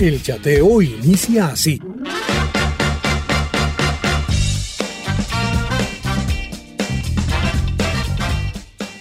El 0.00 0.22
chateo 0.22 0.80
inicia 0.80 1.48
así. 1.48 1.78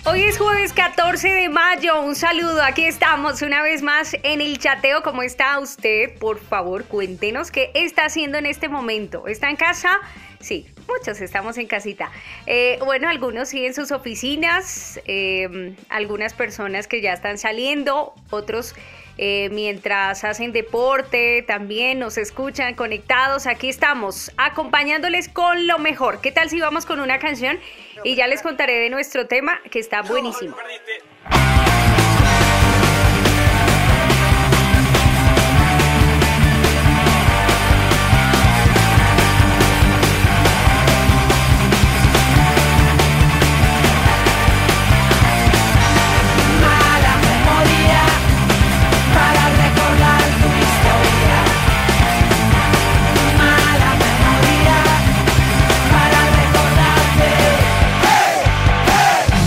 Hoy 0.04 0.24
es 0.24 0.38
jueves 0.38 0.74
14 0.74 1.30
de 1.30 1.48
mayo. 1.48 2.02
Un 2.02 2.16
saludo. 2.16 2.62
Aquí 2.62 2.84
estamos 2.84 3.42
una 3.42 3.64
vez 3.64 3.82
más 3.82 4.14
en 4.24 4.42
el 4.42 4.60
chateo. 4.60 5.02
¿Cómo 5.02 5.24
está 5.24 5.58
usted? 5.60 6.20
Por 6.20 6.38
favor, 6.38 6.84
cuéntenos 6.84 7.50
qué 7.50 7.72
está 7.76 8.04
haciendo 8.04 8.38
en 8.38 8.46
este 8.46 8.68
momento. 8.68 9.30
¿Está 9.30 9.50
en 9.50 9.56
casa? 9.56 10.02
Sí, 10.42 10.68
muchos 10.86 11.22
estamos 11.22 11.58
en 11.58 11.68
casita. 11.68 12.12
Eh, 12.46 12.78
bueno, 12.84 13.08
algunos 13.08 13.48
sí 13.48 13.66
en 13.66 13.74
sus 13.74 13.92
oficinas, 13.92 15.00
em, 15.06 15.78
algunas 15.88 16.34
personas 16.34 16.88
que 16.88 17.02
ya 17.02 17.14
están 17.14 17.38
saliendo, 17.38 18.14
otros 18.32 18.76
eh, 19.22 19.50
mientras 19.52 20.24
hacen 20.24 20.54
deporte, 20.54 21.44
también 21.46 22.00
nos 22.00 22.18
escuchan 22.18 22.74
conectados. 22.74 23.48
Aquí 23.48 23.68
estamos 23.68 24.32
acompañándoles 24.38 25.28
con 25.28 25.68
lo 25.68 25.78
mejor. 25.78 26.22
¿Qué 26.22 26.32
tal 26.32 26.50
si 26.50 26.62
vamos 26.62 26.86
con 26.86 27.02
una 27.02 27.20
canción? 27.20 27.60
Y 28.06 28.16
ya 28.16 28.28
les 28.28 28.42
contaré 28.42 28.80
de 28.80 28.90
nuestro 28.90 29.28
tema 29.28 29.60
que 29.72 29.80
está 29.80 30.04
buenísimo. 30.04 30.56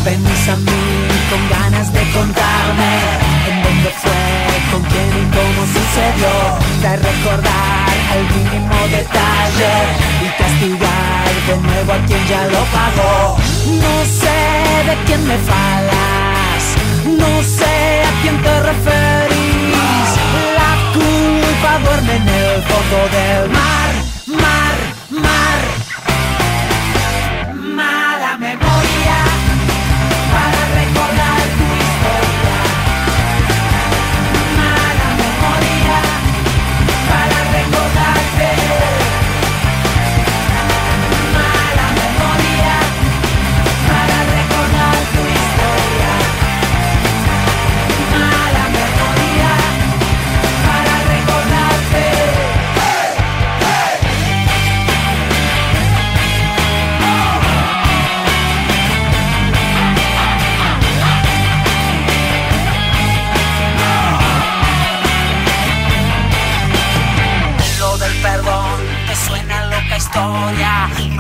A 0.05 0.56
mí 0.56 0.83
con 1.31 1.48
ganas 1.48 1.92
de 1.92 2.00
contarme 2.11 2.92
en 3.48 3.62
dónde 3.62 3.91
fue, 4.03 4.72
con 4.72 4.83
quién 4.83 5.08
y 5.08 5.31
cómo 5.31 5.62
sucedió, 5.64 6.34
de 6.83 6.97
recordar 6.97 7.89
al 8.11 8.23
mínimo 8.34 8.75
detalle 8.91 9.75
y 10.20 10.28
castigar 10.42 11.33
de 11.47 11.56
nuevo 11.56 11.92
a 11.92 11.98
quien 12.06 12.27
ya 12.27 12.45
lo 12.47 12.64
pagó. 12.75 13.39
No 13.80 14.05
sé 14.05 14.41
de 14.89 15.05
quién 15.06 15.25
me 15.25 15.39
falas, 15.39 16.62
no 17.06 17.42
sé 17.45 18.03
a 18.03 18.23
quién 18.23 18.42
te 18.42 18.61
referís. 18.61 20.08
La 20.58 20.73
culpa 20.95 21.78
duerme 21.78 22.17
en 22.17 22.28
el 22.28 22.62
fondo 22.62 22.98
del 23.17 23.50
mar, 23.50 23.91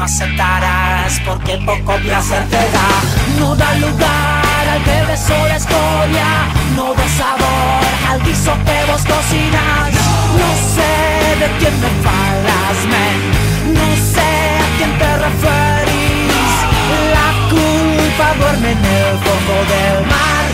no 0.02 0.06
aceptarás 0.06 1.20
porque 1.24 1.56
poco 1.58 1.94
placer 1.98 2.44
te 2.48 2.56
da. 2.56 2.88
No 3.38 3.54
da 3.54 3.72
lugar 3.74 4.68
al 4.72 4.82
que 4.82 5.06
besó 5.06 5.36
la 5.46 5.56
escoria, 5.56 6.28
no 6.74 6.92
da 6.92 7.08
sabor 7.20 7.84
al 8.10 8.20
guiso 8.24 8.52
que 8.66 8.78
vos 8.90 9.02
cocinas. 9.12 9.92
No 10.40 10.50
sé 10.74 10.92
de 11.40 11.48
quién 11.58 11.74
me 11.82 11.90
falas, 12.06 12.78
men, 12.92 13.18
no 13.78 13.88
sé 14.14 14.30
a 14.64 14.68
quién 14.76 14.92
te 14.98 15.10
referís. 15.26 16.54
La 17.16 17.28
culpa 17.52 18.26
duerme 18.40 18.72
en 18.72 18.84
el 18.84 19.14
fondo 19.24 19.54
del 19.72 20.06
mar, 20.06 20.46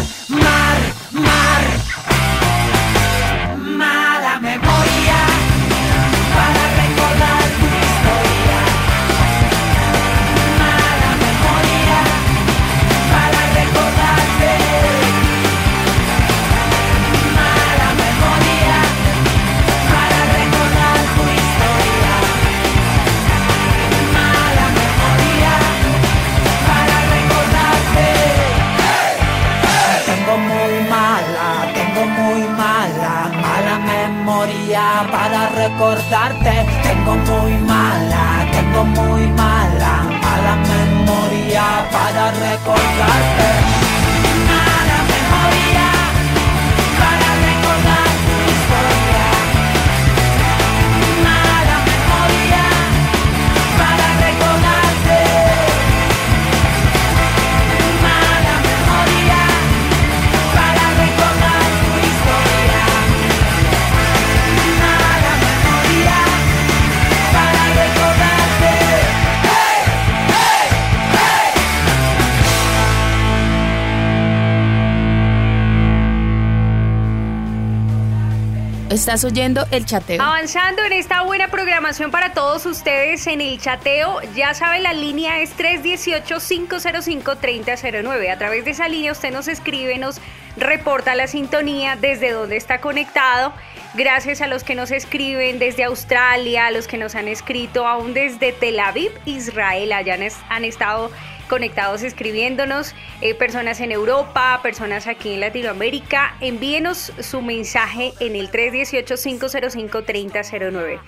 Estás 79.08 79.25
oyendo 79.25 79.64
el 79.70 79.87
chateo. 79.87 80.22
Avanzando 80.22 80.84
en 80.84 80.93
esta 80.93 81.22
buena 81.22 81.49
programación 81.49 82.10
para 82.10 82.34
todos 82.34 82.66
ustedes 82.66 83.26
en 83.26 83.40
el 83.40 83.58
chateo, 83.58 84.20
ya 84.37 84.52
saben, 84.52 84.82
la 84.82 84.93
línea 84.93 85.40
es 85.40 85.56
318-505-3009. 85.56 88.31
A 88.31 88.37
través 88.37 88.66
de 88.66 88.72
esa 88.72 88.87
línea 88.87 89.12
usted 89.12 89.32
nos 89.32 89.49
escribe, 89.49 89.96
nos 89.96 90.20
reporta 90.58 91.14
la 91.14 91.26
sintonía 91.26 91.96
desde 91.96 92.32
donde 92.32 92.58
está 92.58 92.82
conectado. 92.82 93.55
Gracias 93.94 94.43
a 94.43 94.46
los 94.46 94.62
que 94.62 94.75
nos 94.75 94.90
escriben 94.90 95.58
desde 95.58 95.84
Australia, 95.84 96.66
a 96.66 96.70
los 96.70 96.87
que 96.87 96.99
nos 96.99 97.14
han 97.14 97.28
escrito 97.28 97.87
aún 97.87 98.12
desde 98.12 98.52
Tel 98.52 98.78
Aviv, 98.78 99.12
Israel, 99.25 99.94
allá 99.94 100.19
han 100.50 100.64
estado 100.66 101.11
conectados 101.49 102.03
escribiéndonos, 102.03 102.95
eh, 103.21 103.35
personas 103.35 103.81
en 103.81 103.91
Europa, 103.91 104.61
personas 104.62 105.09
aquí 105.09 105.35
en 105.35 105.41
Latinoamérica. 105.41 106.37
Envíenos 106.41 107.12
su 107.21 107.43
mensaje 107.43 108.15
en 108.21 108.37
el 108.37 108.49
318-505-3009. 108.50 111.00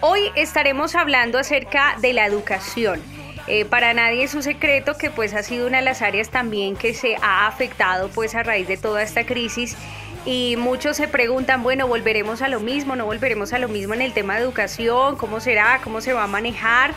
Hoy 0.00 0.30
estaremos 0.34 0.94
hablando 0.94 1.38
acerca 1.38 1.96
de 2.00 2.14
la 2.14 2.24
educación. 2.24 3.02
Eh, 3.46 3.64
para 3.64 3.94
nadie 3.94 4.22
es 4.22 4.34
un 4.34 4.42
secreto 4.42 4.96
que 4.96 5.10
pues 5.10 5.34
ha 5.34 5.42
sido 5.42 5.66
una 5.66 5.78
de 5.78 5.84
las 5.84 6.02
áreas 6.02 6.30
también 6.30 6.76
que 6.76 6.94
se 6.94 7.16
ha 7.20 7.48
afectado 7.48 8.08
pues 8.08 8.34
a 8.34 8.42
raíz 8.42 8.68
de 8.68 8.76
toda 8.76 9.02
esta 9.02 9.26
crisis 9.26 9.76
y 10.26 10.56
muchos 10.58 10.96
se 10.96 11.08
preguntan, 11.08 11.62
bueno, 11.62 11.88
volveremos 11.88 12.42
a 12.42 12.48
lo 12.48 12.60
mismo, 12.60 12.94
no 12.94 13.06
volveremos 13.06 13.52
a 13.52 13.58
lo 13.58 13.68
mismo 13.68 13.94
en 13.94 14.02
el 14.02 14.12
tema 14.12 14.34
de 14.34 14.42
educación, 14.42 15.16
cómo 15.16 15.40
será, 15.40 15.80
cómo 15.82 16.00
se 16.00 16.12
va 16.12 16.24
a 16.24 16.26
manejar. 16.26 16.92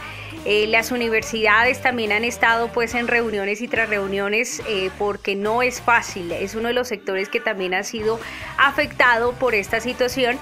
Eh, 0.46 0.68
las 0.68 0.92
universidades 0.92 1.82
también 1.82 2.12
han 2.12 2.26
estado 2.26 2.68
pues 2.68 2.96
en 2.96 3.08
reuniones 3.08 3.62
y 3.62 3.70
tras 3.70 3.88
reuniones 3.88 4.62
eh, 4.68 4.90
porque 4.98 5.36
no 5.36 5.62
es 5.62 5.80
fácil, 5.80 6.34
es 6.34 6.54
uno 6.54 6.68
de 6.68 6.74
los 6.74 6.90
sectores 6.90 7.30
que 7.30 7.40
también 7.40 7.74
ha 7.74 7.84
sido 7.84 8.20
afectado 8.58 9.32
por 9.34 9.56
esta 9.56 9.80
situación. 9.80 10.38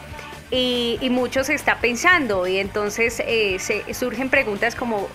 Y, 0.54 0.98
muchos 1.12 1.48
se 1.48 1.54
está 1.54 1.78
pensando. 1.80 2.46
Y 2.46 2.58
entonces 2.58 3.22
eh, 3.26 3.58
se, 3.60 3.94
surgen 3.94 4.30
preguntas 4.30 4.76
como 4.76 5.08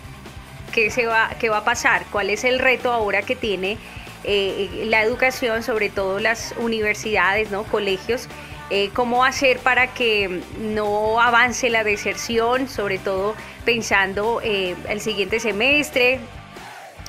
¿qué, 0.73 0.91
se 0.91 1.07
va, 1.07 1.31
qué 1.39 1.51
va 1.51 1.59
a 1.59 1.65
pasar, 1.65 2.05
cuál 2.11 2.31
es 2.31 2.45
el 2.45 2.59
reto 2.59 2.91
ahora 2.91 3.21
que 3.21 3.37
tiene 3.37 3.77
la 4.25 5.03
educación, 5.03 5.63
sobre 5.63 5.89
todo 5.89 6.19
las 6.19 6.55
universidades, 6.59 7.51
¿no? 7.51 7.63
colegios, 7.65 8.29
eh, 8.69 8.91
cómo 8.93 9.25
hacer 9.25 9.61
para 9.61 9.95
que 9.95 10.43
no 10.59 11.21
avance 11.21 11.71
la 11.71 11.85
deserción, 11.85 12.69
sobre 12.69 12.99
todo 12.99 13.37
pensando 13.65 14.41
eh, 14.43 14.75
el 14.89 15.01
siguiente 15.01 15.39
semestre. 15.39 16.19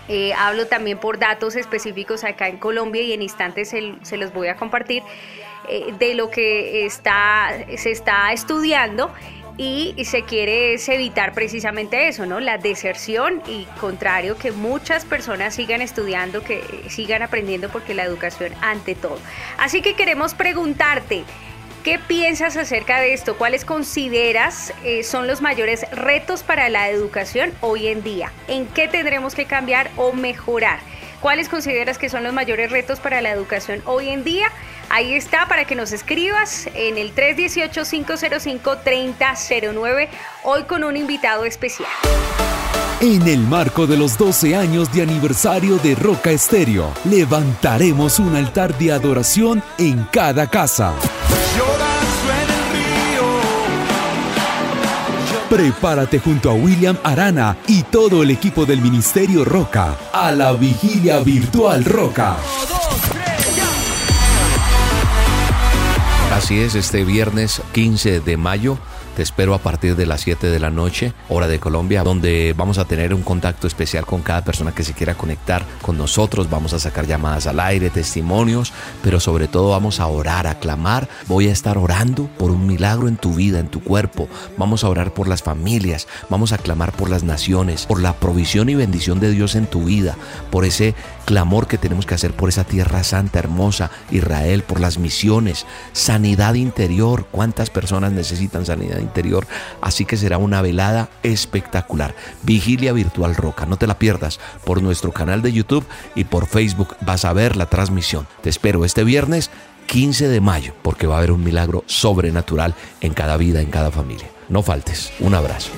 Eh, 0.07 0.33
hablo 0.35 0.67
también 0.67 0.99
por 0.99 1.17
datos 1.17 1.55
específicos 1.55 2.23
acá 2.23 2.47
en 2.47 2.57
Colombia 2.57 3.01
y 3.01 3.11
en 3.11 3.23
instantes 3.23 3.69
se, 3.69 4.17
los 4.17 4.33
voy 4.33 4.49
a 4.49 4.55
compartir 4.55 5.03
de 5.99 6.13
lo 6.13 6.29
que 6.29 6.85
está, 6.85 7.49
se 7.75 7.91
está 7.91 8.31
estudiando 8.31 9.11
y 9.57 9.95
se 10.05 10.23
quiere 10.23 10.75
evitar 10.75 11.33
precisamente 11.33 12.07
eso, 12.07 12.25
¿no? 12.25 12.39
La 12.39 12.57
deserción 12.57 13.41
y 13.47 13.65
contrario 13.79 14.37
que 14.37 14.51
muchas 14.51 15.03
personas 15.03 15.55
sigan 15.55 15.81
estudiando, 15.81 16.43
que 16.43 16.85
sigan 16.89 17.23
aprendiendo 17.23 17.69
porque 17.69 17.93
la 17.93 18.03
educación 18.03 18.53
ante 18.61 18.95
todo. 18.95 19.19
Así 19.57 19.81
que 19.81 19.95
queremos 19.95 20.33
preguntarte, 20.33 21.23
¿Qué 21.87 21.99
piensas 21.99 22.57
acerca 22.57 22.99
de 22.99 23.13
esto? 23.13 23.37
¿Cuáles 23.37 23.63
consideras 23.63 24.73
eh, 24.83 25.03
son 25.03 25.25
los 25.25 25.41
mayores 25.41 25.89
retos 25.91 26.43
para 26.43 26.67
la 26.67 26.89
educación 26.89 27.53
hoy 27.61 27.87
en 27.87 28.03
día? 28.03 28.33
¿En 28.49 28.67
qué 28.67 28.89
tendremos 28.89 29.35
que 29.35 29.45
cambiar 29.45 29.89
o 29.95 30.11
mejorar? 30.11 30.79
¿Cuáles 31.21 31.49
consideras 31.49 31.97
que 31.97 32.09
son 32.09 32.23
los 32.23 32.33
mayores 32.33 32.71
retos 32.71 32.99
para 32.99 33.21
la 33.21 33.31
educación 33.31 33.81
hoy 33.85 34.09
en 34.09 34.23
día? 34.23 34.51
Ahí 34.89 35.13
está 35.13 35.47
para 35.47 35.65
que 35.65 35.75
nos 35.75 35.91
escribas 35.91 36.67
en 36.73 36.97
el 36.97 37.13
318-505-3009, 37.15 40.07
hoy 40.43 40.63
con 40.63 40.83
un 40.83 40.95
invitado 40.95 41.45
especial. 41.45 41.89
En 43.01 43.27
el 43.27 43.39
marco 43.39 43.85
de 43.85 43.97
los 43.97 44.17
12 44.17 44.55
años 44.55 44.91
de 44.91 45.03
aniversario 45.03 45.77
de 45.77 45.93
Roca 45.95 46.31
Estéreo, 46.31 46.91
levantaremos 47.05 48.19
un 48.19 48.35
altar 48.35 48.75
de 48.77 48.91
adoración 48.91 49.63
en 49.77 50.03
cada 50.05 50.49
casa. 50.49 50.95
Prepárate 55.49 56.19
junto 56.19 56.49
a 56.51 56.53
William 56.53 56.97
Arana 57.05 57.55
y 57.67 57.83
todo 57.83 58.21
el 58.21 58.31
equipo 58.31 58.65
del 58.65 58.81
Ministerio 58.81 59.45
Roca 59.45 59.95
a 60.11 60.31
la 60.33 60.51
vigilia 60.51 61.19
virtual 61.19 61.85
Roca. 61.85 62.35
Así 66.33 66.59
es, 66.59 66.75
este 66.75 67.05
viernes 67.05 67.61
15 67.71 68.19
de 68.19 68.35
mayo 68.35 68.77
te 69.17 69.23
espero 69.23 69.55
a 69.55 69.57
partir 69.57 69.95
de 69.95 70.05
las 70.05 70.21
7 70.21 70.45
de 70.45 70.59
la 70.59 70.69
noche, 70.69 71.11
hora 71.27 71.47
de 71.47 71.59
Colombia, 71.59 72.03
donde 72.03 72.53
vamos 72.55 72.77
a 72.77 72.85
tener 72.85 73.15
un 73.15 73.23
contacto 73.23 73.65
especial 73.65 74.05
con 74.05 74.21
cada 74.21 74.43
persona 74.43 74.75
que 74.75 74.83
se 74.83 74.93
quiera 74.93 75.15
conectar 75.15 75.65
con 75.81 75.97
nosotros. 75.97 76.51
Vamos 76.51 76.73
a 76.73 76.79
sacar 76.79 77.07
llamadas 77.07 77.47
al 77.47 77.59
aire, 77.59 77.89
testimonios, 77.89 78.73
pero 79.01 79.19
sobre 79.19 79.47
todo 79.47 79.71
vamos 79.71 79.99
a 79.99 80.05
orar, 80.05 80.45
a 80.45 80.59
clamar. 80.59 81.09
Voy 81.25 81.47
a 81.47 81.51
estar 81.51 81.79
orando 81.79 82.29
por 82.37 82.51
un 82.51 82.67
milagro 82.67 83.07
en 83.07 83.17
tu 83.17 83.33
vida, 83.33 83.57
en 83.57 83.69
tu 83.69 83.81
cuerpo. 83.81 84.29
Vamos 84.55 84.83
a 84.83 84.89
orar 84.89 85.11
por 85.15 85.27
las 85.27 85.41
familias, 85.41 86.07
vamos 86.29 86.53
a 86.53 86.59
clamar 86.59 86.91
por 86.91 87.09
las 87.09 87.23
naciones, 87.23 87.87
por 87.87 87.99
la 87.99 88.13
provisión 88.13 88.69
y 88.69 88.75
bendición 88.75 89.19
de 89.19 89.31
Dios 89.31 89.55
en 89.55 89.65
tu 89.65 89.85
vida, 89.85 90.15
por 90.51 90.63
ese 90.63 90.93
clamor 91.27 91.67
que 91.67 91.77
tenemos 91.77 92.05
que 92.05 92.15
hacer 92.15 92.31
por 92.31 92.47
esa 92.47 92.63
tierra 92.63 93.03
santa, 93.03 93.37
hermosa, 93.39 93.91
Israel, 94.11 94.63
por 94.63 94.79
las 94.79 94.97
misiones, 94.97 95.65
sanidad 95.91 96.53
interior. 96.53 97.27
¿Cuántas 97.29 97.69
personas 97.69 98.13
necesitan 98.13 98.65
sanidad 98.65 98.99
interior? 98.99 99.45
Así 99.81 100.05
que 100.05 100.15
será 100.15 100.37
una 100.37 100.61
velada 100.61 101.09
espectacular. 101.23 102.15
Vigilia 102.43 102.93
Virtual 102.93 103.35
Roca, 103.35 103.65
no 103.65 103.75
te 103.75 103.87
la 103.87 103.99
pierdas 103.99 104.39
por 104.63 104.81
nuestro 104.81 105.11
canal 105.11 105.41
de 105.41 105.51
YouTube 105.51 105.85
y 106.15 106.23
por 106.23 106.47
Facebook 106.47 106.95
vas 107.01 107.25
a 107.25 107.33
ver 107.33 107.57
la 107.57 107.65
transmisión. 107.65 108.25
Te 108.41 108.49
espero 108.49 108.85
este 108.85 109.03
viernes 109.03 109.51
15 109.87 110.29
de 110.29 110.39
mayo 110.39 110.75
porque 110.81 111.07
va 111.07 111.15
a 111.15 111.17
haber 111.17 111.33
un 111.33 111.43
milagro 111.43 111.83
sobrenatural 111.87 112.73
en 113.01 113.13
cada 113.13 113.35
vida, 113.35 113.59
en 113.59 113.69
cada 113.69 113.91
familia. 113.91 114.29
No 114.47 114.63
faltes. 114.63 115.11
Un 115.19 115.35
abrazo. 115.35 115.71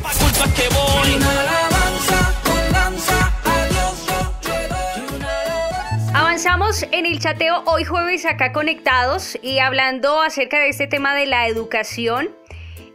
Avanzamos 6.49 6.87
en 6.91 7.05
el 7.05 7.19
chateo 7.19 7.61
hoy 7.67 7.83
jueves 7.83 8.25
acá 8.25 8.51
conectados 8.53 9.37
y 9.43 9.59
hablando 9.59 10.19
acerca 10.19 10.57
de 10.57 10.69
este 10.69 10.87
tema 10.87 11.13
de 11.13 11.27
la 11.27 11.47
educación, 11.47 12.29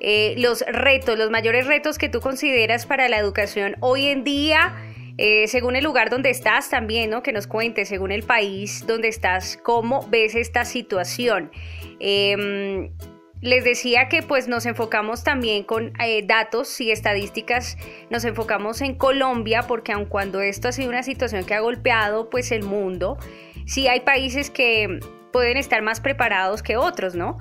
eh, 0.00 0.34
los 0.38 0.64
retos, 0.66 1.16
los 1.16 1.30
mayores 1.30 1.68
retos 1.68 1.96
que 1.96 2.08
tú 2.08 2.20
consideras 2.20 2.84
para 2.84 3.08
la 3.08 3.16
educación 3.16 3.76
hoy 3.78 4.08
en 4.08 4.24
día, 4.24 4.74
eh, 5.18 5.46
según 5.46 5.76
el 5.76 5.84
lugar 5.84 6.10
donde 6.10 6.30
estás 6.30 6.68
también, 6.68 7.10
¿no? 7.10 7.22
Que 7.22 7.30
nos 7.30 7.46
cuentes, 7.46 7.88
según 7.88 8.10
el 8.10 8.24
país 8.24 8.84
donde 8.88 9.06
estás, 9.06 9.56
cómo 9.62 10.04
ves 10.08 10.34
esta 10.34 10.64
situación. 10.64 11.52
Em, 12.00 12.90
les 13.44 13.62
decía 13.62 14.08
que 14.08 14.22
pues 14.22 14.48
nos 14.48 14.64
enfocamos 14.64 15.22
también 15.22 15.64
con 15.64 15.92
eh, 16.00 16.24
datos 16.26 16.80
y 16.80 16.90
estadísticas, 16.90 17.76
nos 18.08 18.24
enfocamos 18.24 18.80
en 18.80 18.94
Colombia 18.94 19.64
porque 19.68 19.92
aun 19.92 20.06
cuando 20.06 20.40
esto 20.40 20.68
ha 20.68 20.72
sido 20.72 20.88
una 20.88 21.02
situación 21.02 21.44
que 21.44 21.52
ha 21.52 21.60
golpeado 21.60 22.30
pues 22.30 22.50
el 22.52 22.62
mundo, 22.62 23.18
sí 23.66 23.86
hay 23.86 24.00
países 24.00 24.48
que 24.48 24.98
pueden 25.30 25.58
estar 25.58 25.82
más 25.82 26.00
preparados 26.00 26.62
que 26.62 26.78
otros, 26.78 27.14
¿no? 27.14 27.36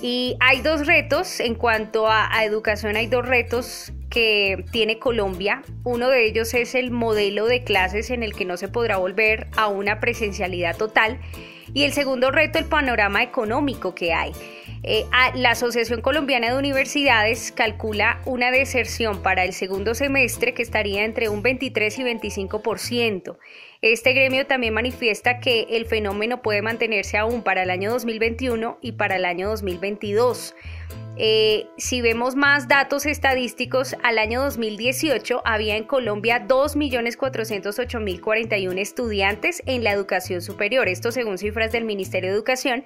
Y 0.00 0.36
hay 0.40 0.62
dos 0.62 0.86
retos 0.86 1.40
en 1.40 1.54
cuanto 1.54 2.06
a, 2.06 2.34
a 2.34 2.44
educación, 2.46 2.96
hay 2.96 3.06
dos 3.06 3.26
retos 3.26 3.92
que 4.08 4.64
tiene 4.72 4.98
Colombia. 4.98 5.62
Uno 5.84 6.08
de 6.08 6.26
ellos 6.26 6.54
es 6.54 6.74
el 6.74 6.90
modelo 6.90 7.46
de 7.46 7.62
clases 7.62 8.10
en 8.10 8.22
el 8.22 8.34
que 8.34 8.46
no 8.46 8.56
se 8.56 8.68
podrá 8.68 8.96
volver 8.96 9.48
a 9.56 9.68
una 9.68 10.00
presencialidad 10.00 10.76
total. 10.76 11.20
Y 11.74 11.84
el 11.84 11.92
segundo 11.92 12.30
reto, 12.30 12.58
el 12.58 12.64
panorama 12.66 13.22
económico 13.22 13.94
que 13.94 14.14
hay. 14.14 14.32
Eh, 14.88 15.04
la 15.34 15.50
Asociación 15.50 16.00
Colombiana 16.00 16.52
de 16.52 16.58
Universidades 16.58 17.50
calcula 17.50 18.20
una 18.24 18.52
deserción 18.52 19.20
para 19.20 19.42
el 19.42 19.52
segundo 19.52 19.96
semestre 19.96 20.54
que 20.54 20.62
estaría 20.62 21.04
entre 21.04 21.28
un 21.28 21.42
23 21.42 21.98
y 21.98 22.02
25%. 22.04 23.36
Este 23.92 24.14
gremio 24.14 24.48
también 24.48 24.74
manifiesta 24.74 25.38
que 25.38 25.68
el 25.70 25.86
fenómeno 25.86 26.42
puede 26.42 26.60
mantenerse 26.60 27.18
aún 27.18 27.44
para 27.44 27.62
el 27.62 27.70
año 27.70 27.92
2021 27.92 28.78
y 28.82 28.90
para 28.92 29.14
el 29.14 29.24
año 29.24 29.48
2022. 29.48 30.56
Eh, 31.16 31.68
si 31.78 32.00
vemos 32.00 32.34
más 32.34 32.66
datos 32.66 33.06
estadísticos, 33.06 33.94
al 34.02 34.18
año 34.18 34.42
2018 34.42 35.40
había 35.44 35.76
en 35.76 35.84
Colombia 35.84 36.48
2.408.041 36.48 38.78
estudiantes 38.80 39.62
en 39.66 39.84
la 39.84 39.92
educación 39.92 40.42
superior, 40.42 40.88
esto 40.88 41.12
según 41.12 41.38
cifras 41.38 41.70
del 41.70 41.84
Ministerio 41.84 42.30
de 42.30 42.36
Educación. 42.36 42.82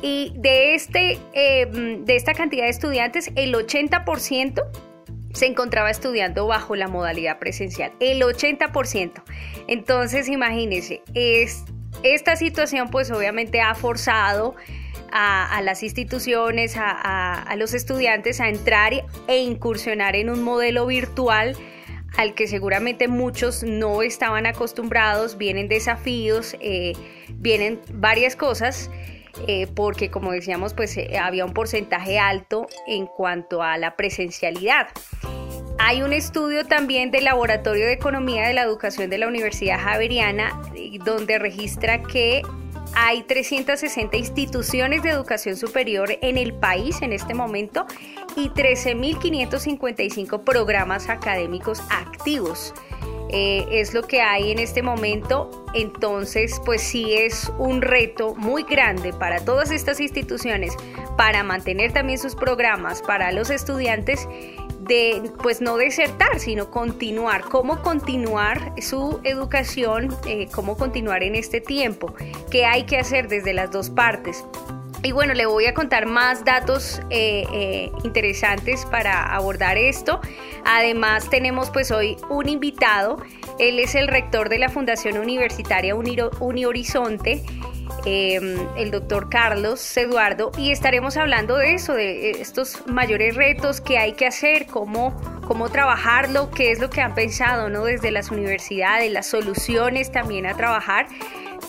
Y 0.00 0.32
de, 0.36 0.76
este, 0.76 1.18
eh, 1.32 1.66
de 1.66 2.14
esta 2.14 2.34
cantidad 2.34 2.66
de 2.66 2.70
estudiantes, 2.70 3.32
el 3.34 3.52
80% 3.52 4.89
se 5.32 5.46
encontraba 5.46 5.90
estudiando 5.90 6.46
bajo 6.46 6.76
la 6.76 6.88
modalidad 6.88 7.38
presencial, 7.38 7.92
el 8.00 8.22
80%. 8.22 9.22
Entonces, 9.68 10.28
imagínense, 10.28 11.02
es, 11.14 11.64
esta 12.02 12.36
situación 12.36 12.90
pues 12.90 13.10
obviamente 13.10 13.60
ha 13.60 13.74
forzado 13.74 14.56
a, 15.12 15.60
las 15.62 15.82
instituciones, 15.82 16.74
a, 16.76 17.54
los 17.56 17.74
estudiantes 17.74 18.40
a 18.40 18.48
entrar 18.48 18.92
e 19.28 19.38
incursionar 19.38 20.16
en 20.16 20.30
un 20.30 20.42
modelo 20.42 20.86
virtual 20.86 21.56
al 22.16 22.34
que 22.34 22.48
seguramente 22.48 23.08
muchos 23.08 23.62
no 23.62 24.02
estaban 24.02 24.46
acostumbrados, 24.46 25.38
vienen 25.38 25.68
desafíos, 25.68 26.56
eh, 26.60 26.92
vienen 27.34 27.80
varias 27.92 28.34
cosas. 28.34 28.90
Eh, 29.46 29.66
porque 29.74 30.10
como 30.10 30.32
decíamos, 30.32 30.74
pues 30.74 30.96
eh, 30.96 31.18
había 31.18 31.44
un 31.44 31.52
porcentaje 31.52 32.18
alto 32.18 32.66
en 32.86 33.06
cuanto 33.06 33.62
a 33.62 33.78
la 33.78 33.96
presencialidad. 33.96 34.88
hay 35.78 36.02
un 36.02 36.12
estudio 36.12 36.66
también 36.66 37.10
del 37.10 37.24
Laboratorio 37.24 37.86
de 37.86 37.92
Economía 37.92 38.46
de 38.46 38.54
la 38.54 38.62
Educación 38.62 39.08
de 39.08 39.18
la 39.18 39.28
Universidad 39.28 39.78
Javeriana 39.80 40.60
donde 41.04 41.38
registra 41.38 42.02
que 42.02 42.42
hay 42.94 43.22
360 43.22 44.16
instituciones 44.16 45.02
de 45.02 45.10
educación 45.10 45.56
superior 45.56 46.10
en 46.22 46.38
el 46.38 46.54
país 46.54 47.02
en 47.02 47.12
este 47.12 47.34
momento 47.34 47.86
y 48.36 48.48
13.555 48.48 50.42
programas 50.42 51.08
académicos 51.08 51.80
activos. 51.90 52.74
Eh, 53.32 53.64
es 53.70 53.94
lo 53.94 54.02
que 54.02 54.20
hay 54.20 54.50
en 54.50 54.58
este 54.58 54.82
momento. 54.82 55.50
Entonces, 55.72 56.60
pues 56.64 56.82
sí 56.82 57.14
es 57.14 57.52
un 57.58 57.80
reto 57.80 58.34
muy 58.34 58.64
grande 58.64 59.12
para 59.12 59.44
todas 59.44 59.70
estas 59.70 60.00
instituciones 60.00 60.74
para 61.16 61.44
mantener 61.44 61.92
también 61.92 62.18
sus 62.18 62.34
programas 62.34 63.02
para 63.02 63.30
los 63.30 63.50
estudiantes 63.50 64.26
de 64.80 65.30
pues 65.42 65.60
no 65.60 65.76
desertar, 65.76 66.40
sino 66.40 66.70
continuar, 66.70 67.42
cómo 67.42 67.80
continuar 67.82 68.72
su 68.80 69.20
educación, 69.22 70.08
eh, 70.26 70.48
cómo 70.52 70.76
continuar 70.76 71.22
en 71.22 71.36
este 71.36 71.60
tiempo, 71.60 72.12
qué 72.50 72.64
hay 72.64 72.84
que 72.84 72.98
hacer 72.98 73.28
desde 73.28 73.52
las 73.52 73.70
dos 73.70 73.90
partes. 73.90 74.44
Y 75.02 75.12
bueno, 75.12 75.32
le 75.32 75.46
voy 75.46 75.66
a 75.66 75.72
contar 75.72 76.06
más 76.06 76.44
datos 76.44 77.00
eh, 77.08 77.44
eh, 77.52 77.90
interesantes 78.04 78.84
para 78.86 79.34
abordar 79.34 79.78
esto. 79.78 80.20
Además, 80.64 81.30
tenemos 81.30 81.70
pues 81.70 81.90
hoy 81.90 82.16
un 82.28 82.48
invitado. 82.48 83.22
Él 83.58 83.78
es 83.78 83.94
el 83.94 84.08
rector 84.08 84.50
de 84.50 84.58
la 84.58 84.68
Fundación 84.68 85.16
Universitaria 85.16 85.94
Unihorizonte 85.94 87.42
Em, 88.04 88.56
el 88.76 88.90
doctor 88.90 89.28
Carlos 89.28 89.94
Eduardo, 89.96 90.52
y 90.56 90.70
estaremos 90.70 91.18
hablando 91.18 91.56
de 91.56 91.74
eso, 91.74 91.92
de 91.92 92.30
estos 92.30 92.86
mayores 92.86 93.34
retos 93.34 93.82
que 93.82 93.98
hay 93.98 94.12
que 94.12 94.26
hacer, 94.26 94.66
cómo, 94.66 95.14
cómo 95.46 95.68
trabajarlo, 95.68 96.50
qué 96.50 96.70
es 96.70 96.78
lo 96.78 96.88
que 96.88 97.02
han 97.02 97.14
pensado 97.14 97.68
¿no? 97.68 97.84
desde 97.84 98.10
las 98.10 98.30
universidades, 98.30 99.12
las 99.12 99.26
soluciones 99.26 100.10
también 100.12 100.46
a 100.46 100.56
trabajar 100.56 101.08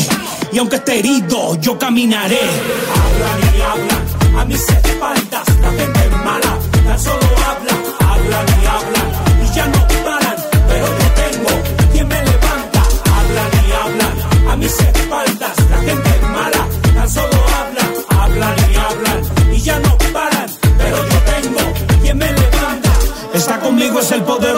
y 0.54 0.58
aunque 0.58 0.76
esté 0.76 1.00
herido, 1.00 1.56
yo 1.60 1.76
caminaré. 1.76 2.38
Hablan 2.38 3.56
y 3.56 3.60
hablan 3.60 4.38
a 4.38 4.44
mis 4.44 4.60
espaldas, 4.60 5.42
la 5.60 5.70
gente 5.72 6.08
mala, 6.24 6.58
tan 6.86 7.00
solo 7.00 7.26
habla, 7.44 7.73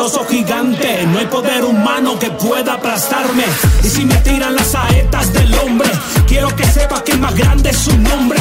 poderoso 0.06 0.24
gigante, 0.30 1.04
no 1.06 1.18
hay 1.18 1.26
poder 1.26 1.64
humano 1.64 2.18
que 2.18 2.30
pueda 2.30 2.74
aplastarme. 2.74 3.44
Y 3.82 3.88
si 3.88 4.04
me 4.04 4.14
tiran 4.16 4.54
las 4.54 4.68
saetas 4.68 5.32
del 5.32 5.52
hombre, 5.58 5.88
quiero 6.28 6.54
que 6.54 6.64
sepa 6.64 7.02
que 7.02 7.16
más 7.16 7.34
grande 7.34 7.70
es 7.70 7.78
su 7.78 7.96
nombre. 7.98 8.38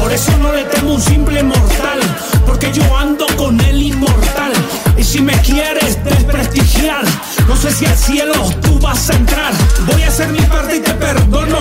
Por 0.00 0.12
eso 0.12 0.30
no 0.38 0.52
le 0.52 0.64
temo 0.64 0.94
un 0.94 1.02
simple 1.02 1.42
mortal, 1.42 1.98
porque 2.46 2.72
yo 2.72 2.96
ando 2.96 3.26
con 3.36 3.60
el 3.60 3.82
inmortal. 3.82 4.52
Y 4.96 5.02
si 5.02 5.20
me 5.20 5.32
quieres 5.40 6.02
desprestigiar, 6.04 7.04
no 7.48 7.56
sé 7.56 7.72
si 7.72 7.86
al 7.86 7.96
cielo 7.96 8.34
tú 8.62 8.78
vas 8.78 9.10
a 9.10 9.14
entrar. 9.14 9.52
Voy 9.90 10.02
a 10.02 10.08
hacer 10.08 10.28
mi 10.28 10.40
parte 10.42 10.76
y 10.76 10.80
te 10.80 10.94
perdono. 10.94 11.58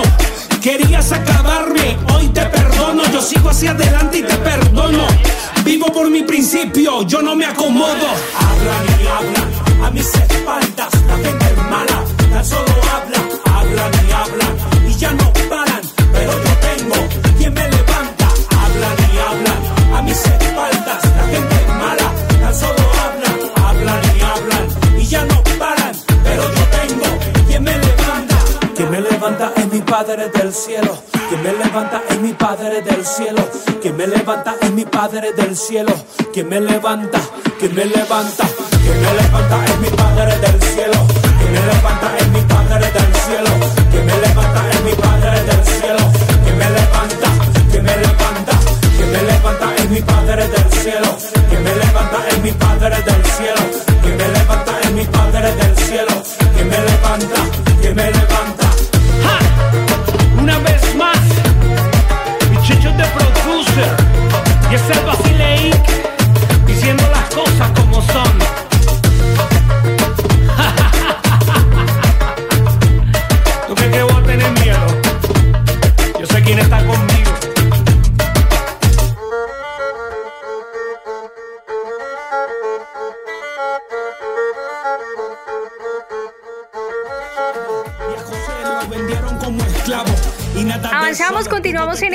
Querías 0.62 1.12
acabarme, 1.12 1.98
hoy 2.14 2.28
te 2.28 2.46
perdono. 2.46 3.04
Yo 3.12 3.22
sigo 3.22 3.50
hacia 3.50 3.72
adelante 3.72 4.20
y 4.20 4.24
te 4.24 4.36
perdono. 4.36 4.67
Vivo 5.68 5.88
por 5.88 6.10
mi 6.10 6.24
principio, 6.24 7.06
yo 7.06 7.22
no 7.22 7.36
me 7.36 7.46
acomodo. 7.46 8.08
Hablan 8.40 8.86
y 9.04 9.08
hablan 9.08 9.84
a 9.84 9.92
mis 9.92 10.08
espaldas, 10.16 10.88
la 11.06 11.18
gente 11.18 11.46
es 11.46 11.58
mala, 11.58 12.06
tan 12.32 12.46
solo 12.46 12.74
habla, 12.96 13.20
hablan 13.54 13.92
y 14.08 14.12
hablan 14.14 14.90
y 14.90 14.94
ya 14.94 15.12
no 15.12 15.34
paran, 15.50 15.82
pero 16.14 16.32
yo 16.32 16.54
tengo 16.70 16.96
quien 17.38 17.54
me 17.54 17.68
levanta. 17.68 18.28
Hablan 18.62 18.98
y 19.14 19.18
hablan 19.18 19.96
a 19.98 20.02
mis 20.04 20.18
espaldas, 20.18 21.04
la 21.04 21.24
gente 21.34 21.56
es 21.56 21.68
mala, 21.68 22.14
tan 22.40 22.56
solo 22.56 22.84
habla, 23.04 23.68
hablan 23.68 24.02
y 24.16 24.22
hablan 24.22 25.02
y 25.02 25.06
ya 25.06 25.26
no 25.26 25.44
paran, 25.60 25.92
pero 26.24 26.44
yo 26.44 26.64
tengo 26.80 27.08
quien 27.46 27.64
me 27.64 27.78
levanta. 27.78 28.38
Quien 28.74 28.90
me 28.90 29.02
levanta 29.02 29.52
es 29.58 29.74
mi 29.74 29.82
Padre 29.82 30.30
del 30.30 30.54
cielo. 30.54 30.98
Quien 31.28 31.44
me 31.44 31.52
levanta 31.52 32.02
es 32.10 32.22
mi 32.22 32.32
Padre 32.32 32.82
del 32.84 33.06
cielo. 33.06 33.42
Me 33.98 34.06
levanta 34.06 34.56
es 34.62 34.72
mi 34.74 34.86
Padre 34.86 35.34
del 35.34 35.58
cielo. 35.58 35.92
Quien 36.32 36.48
me 36.48 36.62
levanta, 36.62 37.20
quien 37.58 37.74
me 37.74 37.84
levanta. 37.84 38.48
Quien 38.84 39.02
me 39.02 39.14
levanta 39.24 39.66
es 39.66 39.80
mi 39.80 39.90
Padre 39.90 40.38
del 40.38 40.62
cielo. 40.62 41.08
Quien 41.40 41.52
me 41.52 41.60
levanta 41.74 42.18
es 42.20 42.28
mi 42.28 42.42
Padre 42.42 42.92
del 42.92 43.16
cielo. 43.26 43.50
Quien 43.90 44.06
me 44.06 44.14
levanta 44.20 44.70
es 44.70 44.84
mi 44.84 44.94
Padre 44.94 45.44
del 45.46 45.66
cielo. 45.66 46.12
Quien 46.44 46.58
me 46.60 46.70
levanta, 46.70 47.30
quien 47.72 47.84
me 47.84 47.98
levanta. 47.98 48.60
Quien 48.98 49.12
me 49.12 49.24
levanta 49.24 49.76
es 49.76 49.90
mi 49.90 50.02
Padre 50.02 50.48
del 50.48 50.72
cielo. 50.74 51.18
Quien 51.50 51.64
me 51.64 51.76
levanta 51.76 52.28
es 52.30 52.44
mi 52.44 52.52
Padre 52.52 53.02
del 53.02 53.26
cielo. 53.26 53.77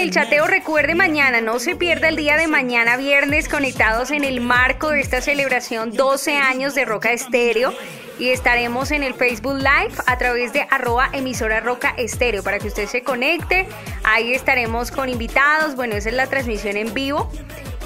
El 0.02 0.10
chateo. 0.10 0.46
Recuerde 0.48 0.96
mañana, 0.96 1.40
no 1.40 1.60
se 1.60 1.76
pierda 1.76 2.08
el 2.08 2.16
día 2.16 2.36
de 2.36 2.48
mañana, 2.48 2.96
viernes, 2.96 3.48
conectados 3.48 4.10
en 4.10 4.24
el 4.24 4.40
marco 4.40 4.90
de 4.90 5.00
esta 5.00 5.20
celebración 5.20 5.92
12 5.92 6.36
años 6.36 6.74
de 6.74 6.84
Roca 6.84 7.12
Estéreo. 7.12 7.72
Y 8.18 8.30
estaremos 8.30 8.90
en 8.90 9.04
el 9.04 9.14
Facebook 9.14 9.58
Live 9.58 9.94
a 10.06 10.18
través 10.18 10.52
de 10.52 10.66
arroba 10.70 11.08
emisora 11.12 11.60
Roca 11.60 11.94
Estéreo 11.96 12.42
para 12.42 12.58
que 12.58 12.68
usted 12.68 12.88
se 12.88 13.02
conecte. 13.02 13.68
Ahí 14.02 14.34
estaremos 14.34 14.90
con 14.90 15.08
invitados. 15.08 15.76
Bueno, 15.76 15.94
esa 15.94 16.08
es 16.08 16.16
la 16.16 16.26
transmisión 16.26 16.76
en 16.76 16.92
vivo. 16.92 17.30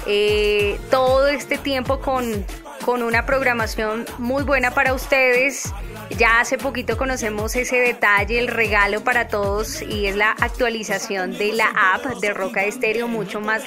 Eh, 0.07 0.79
todo 0.89 1.27
este 1.27 1.57
tiempo 1.57 1.99
con, 1.99 2.45
con 2.87 3.03
una 3.03 3.25
programación 3.25 4.05
muy 4.17 4.45
buena 4.45 4.71
para 4.71 4.93
ustedes. 4.93 5.73
Ya 6.17 6.39
hace 6.39 6.57
poquito 6.57 6.95
conocemos 6.95 7.53
ese 7.57 7.81
detalle, 7.81 8.39
el 8.39 8.47
regalo 8.47 9.03
para 9.03 9.27
todos 9.27 9.81
y 9.81 10.07
es 10.07 10.15
la 10.15 10.31
actualización 10.31 11.37
de 11.37 11.51
la 11.51 11.65
app 11.75 12.05
de 12.21 12.33
Roca 12.33 12.63
Estéreo, 12.63 13.09
mucho 13.09 13.41
más, 13.41 13.63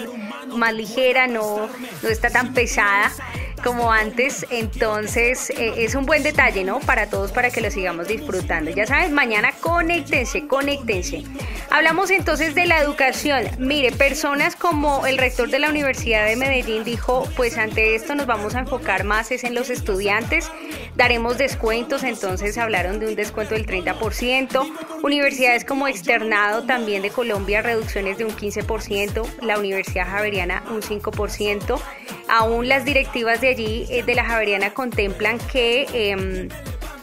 más 0.47 0.73
ligera, 0.73 1.27
no, 1.27 1.69
no 2.03 2.09
está 2.09 2.31
tan 2.31 2.55
pesada 2.55 3.12
como 3.61 3.93
antes. 3.93 4.47
Entonces 4.50 5.50
eh, 5.50 5.75
es 5.79 5.95
un 5.95 6.07
buen 6.07 6.23
detalle, 6.23 6.64
¿no? 6.64 6.81
Para 6.81 7.09
todos, 7.09 7.33
para 7.33 7.50
que 7.50 7.61
lo 7.61 7.71
sigamos 7.71 8.09
disfrutando. 8.09 8.71
Ya 8.71 8.87
sabes, 8.87 9.11
mañana 9.11 9.52
conéctense, 9.61 10.47
conéctense. 10.47 11.25
Hablamos 11.71 12.11
entonces 12.11 12.55
de 12.55 12.67
la 12.67 12.81
educación. 12.81 13.45
Mire, 13.59 13.93
personas 13.93 14.57
como 14.57 15.07
el 15.07 15.19
rector 15.19 15.50
de 15.50 15.61
la 15.61 15.69
Universidad 15.69 16.26
de 16.26 16.37
Medellín 16.37 16.83
dijo, 16.85 17.29
pues 17.37 17.59
ante 17.59 17.95
esto 17.95 18.14
nos 18.14 18.26
vamos 18.26 18.55
a 18.55 18.61
enfocar 18.61 19.05
más 19.05 19.31
es 19.31 19.45
en 19.45 19.55
los 19.55 19.71
estudiantes. 19.71 20.50
Daremos 20.97 21.38
descuentos, 21.38 22.02
entonces 22.02 22.59
hablaron 22.59 22.99
de 22.99 23.07
un 23.07 23.14
descuento 23.14 23.55
del 23.55 23.67
30%. 23.67 24.69
Universidades 25.02 25.64
como 25.64 25.87
Externado 25.87 26.64
también 26.64 27.02
de 27.02 27.11
Colombia, 27.11 27.62
reducciones 27.62 28.19
de 28.19 28.25
un 28.25 28.33
15%. 28.33 29.25
La 29.43 29.59
Universidad 29.59 30.07
Javeriana 30.09 30.64
un 30.71 30.83
5%. 30.83 31.81
Aún 32.29 32.69
las 32.69 32.85
directivas 32.85 33.40
de 33.40 33.50
allí, 33.50 33.87
eh, 33.90 34.02
de 34.02 34.14
la 34.14 34.25
Javeriana, 34.25 34.73
contemplan 34.73 35.38
que... 35.38 35.87
Em, 35.92 36.49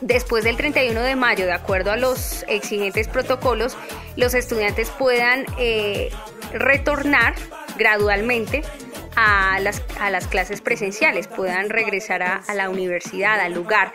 después 0.01 0.43
del 0.43 0.57
31 0.57 1.01
de 1.01 1.15
mayo, 1.15 1.45
de 1.45 1.53
acuerdo 1.53 1.91
a 1.91 1.97
los 1.97 2.45
exigentes 2.47 3.07
protocolos, 3.07 3.77
los 4.15 4.33
estudiantes 4.33 4.89
puedan 4.91 5.45
eh, 5.57 6.11
retornar 6.53 7.33
gradualmente 7.77 8.63
a 9.19 9.59
las, 9.59 9.81
a 9.99 10.11
las 10.11 10.27
clases 10.27 10.61
presenciales, 10.61 11.27
puedan 11.27 11.71
regresar 11.71 12.21
a, 12.21 12.43
la 12.53 12.69
universidad, 12.69 13.39
al 13.39 13.53
lugar. 13.53 13.91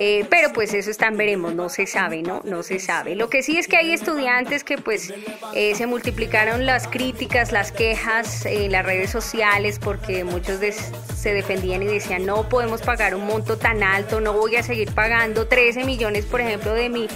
Eh, 0.00 0.26
pero 0.28 0.52
pues 0.52 0.74
eso 0.74 0.90
están 0.90 1.16
veremos, 1.16 1.54
no 1.54 1.68
se 1.68 1.86
sabe, 1.86 2.22
¿no? 2.22 2.42
No 2.44 2.64
se 2.64 2.80
sabe. 2.80 3.14
Lo 3.14 3.30
que 3.30 3.44
sí 3.44 3.56
es 3.56 3.68
que 3.68 3.76
hay 3.76 3.92
estudiantes 3.92 4.64
que 4.64 4.76
pues 4.76 5.14
eh, 5.54 5.76
se 5.76 5.86
multiplicaron 5.86 6.66
las 6.66 6.88
críticas, 6.88 7.52
las 7.52 7.70
quejas 7.70 8.46
en 8.46 8.72
las 8.72 8.84
redes 8.84 9.10
sociales 9.10 9.78
porque 9.78 10.24
muchos 10.24 10.58
se 10.58 11.32
defendían 11.32 11.82
y 11.84 11.86
decían 11.86 12.26
no 12.26 12.48
podemos 12.48 12.82
pagar 12.82 13.14
un 13.14 13.26
monto 13.26 13.58
tan 13.58 13.84
alto, 13.84 14.20
no 14.20 14.32
voy 14.32 14.56
a 14.56 14.64
seguir 14.64 14.92
pagando 14.92 15.46
13 15.46 15.84
millones, 15.84 16.24
por 16.24 16.40
ejemplo, 16.40 16.74
de 16.74 16.88
mi 16.88 17.08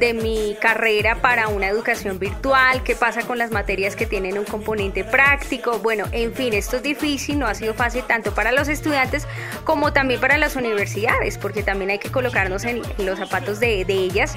de 0.00 0.14
mi 0.14 0.56
carrera 0.58 1.20
para 1.20 1.48
una 1.48 1.68
educación 1.68 2.18
virtual, 2.18 2.82
qué 2.82 2.96
pasa 2.96 3.22
con 3.26 3.36
las 3.36 3.50
materias 3.50 3.94
que 3.94 4.06
tienen 4.06 4.38
un 4.38 4.46
componente 4.46 5.04
práctico. 5.04 5.78
Bueno, 5.78 6.06
en 6.12 6.32
fin, 6.32 6.54
esto 6.54 6.79
difícil, 6.82 7.38
no 7.38 7.46
ha 7.46 7.54
sido 7.54 7.74
fácil 7.74 8.04
tanto 8.04 8.34
para 8.34 8.52
los 8.52 8.68
estudiantes 8.68 9.26
como 9.64 9.92
también 9.92 10.20
para 10.20 10.38
las 10.38 10.56
universidades, 10.56 11.38
porque 11.38 11.62
también 11.62 11.90
hay 11.90 11.98
que 11.98 12.10
colocarnos 12.10 12.64
en, 12.64 12.82
los 12.98 13.18
zapatos 13.18 13.60
de, 13.60 13.84
de 13.84 13.94
ellas. 13.94 14.34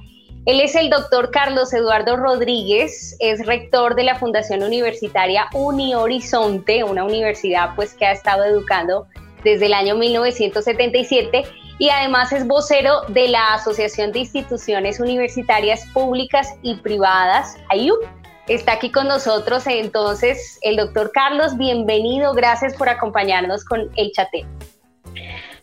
él 0.46 0.60
es 0.60 0.74
el 0.74 0.88
doctor 0.88 1.30
Carlos 1.30 1.72
Eduardo 1.74 2.16
Rodríguez, 2.16 3.16
es 3.20 3.44
rector 3.44 3.94
de 3.94 4.04
la 4.04 4.14
Fundación 4.14 4.62
Universitaria 4.62 5.46
Uni 5.52 5.94
Horizonte, 5.94 6.84
una 6.84 7.04
universidad 7.04 7.74
pues 7.76 7.94
que 7.94 8.06
ha 8.06 8.12
estado 8.12 8.44
educando 8.44 9.06
desde 9.44 9.66
el 9.66 9.74
año 9.74 9.96
1977 9.96 11.44
y 11.78 11.90
además 11.90 12.32
es 12.32 12.46
vocero 12.46 13.02
de 13.08 13.28
la 13.28 13.54
Asociación 13.54 14.10
de 14.12 14.20
Instituciones 14.20 15.00
Universitarias 15.00 15.86
Públicas 15.92 16.54
y 16.62 16.76
Privadas. 16.76 17.56
Está 18.48 18.72
aquí 18.72 18.90
con 18.90 19.06
nosotros 19.06 19.66
entonces 19.66 20.58
el 20.62 20.76
doctor 20.76 21.10
Carlos, 21.12 21.56
bienvenido, 21.56 22.32
gracias 22.32 22.74
por 22.74 22.88
acompañarnos 22.88 23.64
con 23.64 23.90
el 23.96 24.10
chateo. 24.12 24.46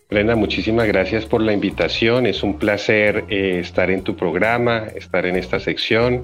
Brenda, 0.08 0.36
muchísimas 0.36 0.88
gracias 0.88 1.26
por 1.26 1.42
la 1.42 1.52
invitación. 1.52 2.28
Es 2.28 2.44
un 2.44 2.60
placer 2.60 3.26
eh, 3.28 3.60
estar 3.60 3.90
en 3.90 4.04
tu 4.04 4.16
programa, 4.16 4.86
estar 4.96 5.26
en 5.26 5.36
esta 5.36 5.60
sección 5.60 6.24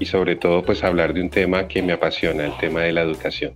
y 0.00 0.06
sobre 0.06 0.34
todo 0.34 0.64
pues 0.64 0.82
hablar 0.82 1.14
de 1.14 1.22
un 1.22 1.30
tema 1.30 1.68
que 1.68 1.80
me 1.80 1.92
apasiona, 1.92 2.44
el 2.44 2.56
tema 2.58 2.80
de 2.80 2.92
la 2.92 3.02
educación. 3.02 3.54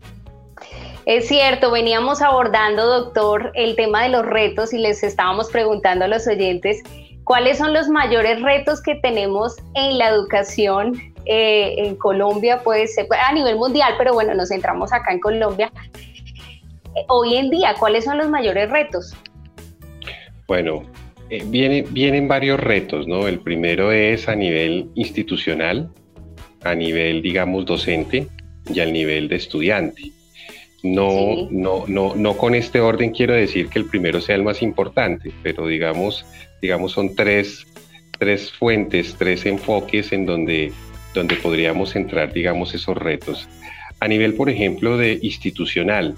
Es 1.07 1.27
cierto, 1.27 1.73
veníamos 1.73 2.23
abordando, 2.23 2.87
doctor, 2.87 3.51
el 3.55 3.75
tema 3.75 4.05
de 4.05 4.11
los 4.11 4.25
retos 4.25 4.73
y 4.73 4.79
les 4.79 5.03
estábamos 5.03 5.51
preguntando 5.51 6.05
a 6.05 6.09
los 6.09 6.27
oyentes 6.29 6.81
cuáles 7.25 7.59
son 7.59 7.75
los 7.75 7.89
mayores 7.89 8.41
retos 8.43 8.81
que 8.81 8.95
tenemos 8.95 9.57
en 9.75 9.99
la 9.99 10.09
educación 10.09 10.95
eh, 11.27 11.75
en 11.79 11.97
Colombia, 11.97 12.61
pues 12.63 12.97
a 12.99 13.33
nivel 13.33 13.57
mundial, 13.57 13.95
pero 13.99 14.15
bueno, 14.15 14.35
nos 14.35 14.51
centramos 14.51 14.93
acá 14.93 15.13
en 15.13 15.21
Colombia. 15.21 15.73
Eh, 16.95 17.05
hoy 17.09 17.37
en 17.37 17.51
día, 17.51 17.75
¿cuáles 17.79 18.05
son 18.05 18.19
los 18.19 18.29
mayores 18.29 18.71
retos? 18.71 19.15
Bueno, 20.47 20.85
eh, 21.31 21.43
vienen 21.47 22.29
varios 22.29 22.61
retos, 22.61 23.07
¿no? 23.09 23.27
El 23.27 23.41
primero 23.41 23.93
es 23.93 24.29
a 24.29 24.37
nivel 24.37 24.91
institucional, 24.95 25.91
a 26.63 26.75
nivel, 26.75 27.23
digamos, 27.23 27.65
docente 27.67 28.29
y 28.73 28.81
al 28.81 28.93
nivel 28.93 29.29
de 29.29 29.37
estudiante. 29.37 30.13
No, 30.83 31.49
no, 31.51 31.85
no, 31.87 32.15
no 32.15 32.37
con 32.37 32.55
este 32.55 32.81
orden 32.81 33.13
quiero 33.13 33.33
decir 33.33 33.69
que 33.69 33.79
el 33.79 33.87
primero 33.87 34.21
sea 34.21 34.35
el 34.35 34.43
más 34.43 34.61
importante, 34.61 35.33
pero 35.43 35.67
digamos, 35.67 36.27
digamos 36.61 36.93
son 36.93 37.15
tres, 37.15 37.67
tres 38.19 38.53
fuentes, 38.53 39.17
tres 39.19 39.47
enfoques 39.47 40.13
en 40.13 40.27
donde, 40.27 40.73
donde 41.15 41.37
podríamos 41.37 41.97
entrar, 41.97 42.35
digamos, 42.35 42.75
esos 42.75 42.99
retos. 42.99 43.49
A 44.01 44.09
nivel, 44.09 44.35
por 44.35 44.51
ejemplo, 44.51 44.99
de 44.99 45.19
institucional, 45.23 46.17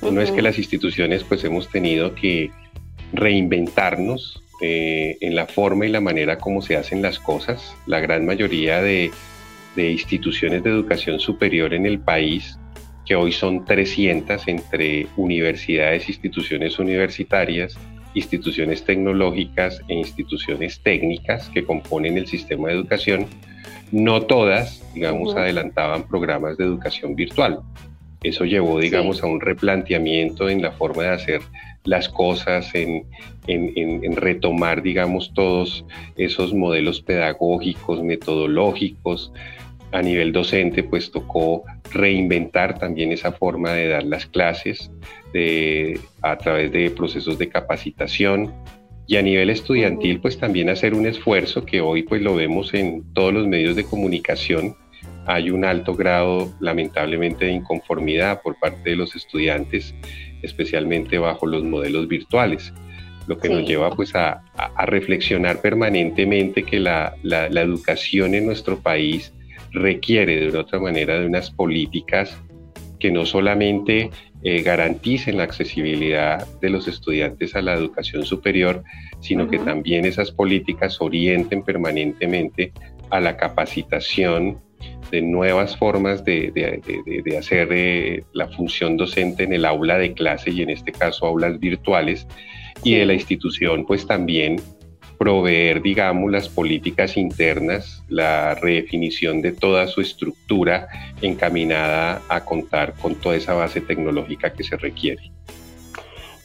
uno 0.00 0.20
es 0.20 0.32
que 0.32 0.42
las 0.42 0.58
instituciones 0.58 1.22
pues 1.22 1.44
hemos 1.44 1.68
tenido 1.68 2.16
que 2.16 2.50
reinventarnos 3.12 4.42
eh, 4.60 5.16
en 5.20 5.34
la 5.34 5.46
forma 5.46 5.86
y 5.86 5.88
la 5.88 6.00
manera 6.00 6.38
como 6.38 6.62
se 6.62 6.76
hacen 6.76 7.02
las 7.02 7.18
cosas. 7.18 7.74
La 7.86 8.00
gran 8.00 8.24
mayoría 8.24 8.80
de, 8.80 9.10
instituciones 9.76 10.62
de 10.62 10.70
educación 10.70 11.18
superior 11.18 11.74
en 11.74 11.86
el 11.86 11.98
país, 11.98 12.58
que 13.04 13.16
hoy 13.16 13.32
son 13.32 13.64
300 13.64 14.46
entre 14.48 15.08
universidades, 15.16 16.08
instituciones 16.08 16.78
universitarias, 16.78 17.76
instituciones 18.14 18.84
tecnológicas 18.84 19.80
e 19.88 19.94
instituciones 19.94 20.80
técnicas 20.80 21.48
que 21.48 21.64
componen 21.64 22.18
el 22.18 22.26
sistema 22.26 22.68
de 22.68 22.74
educación, 22.74 23.26
no 23.90 24.22
todas, 24.22 24.84
digamos, 24.94 25.34
adelantaban 25.34 26.06
programas 26.06 26.56
de 26.56 26.64
educación 26.64 27.16
virtual. 27.16 27.60
Eso 28.22 28.44
llevó, 28.44 28.78
digamos, 28.78 29.24
a 29.24 29.26
un 29.26 29.40
replanteamiento 29.40 30.48
en 30.48 30.62
la 30.62 30.70
forma 30.70 31.02
de 31.02 31.08
hacer 31.08 31.40
las 31.84 32.08
cosas, 32.08 32.72
en, 32.74 33.06
retomar, 34.16 34.82
digamos, 34.82 35.32
todos 35.34 35.84
esos 36.16 36.54
modelos 36.54 37.00
pedagógicos, 37.00 38.02
metodológicos. 38.02 39.32
A 39.90 40.00
nivel 40.00 40.32
docente, 40.32 40.82
pues 40.82 41.10
tocó 41.10 41.64
reinventar 41.90 42.78
también 42.78 43.12
esa 43.12 43.30
forma 43.30 43.72
de 43.72 43.88
dar 43.88 44.04
las 44.04 44.24
clases 44.24 44.90
a 46.22 46.38
través 46.38 46.72
de 46.72 46.90
procesos 46.90 47.38
de 47.38 47.50
capacitación. 47.50 48.54
Y 49.06 49.16
a 49.16 49.22
nivel 49.22 49.50
estudiantil, 49.50 50.20
pues 50.20 50.38
también 50.38 50.70
hacer 50.70 50.94
un 50.94 51.06
esfuerzo 51.06 51.66
que 51.66 51.82
hoy 51.82 52.04
pues 52.04 52.22
lo 52.22 52.34
vemos 52.34 52.72
en 52.72 53.04
todos 53.12 53.34
los 53.34 53.46
medios 53.46 53.76
de 53.76 53.84
comunicación 53.84 54.76
hay 55.26 55.50
un 55.50 55.64
alto 55.64 55.94
grado, 55.94 56.52
lamentablemente, 56.60 57.44
de 57.44 57.52
inconformidad 57.52 58.42
por 58.42 58.58
parte 58.58 58.90
de 58.90 58.96
los 58.96 59.14
estudiantes, 59.14 59.94
especialmente 60.42 61.18
bajo 61.18 61.46
los 61.46 61.64
modelos 61.64 62.08
virtuales, 62.08 62.72
lo 63.26 63.38
que 63.38 63.48
nos 63.48 63.66
lleva 63.66 63.90
pues 63.90 64.14
a, 64.14 64.42
reflexionar 64.86 65.60
permanentemente 65.60 66.64
que 66.64 66.80
la, 66.80 67.14
la, 67.22 67.60
educación 67.60 68.34
en 68.34 68.46
nuestro 68.46 68.78
país 68.80 69.32
requiere 69.70 70.50
de 70.50 70.58
otra 70.58 70.80
manera 70.80 71.18
de 71.18 71.26
unas 71.26 71.50
políticas 71.50 72.36
que 72.98 73.10
no 73.10 73.24
solamente 73.24 74.10
eh, 74.44 74.62
garanticen 74.62 75.36
la 75.36 75.44
accesibilidad 75.44 76.46
de 76.60 76.70
los 76.70 76.88
estudiantes 76.88 77.54
a 77.54 77.62
la 77.62 77.74
educación 77.74 78.24
superior, 78.24 78.82
sino 79.20 79.48
que 79.48 79.58
también 79.58 80.04
esas 80.04 80.32
políticas 80.32 81.00
orienten 81.00 81.62
permanentemente 81.62 82.72
a 83.10 83.20
la 83.20 83.36
capacitación 83.36 84.60
de 85.12 85.20
nuevas 85.20 85.76
formas 85.76 86.24
de, 86.24 87.36
hacer 87.38 87.68
eh, 87.70 88.24
la 88.32 88.48
función 88.48 88.96
docente 88.96 89.44
en 89.44 89.52
el 89.52 89.66
aula 89.66 89.98
de 89.98 90.14
clase 90.14 90.50
y 90.50 90.62
en 90.62 90.70
este 90.70 90.90
caso 90.90 91.26
aulas 91.26 91.60
virtuales 91.60 92.26
y 92.82 92.94
de 92.94 93.04
la 93.04 93.12
institución 93.12 93.84
pues 93.84 94.06
también 94.06 94.56
proveer 95.18 95.82
digamos 95.82 96.32
las 96.32 96.48
políticas 96.48 97.18
internas, 97.18 98.02
la 98.08 98.54
redefinición 98.54 99.42
de 99.42 99.52
toda 99.52 99.86
su 99.86 100.00
estructura 100.00 100.88
encaminada 101.20 102.22
a 102.30 102.44
contar 102.44 102.94
con 102.94 103.14
toda 103.14 103.36
esa 103.36 103.52
base 103.52 103.82
tecnológica 103.82 104.50
que 104.54 104.64
se 104.64 104.76
requiere. 104.78 105.30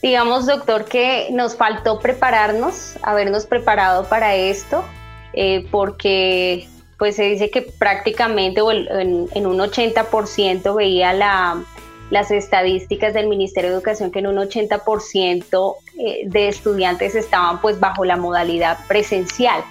Digamos, 0.02 0.46
doctor, 0.46 0.84
que 0.84 1.28
nos 1.32 1.56
faltó 1.56 1.98
prepararnos, 1.98 2.98
habernos 3.02 3.46
preparado 3.46 4.08
para 4.08 4.36
esto, 4.36 4.84
eh, 5.32 5.66
porque 5.72 6.68
pues 6.98 7.16
se 7.16 7.24
dice 7.24 7.50
que 7.50 7.62
prácticamente 7.62 8.60
en, 8.60 9.28
en 9.32 9.46
un 9.46 9.58
80% 9.58 10.74
veía 10.74 11.12
la, 11.12 11.62
las 12.10 12.30
estadísticas 12.30 13.14
del 13.14 13.28
Ministerio 13.28 13.70
de 13.70 13.76
Educación 13.76 14.10
que 14.10 14.18
en 14.20 14.26
un 14.26 14.36
80% 14.36 15.76
eh, 15.98 16.22
de 16.26 16.48
estudiantes 16.48 17.14
estaban 17.14 17.60
pues 17.60 17.78
bajo 17.78 18.04
la 18.04 18.16
modalidad 18.16 18.78
presencial. 18.88 19.62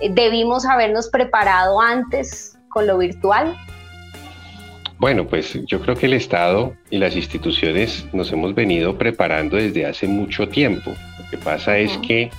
Eh, 0.00 0.10
¿Debimos 0.10 0.66
habernos 0.66 1.08
preparado 1.08 1.80
antes 1.80 2.56
con 2.68 2.86
lo 2.86 2.98
virtual? 2.98 3.56
Bueno, 4.98 5.26
pues 5.26 5.58
yo 5.66 5.80
creo 5.80 5.96
que 5.96 6.06
el 6.06 6.12
Estado 6.12 6.74
y 6.90 6.98
las 6.98 7.16
instituciones 7.16 8.06
nos 8.12 8.30
hemos 8.30 8.54
venido 8.54 8.96
preparando 8.96 9.56
desde 9.56 9.84
hace 9.84 10.06
mucho 10.06 10.48
tiempo. 10.48 10.92
Lo 11.18 11.28
que 11.28 11.38
pasa 11.38 11.76
es 11.78 11.98
que 11.98 12.30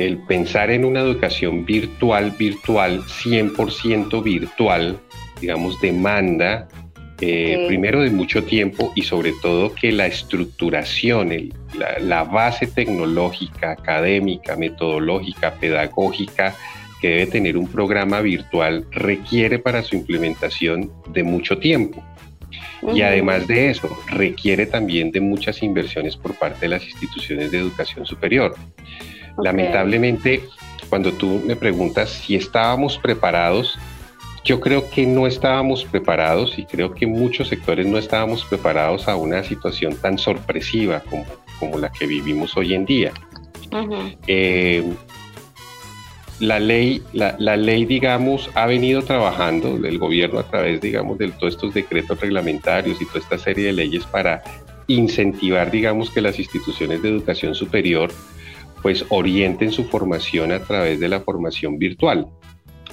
el 0.00 0.16
pensar 0.18 0.70
en 0.70 0.84
una 0.86 1.00
educación 1.00 1.66
virtual, 1.66 2.30
virtual, 2.38 3.02
100% 3.02 4.22
virtual, 4.22 4.98
digamos, 5.40 5.78
demanda 5.80 6.68
eh, 7.20 7.66
primero 7.68 8.00
de 8.00 8.08
mucho 8.08 8.44
tiempo 8.44 8.92
y 8.94 9.02
sobre 9.02 9.32
todo 9.42 9.74
que 9.74 9.92
la 9.92 10.06
estructuración, 10.06 11.52
la, 12.00 12.24
base 12.24 12.66
tecnológica, 12.66 13.72
académica, 13.72 14.56
metodológica, 14.56 15.52
pedagógica 15.56 16.56
que 17.02 17.08
debe 17.08 17.26
tener 17.26 17.58
un 17.58 17.68
programa 17.68 18.22
virtual 18.22 18.86
requiere 18.90 19.58
para 19.58 19.82
su 19.82 19.96
implementación 19.96 20.90
de 21.12 21.22
mucho 21.22 21.58
tiempo. 21.58 22.02
Y 22.94 23.02
además 23.02 23.46
de 23.46 23.68
eso, 23.68 23.94
requiere 24.06 24.64
también 24.64 25.12
de 25.12 25.20
muchas 25.20 25.62
inversiones 25.62 26.16
por 26.16 26.34
parte 26.36 26.60
de 26.60 26.68
las 26.68 26.84
instituciones 26.84 27.50
de 27.50 27.58
educación 27.58 28.06
superior. 28.06 28.54
Lamentablemente, 29.42 30.48
cuando 30.88 31.12
tú 31.12 31.42
me 31.44 31.56
preguntas 31.56 32.10
si 32.10 32.34
estábamos 32.34 32.98
preparados, 32.98 33.78
yo 34.44 34.60
creo 34.60 34.88
que 34.88 35.06
no 35.06 35.26
estábamos 35.26 35.84
preparados 35.84 36.58
y 36.58 36.64
creo 36.64 36.94
que 36.94 37.06
muchos 37.06 37.48
sectores 37.48 37.86
no 37.86 37.98
estábamos 37.98 38.44
preparados 38.44 39.06
a 39.08 39.16
una 39.16 39.42
situación 39.44 39.96
tan 39.96 40.18
sorpresiva 40.18 41.00
como, 41.08 41.26
como 41.58 41.78
la 41.78 41.90
que 41.90 42.06
vivimos 42.06 42.56
hoy 42.56 42.74
en 42.74 42.84
día. 42.86 43.12
Eh, 44.26 44.82
la 46.40 46.58
ley, 46.58 47.02
la, 47.12 47.56
ley, 47.56 47.84
digamos, 47.84 48.50
ha 48.54 48.66
venido 48.66 49.02
trabajando, 49.02 49.78
el 49.86 49.98
gobierno 49.98 50.38
a 50.40 50.44
través, 50.44 50.80
digamos, 50.80 51.18
de 51.18 51.28
todos 51.32 51.54
estos 51.54 51.74
decretos 51.74 52.18
reglamentarios 52.18 53.00
y 53.00 53.04
toda 53.04 53.20
esta 53.20 53.38
serie 53.38 53.66
de 53.66 53.72
leyes 53.74 54.04
para 54.06 54.42
incentivar, 54.86 55.70
digamos, 55.70 56.10
que 56.10 56.22
las 56.22 56.38
instituciones 56.38 57.02
de 57.02 57.10
educación 57.10 57.54
superior 57.54 58.10
pues 58.82 59.04
orienten 59.08 59.72
su 59.72 59.84
formación 59.84 60.52
a 60.52 60.60
través 60.60 61.00
de 61.00 61.08
la 61.08 61.20
formación 61.20 61.78
virtual. 61.78 62.26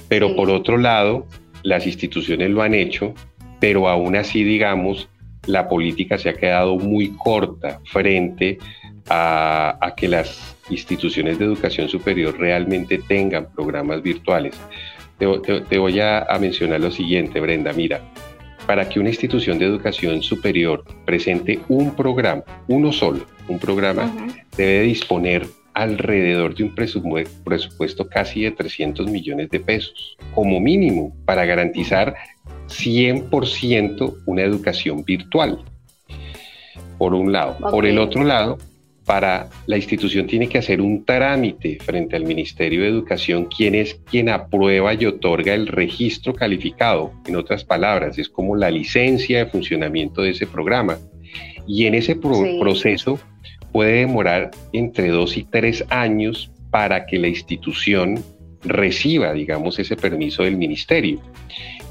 Pero 0.08 0.34
por 0.36 0.50
otro 0.50 0.78
lado, 0.78 1.26
las 1.62 1.86
instituciones 1.86 2.50
lo 2.50 2.62
han 2.62 2.74
hecho, 2.74 3.14
pero 3.60 3.88
aún 3.88 4.16
así, 4.16 4.44
digamos, 4.44 5.08
la 5.46 5.68
política 5.68 6.18
se 6.18 6.28
ha 6.28 6.34
quedado 6.34 6.76
muy 6.76 7.10
corta 7.16 7.80
frente 7.84 8.58
a, 9.08 9.94
que 9.96 10.08
las 10.08 10.56
instituciones 10.70 11.38
de 11.38 11.46
educación 11.46 11.88
superior 11.88 12.38
realmente 12.38 12.98
tengan 12.98 13.50
programas 13.52 14.02
virtuales. 14.02 14.54
Te, 15.18 15.78
voy 15.78 16.00
a, 16.00 16.26
mencionar 16.40 16.80
lo 16.80 16.90
siguiente, 16.90 17.40
Brenda. 17.40 17.72
Mira, 17.72 18.00
para 18.66 18.88
que 18.88 19.00
una 19.00 19.08
institución 19.08 19.58
de 19.58 19.64
educación 19.64 20.22
superior 20.22 20.84
presente 21.04 21.58
un 21.68 21.96
programa, 21.96 22.44
uno 22.68 22.92
solo, 22.92 23.24
un 23.48 23.58
programa, 23.58 24.12
debe 24.56 24.82
disponer 24.82 25.46
alrededor 25.78 26.56
de 26.56 26.64
un 26.64 26.74
presupuesto 26.74 28.08
casi 28.08 28.42
de 28.42 28.50
300 28.50 29.08
millones 29.08 29.48
de 29.50 29.60
pesos, 29.60 30.16
como 30.34 30.60
mínimo, 30.60 31.16
para 31.24 31.44
garantizar 31.44 32.16
100% 32.66 34.16
una 34.26 34.42
educación 34.42 35.04
virtual. 35.04 35.64
Por 36.98 37.14
un 37.14 37.32
lado. 37.32 37.56
Por 37.70 37.86
el 37.86 37.98
otro 37.98 38.24
lado, 38.24 38.58
para 39.04 39.48
la 39.66 39.76
institución 39.76 40.26
tiene 40.26 40.48
que 40.48 40.58
hacer 40.58 40.80
un 40.80 41.04
trámite 41.04 41.78
frente 41.80 42.16
al 42.16 42.24
Ministerio 42.24 42.82
de 42.82 42.88
Educación, 42.88 43.44
quien 43.44 43.76
es 43.76 43.94
quien 44.10 44.28
aprueba 44.28 44.92
y 44.94 45.06
otorga 45.06 45.54
el 45.54 45.68
registro 45.68 46.34
calificado. 46.34 47.12
En 47.26 47.36
otras 47.36 47.64
palabras, 47.64 48.18
es 48.18 48.28
como 48.28 48.56
la 48.56 48.70
licencia 48.70 49.38
de 49.38 49.46
funcionamiento 49.46 50.22
de 50.22 50.30
ese 50.30 50.48
programa. 50.48 50.98
Y 51.68 51.86
en 51.86 51.94
ese 51.94 52.16
proceso 52.16 53.20
puede 53.78 54.00
demorar 54.00 54.50
entre 54.72 55.06
dos 55.06 55.36
y 55.36 55.44
tres 55.44 55.84
años 55.88 56.50
para 56.72 57.06
que 57.06 57.16
la 57.16 57.28
institución 57.28 58.24
reciba, 58.64 59.32
digamos, 59.32 59.78
ese 59.78 59.94
permiso 59.94 60.42
del 60.42 60.56
ministerio. 60.56 61.20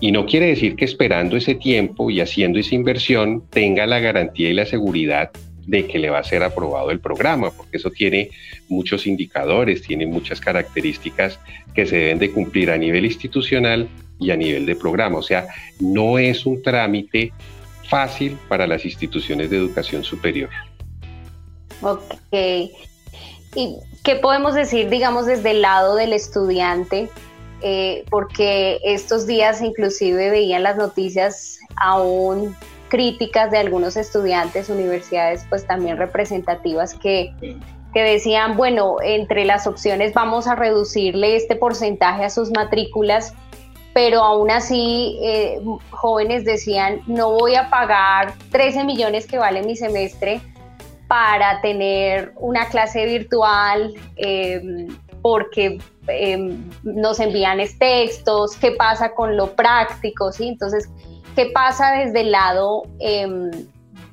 Y 0.01 0.11
no 0.11 0.25
quiere 0.25 0.47
decir 0.47 0.75
que 0.75 0.83
esperando 0.83 1.37
ese 1.37 1.55
tiempo 1.55 2.11
y 2.11 2.19
haciendo 2.19 2.59
esa 2.59 2.75
inversión 2.75 3.41
tenga 3.49 3.85
la 3.85 4.01
garantía 4.01 4.49
y 4.49 4.53
la 4.53 4.65
seguridad 4.65 5.31
de 5.65 5.87
que 5.87 5.97
le 5.97 6.09
va 6.09 6.19
a 6.19 6.25
ser 6.25 6.43
aprobado 6.43 6.91
el 6.91 6.99
programa, 6.99 7.51
porque 7.51 7.77
eso 7.77 7.89
tiene 7.89 8.31
muchos 8.67 9.07
indicadores, 9.07 9.81
tiene 9.81 10.05
muchas 10.05 10.41
características 10.41 11.39
que 11.73 11.85
se 11.85 11.95
deben 11.95 12.19
de 12.19 12.31
cumplir 12.31 12.69
a 12.69 12.77
nivel 12.77 13.05
institucional 13.05 13.87
y 14.19 14.31
a 14.31 14.35
nivel 14.35 14.65
de 14.65 14.75
programa. 14.75 15.19
O 15.19 15.23
sea, 15.23 15.47
no 15.79 16.19
es 16.19 16.45
un 16.45 16.61
trámite 16.61 17.31
fácil 17.87 18.35
para 18.49 18.67
las 18.67 18.83
instituciones 18.83 19.49
de 19.49 19.55
educación 19.55 20.03
superior. 20.03 20.49
Ok. 21.81 22.01
¿Y 22.31 23.77
qué 24.03 24.15
podemos 24.15 24.53
decir, 24.53 24.89
digamos, 24.89 25.25
desde 25.25 25.51
el 25.51 25.61
lado 25.61 25.95
del 25.95 26.13
estudiante? 26.13 27.09
Eh, 27.61 28.05
porque 28.11 28.79
estos 28.83 29.25
días 29.25 29.61
inclusive 29.63 30.29
veían 30.29 30.61
las 30.61 30.77
noticias 30.77 31.57
aún 31.75 32.55
críticas 32.87 33.49
de 33.49 33.57
algunos 33.57 33.97
estudiantes, 33.97 34.69
universidades 34.69 35.43
pues 35.49 35.65
también 35.65 35.97
representativas 35.97 36.93
que, 36.93 37.33
que 37.93 38.01
decían, 38.01 38.57
bueno, 38.57 38.97
entre 39.01 39.43
las 39.43 39.65
opciones 39.65 40.13
vamos 40.13 40.47
a 40.47 40.53
reducirle 40.55 41.35
este 41.35 41.55
porcentaje 41.55 42.25
a 42.25 42.29
sus 42.29 42.51
matrículas, 42.51 43.33
pero 43.91 44.21
aún 44.23 44.51
así 44.51 45.17
eh, 45.23 45.59
jóvenes 45.89 46.45
decían, 46.45 47.01
no 47.07 47.31
voy 47.31 47.55
a 47.55 47.71
pagar 47.71 48.35
13 48.51 48.83
millones 48.83 49.25
que 49.25 49.39
vale 49.39 49.63
mi 49.63 49.75
semestre 49.75 50.41
para 51.07 51.61
tener 51.61 52.33
una 52.35 52.67
clase 52.69 53.05
virtual, 53.05 53.93
em, 54.17 54.87
porque 55.21 55.79
em, 56.07 56.63
nos 56.83 57.19
envían 57.19 57.59
textos, 57.79 58.55
qué 58.57 58.71
pasa 58.71 59.13
con 59.13 59.35
lo 59.35 59.55
práctico, 59.55 60.31
¿sí? 60.31 60.47
Entonces, 60.47 60.89
¿qué 61.35 61.47
pasa 61.47 61.91
desde 61.91 62.21
el 62.21 62.31
lado 62.31 62.83
em, 62.99 63.51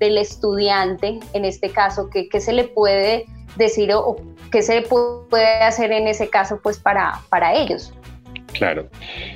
del 0.01 0.19
estudiante, 0.19 1.21
en 1.33 1.45
este 1.45 1.71
caso, 1.71 2.11
¿qué, 2.11 2.41
se 2.41 2.53
le 2.53 2.65
puede 2.65 3.27
decir 3.57 3.93
o, 3.93 4.17
qué 4.51 4.63
se 4.63 4.83
puede 4.83 5.63
hacer 5.63 5.93
en 5.93 6.09
ese 6.09 6.29
caso, 6.29 6.59
pues, 6.63 6.79
para, 6.79 7.21
para 7.29 7.55
ellos? 7.55 7.93
Claro. 8.53 8.89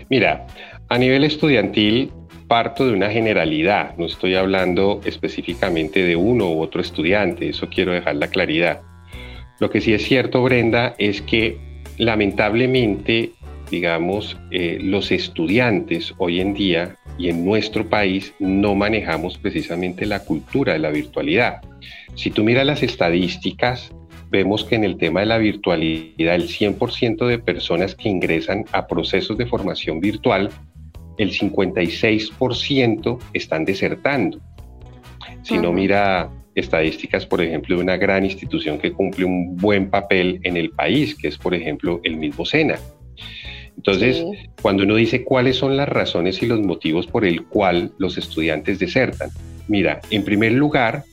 Mira, 0.09 0.47
a 0.88 0.99
nivel 0.99 1.25
estudiantil, 1.25 2.12
parto 2.48 2.87
de 2.87 2.92
una 2.92 3.11
generalidad, 3.11 3.96
no 3.96 4.06
estoy 4.06 4.34
hablando 4.34 5.00
específicamente 5.04 6.02
de 6.02 6.16
uno 6.16 6.50
u 6.50 6.61
otro 6.61 6.80
estudiante, 6.80 7.48
eso 7.48 7.68
quiero 7.68 7.92
dejar 7.92 8.16
la 8.16 8.28
claridad. 8.28 8.80
Lo 9.61 9.70
que 9.70 9.80
sí 9.80 9.92
es 9.92 10.02
cierto, 10.02 10.42
Brenda, 10.42 10.94
es 10.98 11.22
que 11.22 11.58
lamentablemente 11.98 13.32
digamos, 13.70 14.37
eh, 14.50 14.78
los 14.80 15.11
estudiantes 15.11 16.14
hoy 16.18 16.40
en 16.40 16.54
día 16.54 16.96
y 17.18 17.28
en 17.28 17.44
nuestro 17.44 17.88
país 17.88 18.34
no 18.38 18.74
manejamos 18.74 19.38
precisamente 19.38 20.06
la 20.06 20.24
cultura 20.24 20.72
de 20.72 20.78
la 20.78 20.90
virtualidad. 20.90 21.61
Si 22.14 22.30
tú 22.30 22.44
miras 22.44 22.66
las 22.66 22.82
estadísticas, 22.82 23.92
vemos 24.30 24.64
que 24.64 24.76
en 24.76 24.84
el 24.84 24.96
tema 24.96 25.20
de 25.20 25.26
la 25.26 25.38
virtualidad, 25.38 26.34
el 26.34 26.48
100% 26.48 27.26
de 27.26 27.38
personas 27.38 27.94
que 27.94 28.08
ingresan 28.08 28.64
a 28.72 28.87
procesos 28.87 29.37
de 29.38 29.46
formación 29.46 30.00
virtual, 30.00 30.50
el 31.18 31.33
56% 31.33 33.18
están 33.35 33.64
desertando. 33.64 34.40
Si 35.42 35.59
no 35.59 35.72
mira 35.72 36.31
estadísticas, 36.54 37.26
por 37.26 37.40
ejemplo, 37.40 37.76
de 37.76 37.83
una 37.83 37.96
gran 37.96 38.24
institución 38.24 38.78
que 38.78 38.92
cumple 38.92 39.24
un 39.24 39.57
buen 39.57 39.90
papel 39.90 40.40
en 40.42 40.57
el 40.57 40.70
país, 40.70 41.14
que 41.14 41.28
es, 41.28 41.38
por 41.38 41.54
ejemplo, 41.54 42.00
el 42.04 42.16
mismo 42.16 42.44
SENA. 42.44 42.78
Entonces, 43.76 44.24
cuando 44.61 44.83
uno 44.83 44.96
dice 44.96 45.22
cuáles 45.24 45.57
son 45.57 45.76
las 45.76 45.88
razones 45.88 46.42
y 46.42 46.46
los 46.46 46.61
motivos 46.61 47.07
por 47.07 47.24
el 47.24 47.44
cual 47.44 47.92
los 47.98 48.18
estudiantes 48.18 48.81
desertan, 48.81 49.31
mira, 49.68 50.00
en 50.11 50.24
primer 50.24 50.52
lugar, 50.52 51.04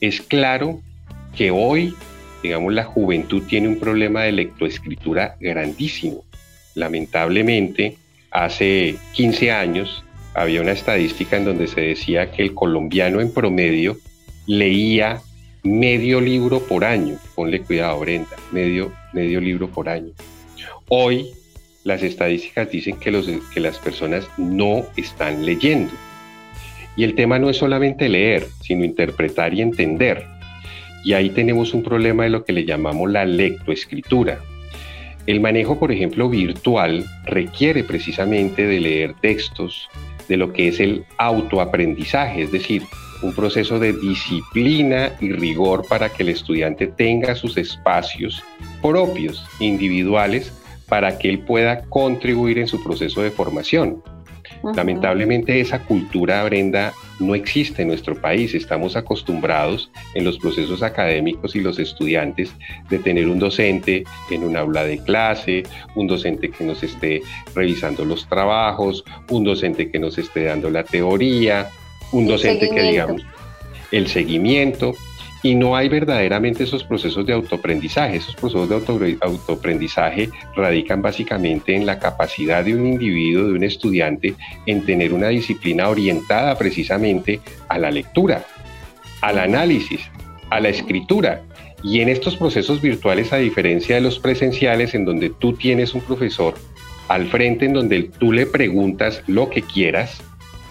es 0.00 0.20
claro 0.20 0.82
que 1.34 1.50
hoy, 1.50 1.94
digamos, 2.42 2.74
la 2.74 2.84
juventud 2.84 3.42
tiene 3.48 3.68
un 3.68 3.78
problema 3.78 4.24
de 4.24 4.32
lectoescritura 4.32 5.36
grandísimo. 5.40 6.24
Lamentablemente, 6.74 7.96
hace 8.32 8.96
15 9.12 9.52
años 9.52 10.04
había 10.34 10.62
una 10.62 10.72
estadística 10.72 11.36
en 11.36 11.44
donde 11.44 11.66
se 11.66 11.80
decía 11.80 12.30
que 12.30 12.42
el 12.42 12.54
colombiano 12.54 13.20
en 13.20 13.32
promedio 13.32 13.98
leía 14.46 15.20
medio 15.62 16.20
libro 16.20 16.60
por 16.60 16.84
año. 16.84 17.18
Ponle 17.34 17.60
cuidado, 17.60 18.00
Brenda, 18.00 18.36
medio, 18.50 18.92
medio 19.12 19.40
libro 19.40 19.68
por 19.68 19.88
año. 19.88 20.12
Hoy 20.88 21.30
las 21.84 22.02
estadísticas 22.02 22.70
dicen 22.70 22.96
que, 22.98 23.40
que 23.52 23.60
las 23.60 23.78
personas 23.78 24.26
no 24.38 24.84
están 24.96 25.44
leyendo. 25.44 25.92
Y 26.96 27.04
el 27.04 27.14
tema 27.14 27.38
no 27.38 27.50
es 27.50 27.56
solamente 27.56 28.08
leer, 28.08 28.46
sino 28.60 28.84
interpretar 28.84 29.54
y 29.54 29.62
entender. 29.62 30.26
Y 31.04 31.14
ahí 31.14 31.30
tenemos 31.30 31.74
un 31.74 31.82
problema 31.82 32.24
de 32.24 32.30
lo 32.30 32.44
que 32.44 32.52
le 32.52 32.64
llamamos 32.64 33.10
la 33.10 33.24
lectoescritura. 33.24 34.40
El 35.26 35.40
manejo, 35.40 35.78
por 35.78 35.92
ejemplo, 35.92 36.28
virtual 36.28 37.04
requiere 37.24 37.84
precisamente 37.84 38.66
de 38.66 38.80
leer 38.80 39.14
textos, 39.20 39.88
de 40.28 40.36
lo 40.36 40.52
que 40.52 40.68
es 40.68 40.80
el 40.80 41.04
autoaprendizaje, 41.18 42.42
es 42.42 42.52
decir, 42.52 42.82
un 43.22 43.32
proceso 43.32 43.78
de 43.78 43.92
disciplina 43.92 45.12
y 45.20 45.30
rigor 45.30 45.86
para 45.88 46.08
que 46.08 46.24
el 46.24 46.30
estudiante 46.30 46.88
tenga 46.88 47.34
sus 47.36 47.56
espacios 47.56 48.42
propios, 48.80 49.46
individuales, 49.60 50.52
para 50.88 51.18
que 51.18 51.28
él 51.28 51.38
pueda 51.40 51.82
contribuir 51.82 52.58
en 52.58 52.66
su 52.66 52.82
proceso 52.82 53.22
de 53.22 53.30
formación. 53.30 54.02
Lamentablemente 54.74 55.60
esa 55.60 55.84
cultura, 55.84 56.42
Brenda, 56.44 56.92
no 57.22 57.34
existe 57.34 57.82
en 57.82 57.88
nuestro 57.88 58.20
país. 58.20 58.54
Estamos 58.54 58.96
acostumbrados 58.96 59.90
en 60.14 60.24
los 60.24 60.38
procesos 60.38 60.82
académicos 60.82 61.56
y 61.56 61.60
los 61.60 61.78
estudiantes 61.78 62.54
de 62.90 62.98
tener 62.98 63.28
un 63.28 63.38
docente 63.38 64.04
en 64.30 64.44
un 64.44 64.56
aula 64.56 64.84
de 64.84 64.98
clase, 64.98 65.62
un 65.94 66.06
docente 66.06 66.50
que 66.50 66.64
nos 66.64 66.82
esté 66.82 67.22
revisando 67.54 68.04
los 68.04 68.28
trabajos, 68.28 69.04
un 69.30 69.44
docente 69.44 69.90
que 69.90 69.98
nos 69.98 70.18
esté 70.18 70.44
dando 70.44 70.70
la 70.70 70.84
teoría, 70.84 71.70
un 72.12 72.26
docente 72.26 72.68
que 72.68 72.82
digamos 72.82 73.22
el 73.92 74.08
seguimiento 74.08 74.94
y 75.42 75.54
no 75.54 75.74
hay 75.74 75.88
verdaderamente 75.88 76.64
esos 76.64 76.84
procesos 76.84 77.26
de 77.26 77.32
autoaprendizaje. 77.32 78.16
Esos 78.16 78.36
procesos 78.36 78.68
de 78.68 79.18
autoaprendizaje 79.20 80.30
radican 80.54 81.02
básicamente 81.02 81.74
en 81.74 81.84
la 81.84 81.98
capacidad 81.98 82.64
de 82.64 82.74
un 82.74 82.86
individuo, 82.86 83.48
de 83.48 83.54
un 83.54 83.64
estudiante, 83.64 84.34
en 84.66 84.84
tener 84.84 85.12
una 85.12 85.28
disciplina 85.28 85.88
orientada 85.88 86.56
precisamente 86.56 87.40
a 87.68 87.78
la 87.78 87.90
lectura, 87.90 88.44
al 89.20 89.38
análisis, 89.38 90.00
a 90.50 90.60
la 90.60 90.68
escritura. 90.68 91.42
Y 91.82 92.00
en 92.00 92.08
estos 92.08 92.36
procesos 92.36 92.80
virtuales, 92.80 93.32
a 93.32 93.38
diferencia 93.38 93.96
de 93.96 94.02
los 94.02 94.20
presenciales, 94.20 94.94
en 94.94 95.04
donde 95.04 95.30
tú 95.30 95.54
tienes 95.54 95.94
un 95.94 96.02
profesor 96.02 96.54
al 97.08 97.26
frente, 97.26 97.66
en 97.66 97.72
donde 97.72 98.04
tú 98.04 98.30
le 98.30 98.46
preguntas 98.46 99.22
lo 99.26 99.50
que 99.50 99.62
quieras, 99.62 100.22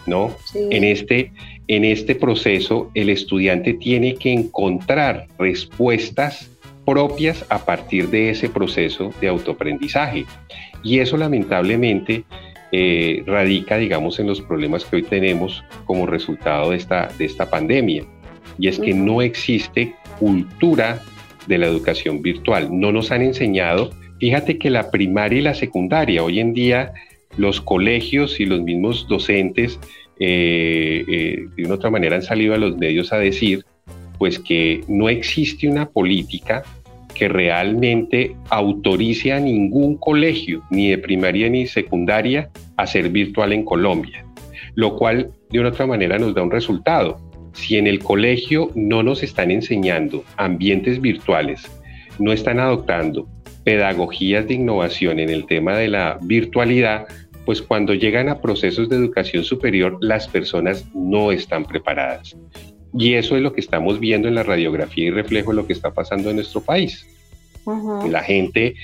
¿no? 0.06 0.36
En, 0.56 0.86
este, 0.86 1.34
en 1.72 1.86
este 1.86 2.16
proceso 2.16 2.92
el 2.96 3.10
estudiante 3.10 3.74
tiene 3.74 4.16
que 4.16 4.34
encontrar 4.34 5.28
respuestas 5.40 6.52
propias 6.86 7.46
a 7.48 7.64
partir 7.64 8.10
de 8.10 8.30
ese 8.30 8.50
proceso 8.50 9.14
de 9.22 9.30
autoaprendizaje. 9.30 10.26
Y 10.84 11.00
eso 11.00 11.16
lamentablemente 11.16 12.26
eh, 12.74 13.24
radica, 13.26 13.78
digamos, 13.78 14.20
en 14.20 14.28
los 14.28 14.42
problemas 14.42 14.84
que 14.84 14.98
hoy 14.98 15.04
tenemos 15.04 15.64
como 15.86 16.08
resultado 16.08 16.72
de 16.72 16.76
esta, 16.76 17.08
de 17.18 17.24
esta 17.24 17.50
pandemia. 17.50 18.04
Y 18.60 18.68
es 18.68 18.78
que 18.78 18.94
no 18.94 19.22
existe 19.22 19.96
cultura 20.20 21.02
de 21.48 21.58
la 21.58 21.68
educación 21.68 22.22
virtual. 22.22 22.68
No 22.70 22.92
nos 22.92 23.12
han 23.12 23.22
enseñado, 23.22 23.92
fíjate 24.20 24.58
que 24.58 24.70
la 24.70 24.92
primaria 24.92 25.40
y 25.40 25.44
la 25.44 25.54
secundaria, 25.54 26.22
hoy 26.22 26.42
en 26.42 26.54
día 26.54 26.92
los 27.38 27.62
colegios 27.62 28.42
y 28.42 28.46
los 28.46 28.62
mismos 28.62 29.08
docentes 29.08 29.80
eh, 30.20 31.04
eh, 31.08 31.46
de 31.56 31.66
una 31.66 31.76
otra 31.76 31.90
manera 31.90 32.16
han 32.16 32.22
salido 32.22 32.54
a 32.54 32.58
los 32.58 32.78
medios 32.78 33.12
a 33.12 33.18
decir 33.18 33.66
pues 34.18 34.38
que 34.38 34.84
no 34.88 35.10
existe 35.10 35.68
una 35.68 35.90
política 35.90 36.64
que 37.16 37.28
realmente 37.28 38.36
autorice 38.50 39.34
a 39.34 39.40
ningún 39.40 39.98
colegio, 39.98 40.64
ni 40.70 40.90
de 40.90 40.98
primaria 40.98 41.50
ni 41.50 41.66
secundaria, 41.66 42.50
a 42.78 42.88
ser 42.88 43.10
virtual 43.10 43.54
en 43.54 43.66
Colombia, 43.66 44.26
lo 44.76 44.96
cual 44.96 45.32
de 45.50 45.60
una 45.60 45.70
otra 45.70 45.88
manera 45.88 46.18
nos 46.20 46.34
da 46.34 46.44
un 46.44 46.52
resultado. 46.52 47.20
Si 47.54 47.78
en 47.78 47.88
el 47.88 48.00
colegio 48.00 48.70
no 48.76 49.04
nos 49.04 49.24
están 49.24 49.52
enseñando 49.52 50.24
ambientes 50.38 51.02
virtuales, 51.02 51.62
no 52.20 52.32
están 52.32 52.60
adoptando 52.60 53.28
pedagogías 53.64 54.48
de 54.48 54.56
innovación 54.56 55.20
en 55.20 55.30
el 55.30 55.46
tema 55.46 55.78
de 55.78 55.88
la 55.88 56.18
virtualidad, 56.22 57.08
pues 57.46 57.62
cuando 57.62 57.94
llegan 57.94 58.30
a 58.30 58.40
procesos 58.40 58.90
de 58.90 58.96
educación 58.96 59.44
superior, 59.44 59.98
las 60.02 60.28
personas 60.28 60.86
no 60.94 61.32
están 61.32 61.66
preparadas. 61.66 62.36
Y 62.94 63.14
eso 63.14 63.36
es 63.36 63.42
lo 63.42 63.54
que 63.54 63.62
estamos 63.62 64.00
viendo 64.00 64.28
en 64.28 64.36
la 64.36 64.44
radiografía 64.44 65.06
y 65.06 65.12
reflejo 65.12 65.52
de 65.52 65.58
lo 65.58 65.68
que 65.68 65.74
está 65.74 65.92
pasando 65.92 66.30
en 66.30 66.38
nuestro 66.38 66.62
país. 66.62 67.06
La 68.10 68.22
gente, 68.24 68.76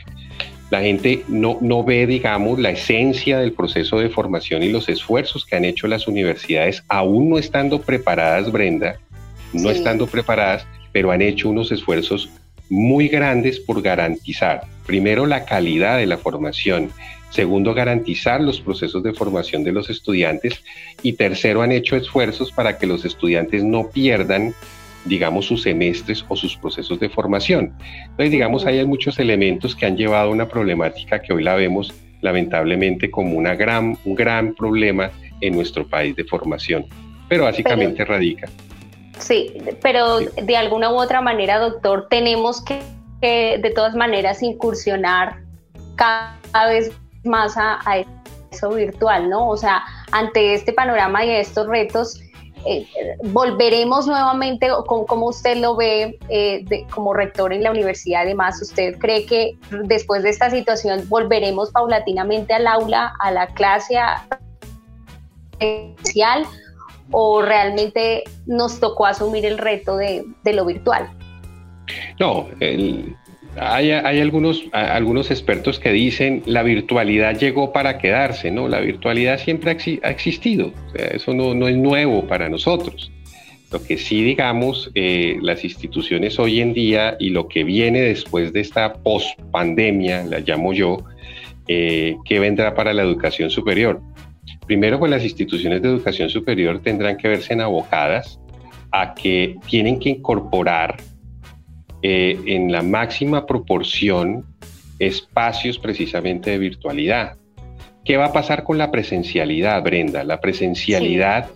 la 0.70 0.82
gente 0.82 1.24
no, 1.28 1.58
no 1.62 1.84
ve, 1.84 2.08
digamos, 2.08 2.60
la 2.60 2.70
esencia 2.72 3.40
del 3.40 3.54
proceso 3.54 4.00
de 4.00 4.10
formación 4.10 4.64
y 4.64 4.70
los 4.70 4.88
esfuerzos 4.88 5.46
que 5.46 5.56
han 5.56 5.66
hecho 5.66 5.88
las 5.88 6.08
universidades, 6.08 6.84
aún 6.88 7.30
no 7.30 7.38
estando 7.38 7.82
preparadas, 7.82 8.52
Brenda, 8.52 9.00
no 9.54 9.70
estando 9.70 10.08
preparadas, 10.08 10.66
pero 10.92 11.12
han 11.12 11.22
hecho 11.22 11.50
unos 11.50 11.72
esfuerzos 11.72 12.30
muy 12.70 13.08
grandes 13.08 13.60
por 13.60 13.82
garantizar, 13.82 14.62
primero, 14.86 15.26
la 15.26 15.46
calidad 15.46 15.98
de 15.98 16.06
la 16.06 16.18
formación, 16.18 16.92
segundo, 17.30 17.74
garantizar 17.74 18.42
los 18.42 18.62
procesos 18.62 19.04
de 19.04 19.14
formación 19.14 19.64
de 19.64 19.72
los 19.72 19.90
estudiantes. 19.90 20.64
Y 21.02 21.14
tercero, 21.14 21.62
han 21.62 21.72
hecho 21.72 21.96
esfuerzos 21.96 22.52
para 22.52 22.78
que 22.78 22.88
los 22.88 23.06
estudiantes 23.06 23.64
no 23.64 23.90
pierdan 23.90 24.54
digamos, 25.06 25.46
sus 25.46 25.62
semestres 25.62 26.26
o 26.28 26.36
sus 26.36 26.58
procesos 26.58 27.00
de 27.00 27.08
formación. 27.08 27.74
Entonces, 28.02 28.32
digamos, 28.32 28.66
hay 28.66 28.86
muchos 28.86 29.18
elementos 29.20 29.76
que 29.76 29.86
han 29.86 29.96
llevado 29.96 30.30
a 30.30 30.34
una 30.34 30.50
problemática 30.50 31.22
que 31.22 31.34
hoy 31.34 31.44
la 31.44 31.56
vemos 31.56 31.94
lamentablemente 32.22 33.10
como 33.10 33.38
una 33.38 33.56
gran, 33.56 33.98
un 34.06 34.16
gran 34.16 34.54
problema 34.54 35.12
en 35.42 35.56
nuestro 35.56 35.88
país 35.88 36.16
de 36.16 36.24
formación, 36.24 36.86
pero 37.30 37.44
básicamente 37.44 38.04
radica. 38.04 38.50
Sí, 39.20 39.54
pero 39.82 40.20
de 40.20 40.58
alguna 40.58 40.92
u 40.92 40.96
otra 40.96 41.22
manera, 41.22 41.60
doctor, 41.60 42.08
tenemos 42.10 42.64
que, 42.64 42.82
de 43.22 43.72
todas 43.76 43.96
maneras 43.96 44.44
incursionar 44.44 45.38
cada 45.96 46.68
vez 46.70 46.92
más 47.28 47.56
a, 47.58 47.80
eso 48.52 48.70
virtual, 48.70 49.30
¿no? 49.30 49.50
O 49.50 49.58
sea, 49.58 49.84
ante 50.12 50.54
este 50.54 50.74
panorama 50.74 51.26
y 51.26 51.32
estos 51.32 51.68
retos, 51.68 52.20
eh, 52.66 52.88
volveremos 53.26 54.08
nuevamente, 54.08 54.70
como, 54.86 55.28
usted 55.28 55.58
lo 55.58 55.76
ve 55.76 56.18
eh, 56.30 56.66
como 56.90 57.14
rector 57.14 57.54
en 57.54 57.64
la 57.64 57.72
universidad, 57.72 58.22
además, 58.22 58.62
¿usted 58.62 58.98
cree 58.98 59.26
que 59.26 59.58
después 59.84 60.24
de 60.24 60.30
esta 60.30 60.50
situación 60.50 61.08
volveremos 61.08 61.72
paulatinamente 61.72 62.54
al 62.54 62.68
aula, 62.68 63.14
a 63.20 63.32
la 63.32 63.48
clase 63.48 63.98
especial? 65.60 66.48
o 67.12 67.42
realmente 67.42 68.24
nos 68.46 68.80
tocó 68.80 69.06
asumir 69.06 69.46
el 69.46 69.58
reto 69.58 69.98
de, 69.98 70.26
lo 70.46 70.66
virtual? 70.66 71.10
No, 72.20 72.48
hay, 73.60 73.92
algunos, 73.92 74.66
algunos 74.72 75.32
expertos 75.32 75.80
que 75.80 75.92
dicen 75.92 76.44
la 76.46 76.64
virtualidad 76.64 77.38
llegó 77.38 77.72
para 77.72 77.98
quedarse, 77.98 78.52
¿no? 78.52 78.68
La 78.68 78.80
virtualidad 78.80 79.40
siempre 79.40 79.72
ha, 79.72 80.10
existido, 80.10 80.72
eso 80.94 81.34
no, 81.34 81.68
es 81.68 81.78
nuevo 81.78 82.28
para 82.28 82.50
nosotros. 82.50 83.12
Lo 83.72 83.84
que 83.84 83.98
sí, 83.98 84.24
digamos, 84.24 84.92
eh, 84.96 85.38
las 85.42 85.64
instituciones 85.64 86.40
hoy 86.40 86.62
en 86.62 86.74
día 86.74 87.18
y 87.20 87.32
lo 87.32 87.50
que 87.50 87.64
viene 87.64 88.00
después 88.02 88.54
de 88.54 88.62
esta 88.62 88.94
post-pandemia, 88.94 90.24
la 90.24 90.40
llamo 90.40 90.72
yo, 90.72 91.04
eh, 91.68 92.16
¿qué 92.24 92.40
vendrá 92.40 92.74
para 92.76 92.94
la 92.94 93.04
educación 93.04 93.50
superior? 93.50 94.02
Primero, 94.68 95.00
pues 95.00 95.12
las 95.12 95.24
instituciones 95.24 95.82
de 95.82 95.90
educación 95.90 96.30
superior 96.30 96.80
tendrán 96.82 97.18
que 97.18 97.28
verse 97.28 97.54
abocadas 97.54 98.40
a 98.92 99.14
que 99.14 99.56
tienen 99.68 100.00
que 100.00 100.10
incorporar 100.10 100.98
eh, 102.02 102.40
en 102.46 102.72
la 102.72 102.82
máxima 102.82 103.46
proporción 103.46 104.46
espacios 105.00 105.78
precisamente 105.78 106.52
de 106.52 106.58
virtualidad. 106.58 107.38
¿Qué 108.04 108.18
va 108.18 108.28
a 108.28 108.34
pasar 108.34 108.64
con 108.64 108.78
la 108.78 108.90
presencialidad, 108.92 109.84
Brenda? 109.84 110.24
La 110.24 110.40
presencialidad 110.40 111.50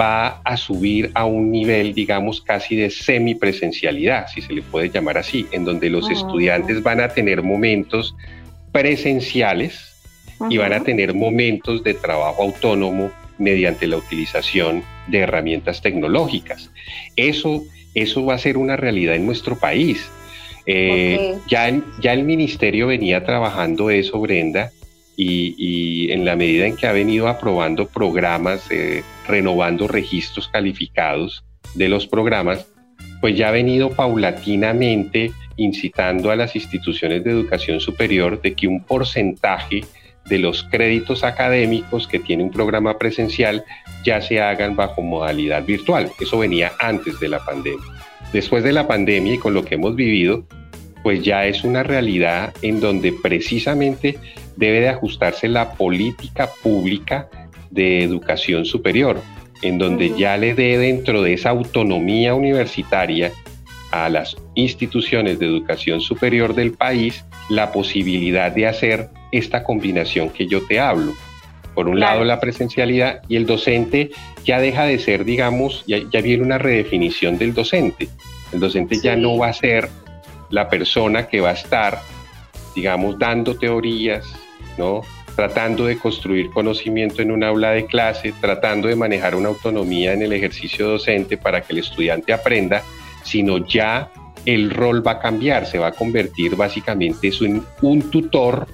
va 0.00 0.40
a 0.44 0.56
subir 0.56 1.10
a 1.14 1.26
un 1.26 1.50
nivel, 1.50 1.94
digamos, 1.94 2.40
casi 2.40 2.76
de 2.76 2.90
semipresencialidad, 2.90 4.28
si 4.28 4.40
se 4.40 4.54
le 4.54 4.62
puede 4.62 4.88
llamar 4.88 5.18
así, 5.18 5.46
en 5.52 5.64
donde 5.64 5.90
los 5.90 6.10
estudiantes 6.10 6.82
van 6.82 7.00
a 7.00 7.08
tener 7.08 7.42
momentos 7.42 8.14
presenciales 8.72 9.94
y 10.48 10.56
van 10.56 10.72
a 10.72 10.82
tener 10.82 11.12
momentos 11.12 11.84
de 11.84 11.94
trabajo 11.94 12.42
autónomo 12.42 13.10
mediante 13.38 13.86
la 13.86 13.96
utilización 13.96 14.82
de 15.08 15.18
herramientas 15.18 15.82
tecnológicas. 15.82 16.70
Eso, 17.16 17.62
eso 17.94 18.24
va 18.24 18.34
a 18.34 18.38
ser 18.38 18.56
una 18.56 18.76
realidad 18.76 19.14
en 19.14 19.26
nuestro 19.26 19.58
país. 19.58 20.10
Eh, 20.66 21.36
ya, 21.48 21.80
ya 22.00 22.12
el 22.12 22.24
ministerio 22.24 22.86
venía 22.86 23.24
trabajando 23.24 23.90
eso, 23.90 24.20
Brenda, 24.20 24.70
y, 25.16 26.10
en 26.12 26.24
la 26.24 26.36
medida 26.36 26.66
en 26.66 26.76
que 26.76 26.86
ha 26.86 26.92
venido 26.92 27.28
aprobando 27.28 27.86
programas, 27.86 28.66
eh, 28.70 29.02
renovando 29.28 29.86
registros 29.86 30.48
calificados 30.48 31.44
de 31.74 31.88
los 31.88 32.06
programas, 32.06 32.66
pues 33.20 33.36
ya 33.36 33.48
ha 33.48 33.52
venido 33.52 33.90
paulatinamente 33.90 35.32
incitando 35.56 36.30
a 36.30 36.36
las 36.36 36.56
instituciones 36.56 37.22
de 37.22 37.30
educación 37.30 37.80
superior 37.80 38.40
de 38.40 38.54
que 38.54 38.66
un 38.66 38.82
porcentaje 38.82 39.84
de 40.30 40.38
los 40.38 40.62
créditos 40.62 41.24
académicos 41.24 42.08
que 42.08 42.18
tiene 42.18 42.44
un 42.44 42.50
programa 42.50 42.96
presencial 42.96 43.64
ya 44.04 44.22
se 44.22 44.40
hagan 44.40 44.76
bajo 44.76 45.02
modalidad 45.02 45.64
virtual. 45.66 46.10
Eso 46.18 46.38
venía 46.38 46.72
antes 46.78 47.20
de 47.20 47.28
la 47.28 47.44
pandemia. 47.44 47.84
Después 48.32 48.64
de 48.64 48.72
la 48.72 48.86
pandemia 48.86 49.34
y 49.34 49.38
con 49.38 49.52
lo 49.52 49.64
que 49.64 49.74
hemos 49.74 49.96
vivido, 49.96 50.44
pues 51.02 51.22
ya 51.22 51.46
es 51.46 51.64
una 51.64 51.82
realidad 51.82 52.54
en 52.62 52.80
donde 52.80 53.12
precisamente 53.12 54.18
debe 54.56 54.80
de 54.80 54.88
ajustarse 54.88 55.48
la 55.48 55.72
política 55.72 56.48
pública 56.62 57.28
de 57.70 58.04
educación 58.04 58.64
superior, 58.64 59.20
en 59.62 59.78
donde 59.78 60.16
ya 60.16 60.36
le 60.36 60.54
dé 60.54 60.78
dentro 60.78 61.22
de 61.22 61.34
esa 61.34 61.50
autonomía 61.50 62.34
universitaria 62.34 63.32
a 63.90 64.08
las 64.08 64.36
instituciones 64.54 65.38
de 65.38 65.46
educación 65.46 66.00
superior 66.00 66.54
del 66.54 66.72
país 66.72 67.24
la 67.48 67.72
posibilidad 67.72 68.52
de 68.52 68.68
hacer 68.68 69.08
esta 69.32 69.62
combinación 69.62 70.30
que 70.30 70.46
yo 70.46 70.66
te 70.66 70.80
hablo. 70.80 71.14
Por 71.74 71.88
un 71.88 72.00
lado 72.00 72.24
la 72.24 72.40
presencialidad 72.40 73.22
y 73.28 73.36
el 73.36 73.46
docente 73.46 74.10
ya 74.44 74.60
deja 74.60 74.84
de 74.84 74.98
ser, 74.98 75.24
digamos, 75.24 75.84
ya, 75.86 76.20
viene 76.20 76.42
una 76.42 76.58
redefinición 76.58 77.38
del 77.38 77.54
docente. 77.54 78.08
El 78.52 78.60
docente 78.60 78.98
ya 79.00 79.16
no 79.16 79.38
va 79.38 79.48
a 79.48 79.52
ser 79.52 79.88
la 80.50 80.68
persona 80.68 81.28
que 81.28 81.40
va 81.40 81.50
a 81.50 81.54
estar, 81.54 82.00
digamos, 82.74 83.18
dando 83.18 83.56
teorías, 83.56 84.26
¿no? 84.76 85.02
tratando 85.36 85.86
de 85.86 85.96
construir 85.96 86.50
conocimiento 86.50 87.22
en 87.22 87.30
un 87.30 87.44
aula 87.44 87.70
de 87.70 87.86
clase, 87.86 88.34
tratando 88.40 88.88
de 88.88 88.96
manejar 88.96 89.34
una 89.34 89.48
autonomía 89.48 90.12
en 90.12 90.22
el 90.22 90.32
ejercicio 90.32 90.88
docente 90.88 91.38
para 91.38 91.62
que 91.62 91.72
el 91.72 91.78
estudiante 91.78 92.32
aprenda, 92.32 92.82
sino 93.22 93.64
ya 93.66 94.10
el 94.44 94.70
rol 94.70 95.06
va 95.06 95.12
a 95.12 95.18
cambiar, 95.18 95.66
se 95.66 95.78
va 95.78 95.88
a 95.88 95.92
convertir 95.92 96.56
básicamente 96.56 97.30
en 97.40 97.62
un 97.82 98.10
tutor, 98.10 98.66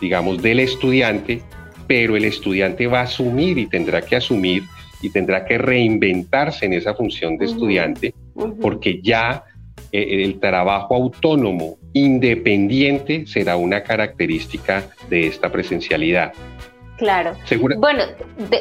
digamos, 0.00 0.42
del 0.42 0.60
estudiante, 0.60 1.42
pero 1.86 2.16
el 2.16 2.24
estudiante 2.24 2.86
va 2.86 3.00
a 3.00 3.04
asumir 3.04 3.58
y 3.58 3.66
tendrá 3.66 4.02
que 4.02 4.16
asumir 4.16 4.64
y 5.02 5.10
tendrá 5.10 5.44
que 5.44 5.58
reinventarse 5.58 6.66
en 6.66 6.72
esa 6.72 6.94
función 6.94 7.36
de 7.38 7.44
estudiante, 7.44 8.14
porque 8.60 9.00
ya 9.02 9.44
eh, 9.92 10.24
el 10.24 10.40
trabajo 10.40 10.94
autónomo, 10.94 11.76
independiente, 11.92 13.26
será 13.26 13.56
una 13.56 13.82
característica 13.82 14.88
de 15.08 15.28
esta 15.28 15.50
presencialidad. 15.50 16.32
Claro. 16.96 17.34
Bueno, 17.76 18.04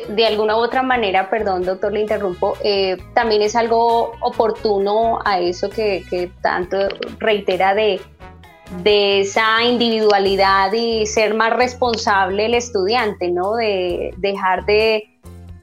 de, 0.10 0.26
alguna 0.26 0.58
u 0.58 0.60
otra 0.60 0.84
manera, 0.84 1.30
perdón, 1.30 1.63
doctor, 1.63 1.93
le 1.93 2.02
interrumpo, 2.02 2.58
eh, 2.63 2.98
también 3.13 3.41
es 3.41 3.56
algo 3.56 4.12
oportuno 4.19 5.19
a 5.24 5.39
eso 5.39 5.69
que, 5.69 6.30
tanto 6.41 6.78
reitera 7.19 7.74
de, 7.74 8.02
de 8.84 9.21
esa 9.21 9.63
individualidad 9.63 10.73
y 10.73 11.06
ser 11.06 11.34
más 11.34 11.56
responsable 11.56 12.45
el 12.45 12.56
estudiante, 12.56 13.30
¿no? 13.30 13.56
De 13.56 14.13
dejar 14.17 14.65
de, 14.65 15.10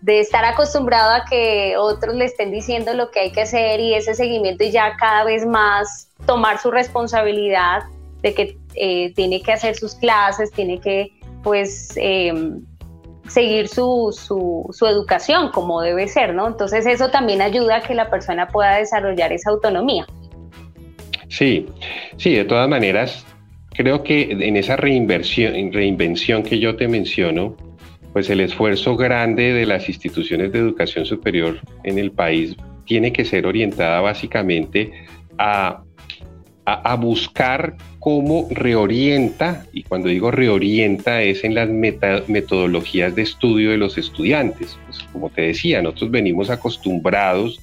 estar 0.07 0.45
acostumbrado 0.45 1.13
a 1.15 1.25
que 1.25 1.77
otros 1.77 2.15
le 2.15 2.25
estén 2.25 2.51
diciendo 2.51 2.95
lo 2.95 3.11
que 3.11 3.21
hay 3.21 3.33
que 3.33 3.43
hacer 3.43 3.81
y 3.81 3.95
ese 3.95 4.15
seguimiento 4.15 4.65
y 4.65 4.71
ya 4.71 4.97
cada 4.97 5.25
vez 5.25 5.47
más 5.47 6.09
tomar 6.27 6.59
su 6.59 6.71
responsabilidad 6.71 7.83
de 8.21 8.35
que 8.35 8.59
eh, 8.75 9.13
tiene 9.15 9.43
que 9.43 9.53
hacer 9.53 9.77
sus 9.77 9.95
clases, 9.95 10.51
tiene 10.53 10.81
que 10.81 11.11
pues 11.43 11.93
em, 11.97 12.65
seguir 13.29 13.69
su, 13.69 14.15
su, 14.17 14.87
educación 14.87 15.51
como 15.51 15.81
debe 15.81 16.09
ser, 16.09 16.35
¿no? 16.35 16.47
Entonces 16.47 16.87
eso 16.87 17.11
también 17.11 17.43
ayuda 17.43 17.77
a 17.77 17.81
que 17.83 17.95
la 17.95 18.11
persona 18.11 18.49
pueda 18.49 18.77
desarrollar 18.77 19.33
esa 19.33 19.51
autonomía. 19.51 20.07
Sí, 21.33 21.65
sí, 22.19 22.35
de 22.35 22.45
todas 22.45 22.69
maneras, 22.69 23.25
creo 23.71 24.05
que 24.05 24.33
en 24.33 24.55
esa 24.55 24.77
reinversión, 24.77 25.73
reinvención 25.73 26.43
que 26.43 26.59
yo 26.59 26.77
te 26.77 26.89
menciono, 26.89 27.57
pues 28.13 28.29
el 28.29 28.41
esfuerzo 28.41 28.99
grande 28.99 29.55
de 29.55 29.65
las 29.65 29.89
instituciones 29.89 30.53
de 30.53 30.59
educación 30.59 31.07
superior 31.07 31.59
en 31.85 31.99
el 31.99 32.13
país 32.13 32.55
tiene 32.85 33.15
que 33.15 33.25
ser 33.25 33.47
orientada 33.47 34.03
básicamente 34.03 34.93
a 35.39 35.83
a, 36.65 36.95
buscar 36.95 37.77
cómo 37.99 38.47
reorienta, 38.51 39.67
y 39.73 39.83
cuando 39.83 40.09
digo 40.09 40.31
reorienta 40.31 41.23
es 41.23 41.45
en 41.45 41.55
las 41.55 41.69
metodologías 41.69 43.15
de 43.15 43.23
estudio 43.23 43.71
de 43.71 43.79
los 43.79 43.99
estudiantes. 43.99 44.79
Pues, 44.87 45.01
como 45.13 45.31
te 45.31 45.43
decía, 45.43 45.83
nosotros 45.83 46.11
venimos 46.11 46.51
acostumbrados 46.51 47.61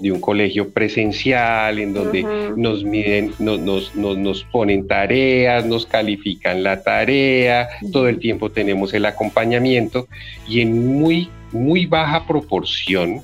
de 0.00 0.12
un 0.12 0.20
colegio 0.20 0.70
presencial 0.70 1.78
en 1.78 1.92
donde 1.92 2.24
nos 2.56 2.84
miden, 2.84 3.32
nos, 3.38 3.94
nos, 3.94 4.44
ponen 4.44 4.86
tareas, 4.86 5.66
nos 5.66 5.86
califican 5.86 6.62
la 6.62 6.82
tarea, 6.82 7.68
todo 7.92 8.08
el 8.08 8.18
tiempo 8.18 8.50
tenemos 8.50 8.94
el 8.94 9.04
acompañamiento 9.06 10.08
y 10.48 10.60
en 10.60 10.98
muy, 10.98 11.28
muy 11.52 11.86
baja 11.86 12.26
proporción 12.26 13.20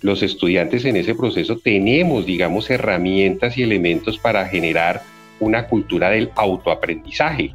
los 0.00 0.22
estudiantes 0.22 0.84
en 0.84 0.96
ese 0.96 1.14
proceso 1.14 1.58
tenemos, 1.58 2.26
digamos, 2.26 2.68
herramientas 2.70 3.56
y 3.56 3.62
elementos 3.62 4.18
para 4.18 4.46
generar 4.48 5.02
una 5.38 5.66
cultura 5.66 6.10
del 6.10 6.30
autoaprendizaje. 6.34 7.54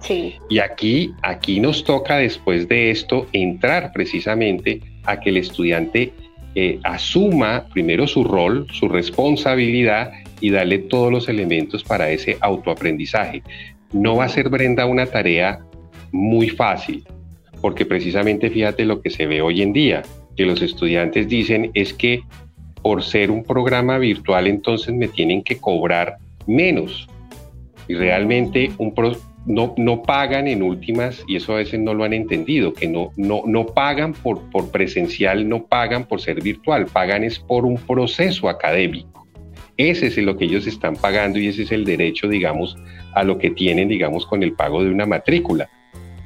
Sí. 0.00 0.34
Y 0.48 0.58
aquí, 0.60 1.12
aquí 1.22 1.60
nos 1.60 1.84
toca 1.84 2.18
después 2.18 2.68
de 2.68 2.90
esto 2.90 3.26
entrar 3.32 3.92
precisamente 3.92 4.80
a 5.04 5.18
que 5.18 5.30
el 5.30 5.38
estudiante 5.38 6.12
asuma 6.84 7.66
primero 7.72 8.06
su 8.06 8.24
rol, 8.24 8.66
su 8.72 8.88
responsabilidad 8.88 10.12
y 10.40 10.50
darle 10.50 10.78
todos 10.78 11.12
los 11.12 11.28
elementos 11.28 11.84
para 11.84 12.10
ese 12.10 12.36
autoaprendizaje. 12.40 13.42
No 13.92 14.16
va 14.16 14.24
a 14.24 14.28
ser, 14.28 14.48
Brenda, 14.48 14.86
una 14.86 15.06
tarea 15.06 15.60
muy 16.12 16.48
fácil, 16.48 17.04
porque 17.60 17.84
precisamente 17.84 18.50
fíjate 18.50 18.84
lo 18.84 19.00
que 19.00 19.10
se 19.10 19.26
ve 19.26 19.42
hoy 19.42 19.62
en 19.62 19.72
día 19.72 20.02
que 20.36 20.46
los 20.46 20.62
estudiantes 20.62 21.28
dicen 21.28 21.70
es 21.74 21.92
que 21.92 22.22
por 22.82 23.02
ser 23.02 23.30
un 23.30 23.42
programa 23.42 23.98
virtual 23.98 24.46
entonces 24.46 24.94
me 24.94 25.08
tienen 25.08 25.42
que 25.42 25.58
cobrar 25.58 26.16
menos. 26.46 27.08
Y 27.88 27.94
realmente 27.94 28.70
un 28.78 28.94
no, 29.46 29.74
no 29.76 30.02
pagan 30.02 30.46
en 30.48 30.62
últimas, 30.62 31.24
y 31.26 31.36
eso 31.36 31.52
a 31.52 31.56
veces 31.56 31.80
no 31.80 31.94
lo 31.94 32.04
han 32.04 32.12
entendido, 32.12 32.72
que 32.72 32.86
no, 32.86 33.12
no, 33.16 33.42
no 33.46 33.66
pagan 33.66 34.12
por, 34.12 34.40
por 34.50 34.70
presencial, 34.70 35.48
no 35.48 35.64
pagan 35.64 36.06
por 36.06 36.20
ser 36.20 36.42
virtual, 36.42 36.86
pagan 36.86 37.24
es 37.24 37.38
por 37.38 37.64
un 37.64 37.76
proceso 37.76 38.48
académico. 38.48 39.26
Ese 39.76 40.08
es 40.08 40.18
lo 40.18 40.36
que 40.36 40.46
ellos 40.46 40.66
están 40.66 40.96
pagando 40.96 41.38
y 41.38 41.46
ese 41.46 41.62
es 41.62 41.72
el 41.72 41.84
derecho, 41.84 42.28
digamos, 42.28 42.76
a 43.14 43.22
lo 43.22 43.38
que 43.38 43.50
tienen, 43.50 43.88
digamos, 43.88 44.26
con 44.26 44.42
el 44.42 44.52
pago 44.52 44.82
de 44.82 44.90
una 44.90 45.06
matrícula. 45.06 45.68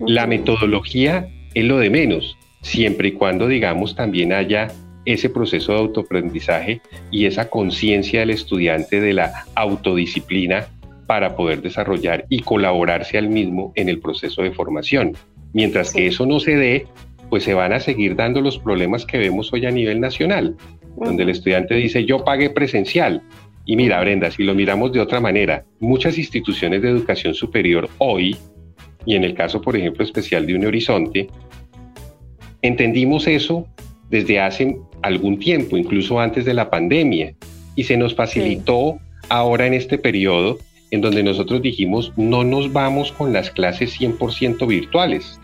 La 0.00 0.26
metodología 0.26 1.28
es 1.54 1.64
lo 1.64 1.78
de 1.78 1.90
menos 1.90 2.36
siempre 2.62 3.08
y 3.08 3.12
cuando, 3.12 3.46
digamos, 3.46 3.94
también 3.94 4.32
haya 4.32 4.68
ese 5.04 5.28
proceso 5.28 5.72
de 5.72 5.78
autoaprendizaje 5.78 6.80
y 7.10 7.26
esa 7.26 7.50
conciencia 7.50 8.20
del 8.20 8.30
estudiante 8.30 9.00
de 9.00 9.12
la 9.12 9.44
autodisciplina 9.54 10.68
para 11.12 11.36
poder 11.36 11.60
desarrollar 11.60 12.24
y 12.30 12.40
colaborarse 12.40 13.18
al 13.18 13.28
mismo 13.28 13.70
en 13.74 13.90
el 13.90 13.98
proceso 13.98 14.40
de 14.40 14.50
formación. 14.50 15.14
Mientras 15.52 15.92
que 15.92 16.06
eso 16.06 16.24
no 16.24 16.40
se 16.40 16.56
dé, 16.56 16.86
pues 17.28 17.44
se 17.44 17.52
van 17.52 17.74
a 17.74 17.80
seguir 17.80 18.16
dando 18.16 18.40
los 18.40 18.58
problemas 18.58 19.04
que 19.04 19.18
vemos 19.18 19.52
hoy 19.52 19.66
a 19.66 19.70
nivel 19.70 20.00
nacional, 20.00 20.56
donde 20.96 21.24
el 21.24 21.28
estudiante 21.28 21.74
dice 21.74 22.06
yo 22.06 22.24
pagué 22.24 22.48
presencial. 22.48 23.20
Y 23.66 23.76
mira, 23.76 24.00
Brenda, 24.00 24.30
si 24.30 24.42
lo 24.42 24.54
miramos 24.54 24.90
de 24.94 25.00
otra 25.00 25.20
manera, 25.20 25.66
muchas 25.80 26.16
instituciones 26.16 26.80
de 26.80 26.88
educación 26.88 27.34
superior 27.34 27.90
hoy 27.98 28.34
y 29.04 29.14
en 29.14 29.24
el 29.24 29.34
caso, 29.34 29.60
por 29.60 29.76
ejemplo, 29.76 30.02
especial 30.02 30.46
de 30.46 30.54
un 30.54 30.64
horizonte, 30.64 31.28
entendimos 32.62 33.26
eso 33.26 33.66
desde 34.08 34.40
hace 34.40 34.78
algún 35.02 35.38
tiempo, 35.38 35.76
incluso 35.76 36.18
antes 36.18 36.46
de 36.46 36.54
la 36.54 36.70
pandemia, 36.70 37.34
y 37.76 37.84
se 37.84 37.98
nos 37.98 38.14
facilitó 38.14 38.98
ahora 39.28 39.66
en 39.66 39.74
este 39.74 39.98
periodo 39.98 40.58
en 40.92 41.00
donde 41.00 41.22
nosotros 41.22 41.62
dijimos, 41.62 42.12
no 42.16 42.44
nos 42.44 42.72
vamos 42.72 43.10
con 43.10 43.32
las 43.32 43.50
clases 43.50 43.98
100% 43.98 44.66
virtuales, 44.68 45.40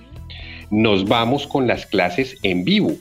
nos 0.70 1.06
vamos 1.06 1.46
con 1.46 1.66
las 1.66 1.86
clases 1.86 2.36
en 2.42 2.64
vivo. 2.64 2.92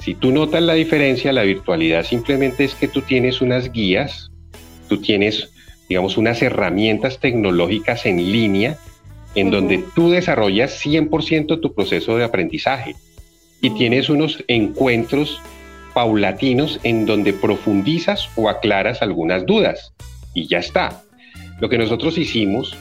Si 0.00 0.14
tú 0.14 0.32
notas 0.32 0.62
la 0.62 0.72
diferencia, 0.72 1.32
la 1.32 1.42
virtualidad 1.42 2.04
simplemente 2.04 2.64
es 2.64 2.74
que 2.74 2.88
tú 2.88 3.02
tienes 3.02 3.42
unas 3.42 3.70
guías, 3.70 4.30
tú 4.88 4.96
tienes, 4.96 5.50
digamos, 5.90 6.16
unas 6.16 6.40
herramientas 6.40 7.20
tecnológicas 7.20 8.06
en 8.06 8.32
línea 8.32 8.78
en 9.34 9.50
donde 9.50 9.84
tú 9.94 10.10
desarrollas 10.10 10.82
100% 10.84 11.60
tu 11.60 11.74
proceso 11.74 12.16
de 12.16 12.24
aprendizaje 12.24 12.96
y 13.60 13.70
tienes 13.70 14.08
unos 14.08 14.42
encuentros 14.48 15.42
paulatinos 15.92 16.80
en 16.82 17.04
donde 17.04 17.34
profundizas 17.34 18.30
o 18.36 18.48
aclaras 18.48 19.02
algunas 19.02 19.44
dudas 19.44 19.92
y 20.32 20.46
ya 20.46 20.58
está. 20.58 21.02
Lo 21.60 21.68
que 21.68 21.78
nosotros 21.78 22.18
hicimos 22.18 22.76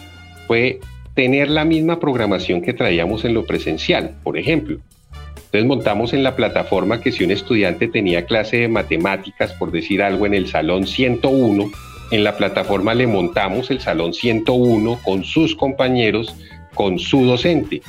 fue 0.47 0.79
tener 1.13 1.49
la 1.49 1.65
misma 1.65 1.99
programación 1.99 2.61
que 2.61 2.73
traíamos 2.73 3.25
en 3.25 3.33
lo 3.33 3.45
presencial, 3.45 4.15
por 4.23 4.37
ejemplo. 4.37 4.77
Entonces 5.35 5.65
montamos 5.65 6.13
en 6.13 6.23
la 6.23 6.35
plataforma 6.35 7.01
que 7.01 7.11
si 7.11 7.23
un 7.23 7.31
estudiante 7.31 7.87
tenía 7.87 8.25
clase 8.25 8.57
de 8.57 8.67
matemáticas, 8.67 9.53
por 9.53 9.71
decir 9.71 10.03
algo, 10.03 10.25
en 10.25 10.33
el 10.33 10.47
salón 10.47 10.85
101, 10.85 11.71
en 12.11 12.23
la 12.23 12.37
plataforma 12.37 12.93
le 12.93 13.07
montamos 13.07 13.71
el 13.71 13.79
salón 13.79 14.13
101 14.13 14.99
con 15.03 15.23
sus 15.23 15.55
compañeros, 15.55 16.35
con 16.73 16.99
su 16.99 17.25
docente. 17.25 17.81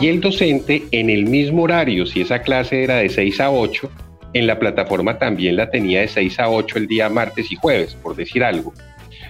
Y 0.00 0.08
el 0.08 0.20
docente 0.20 0.82
en 0.90 1.08
el 1.08 1.24
mismo 1.24 1.62
horario, 1.62 2.04
si 2.04 2.20
esa 2.20 2.42
clase 2.42 2.82
era 2.82 2.96
de 2.96 3.08
6 3.08 3.40
a 3.40 3.50
8, 3.50 3.90
en 4.34 4.46
la 4.46 4.58
plataforma 4.58 5.18
también 5.18 5.56
la 5.56 5.70
tenía 5.70 6.00
de 6.00 6.08
6 6.08 6.40
a 6.40 6.50
8 6.50 6.78
el 6.78 6.86
día 6.86 7.08
martes 7.08 7.50
y 7.50 7.56
jueves, 7.56 7.94
por 7.94 8.14
decir 8.14 8.44
algo. 8.44 8.74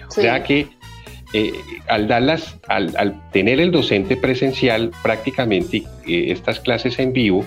O 0.07 0.11
sea 0.11 0.43
que 0.43 0.67
eh, 1.33 1.53
al, 1.87 2.07
darlas, 2.07 2.57
al, 2.67 3.19
tener 3.31 3.59
el 3.59 3.71
docente 3.71 4.15
presencial, 4.15 4.91
prácticamente 5.01 5.83
eh, 6.07 6.25
estas 6.27 6.59
clases 6.59 6.99
en 6.99 7.11
vivo, 7.11 7.43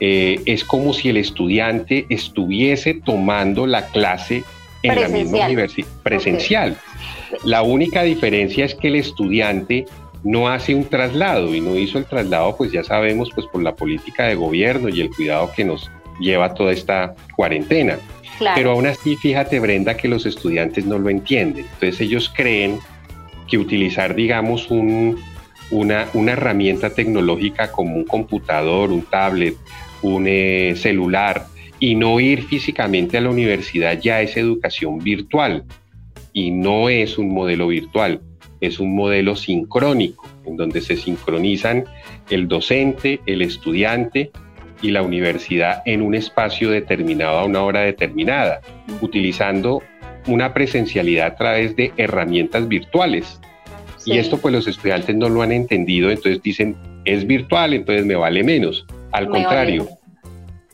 eh, 0.00 0.40
es 0.46 0.64
como 0.64 0.94
si 0.94 1.10
el 1.10 1.18
estudiante 1.18 2.06
estuviese 2.08 2.94
tomando 2.94 3.66
la 3.66 3.86
clase 3.88 4.42
en 4.82 5.00
la 5.00 5.08
misma 5.08 5.46
universidad 5.46 5.88
presencial. 6.02 6.76
La 7.44 7.62
única 7.62 8.02
diferencia 8.02 8.64
es 8.64 8.74
que 8.74 8.88
el 8.88 8.96
estudiante 8.96 9.84
no 10.24 10.48
hace 10.48 10.74
un 10.74 10.84
traslado 10.84 11.54
y 11.54 11.60
no 11.60 11.76
hizo 11.76 11.98
el 11.98 12.06
traslado, 12.06 12.56
pues 12.56 12.72
ya 12.72 12.84
sabemos, 12.84 13.30
pues 13.34 13.46
por 13.46 13.62
la 13.62 13.74
política 13.74 14.24
de 14.24 14.34
gobierno 14.34 14.88
y 14.88 15.00
el 15.00 15.10
cuidado 15.10 15.50
que 15.54 15.64
nos 15.64 15.90
lleva 16.20 16.54
toda 16.54 16.72
esta 16.72 17.14
cuarentena. 17.36 17.98
Pero 18.54 18.72
aún 18.72 18.86
así, 18.86 19.16
fíjate 19.16 19.60
Brenda 19.60 19.96
que 19.96 20.08
los 20.08 20.26
estudiantes 20.26 20.84
no 20.84 20.98
lo 20.98 21.08
entienden. 21.08 21.64
Entonces 21.64 22.00
ellos 22.00 22.32
creen 22.34 22.78
que 23.48 23.58
utilizar, 23.58 24.14
digamos, 24.14 24.70
un, 24.70 25.18
una, 25.70 26.06
una, 26.14 26.32
herramienta 26.32 26.90
tecnológica 26.90 27.70
como 27.70 27.96
un 27.96 28.04
computador, 28.04 28.90
un 28.90 29.02
tablet, 29.02 29.56
un 30.02 30.26
eh, 30.26 30.74
celular, 30.76 31.46
y 31.78 31.94
no 31.94 32.18
ir 32.20 32.42
físicamente 32.42 33.18
a 33.18 33.20
la 33.20 33.30
universidad 33.30 34.00
ya 34.00 34.20
es 34.20 34.36
educación 34.36 34.98
virtual. 34.98 35.64
Y 36.32 36.50
no 36.50 36.90
es 36.90 37.16
un 37.16 37.32
modelo 37.32 37.68
virtual, 37.68 38.20
es 38.60 38.78
un 38.78 38.94
modelo 38.94 39.36
sincrónico, 39.36 40.28
en 40.44 40.56
donde 40.56 40.80
se 40.80 40.96
sincronizan 40.96 41.84
el 42.28 42.48
docente, 42.48 43.20
el 43.26 43.42
estudiante 43.42 44.30
y 44.82 44.90
la 44.90 45.02
universidad 45.02 45.82
en 45.84 46.02
un 46.02 46.14
espacio 46.14 46.70
determinado 46.70 47.38
a 47.38 47.44
una 47.44 47.62
hora 47.62 47.80
determinada, 47.80 48.60
utilizando 49.00 49.82
una 50.26 50.52
presencialidad 50.52 51.26
a 51.26 51.34
través 51.36 51.76
de 51.76 51.92
herramientas 51.96 52.68
virtuales. 52.68 53.40
Y 54.04 54.18
esto 54.18 54.38
pues 54.38 54.54
los 54.54 54.68
estudiantes 54.68 55.16
no 55.16 55.28
lo 55.28 55.42
han 55.42 55.52
entendido, 55.52 56.10
entonces 56.10 56.40
dicen, 56.42 56.76
es 57.04 57.26
virtual, 57.26 57.74
entonces 57.74 58.06
me 58.06 58.14
vale 58.14 58.44
menos. 58.44 58.86
Al 59.12 59.28
contrario, 59.28 59.88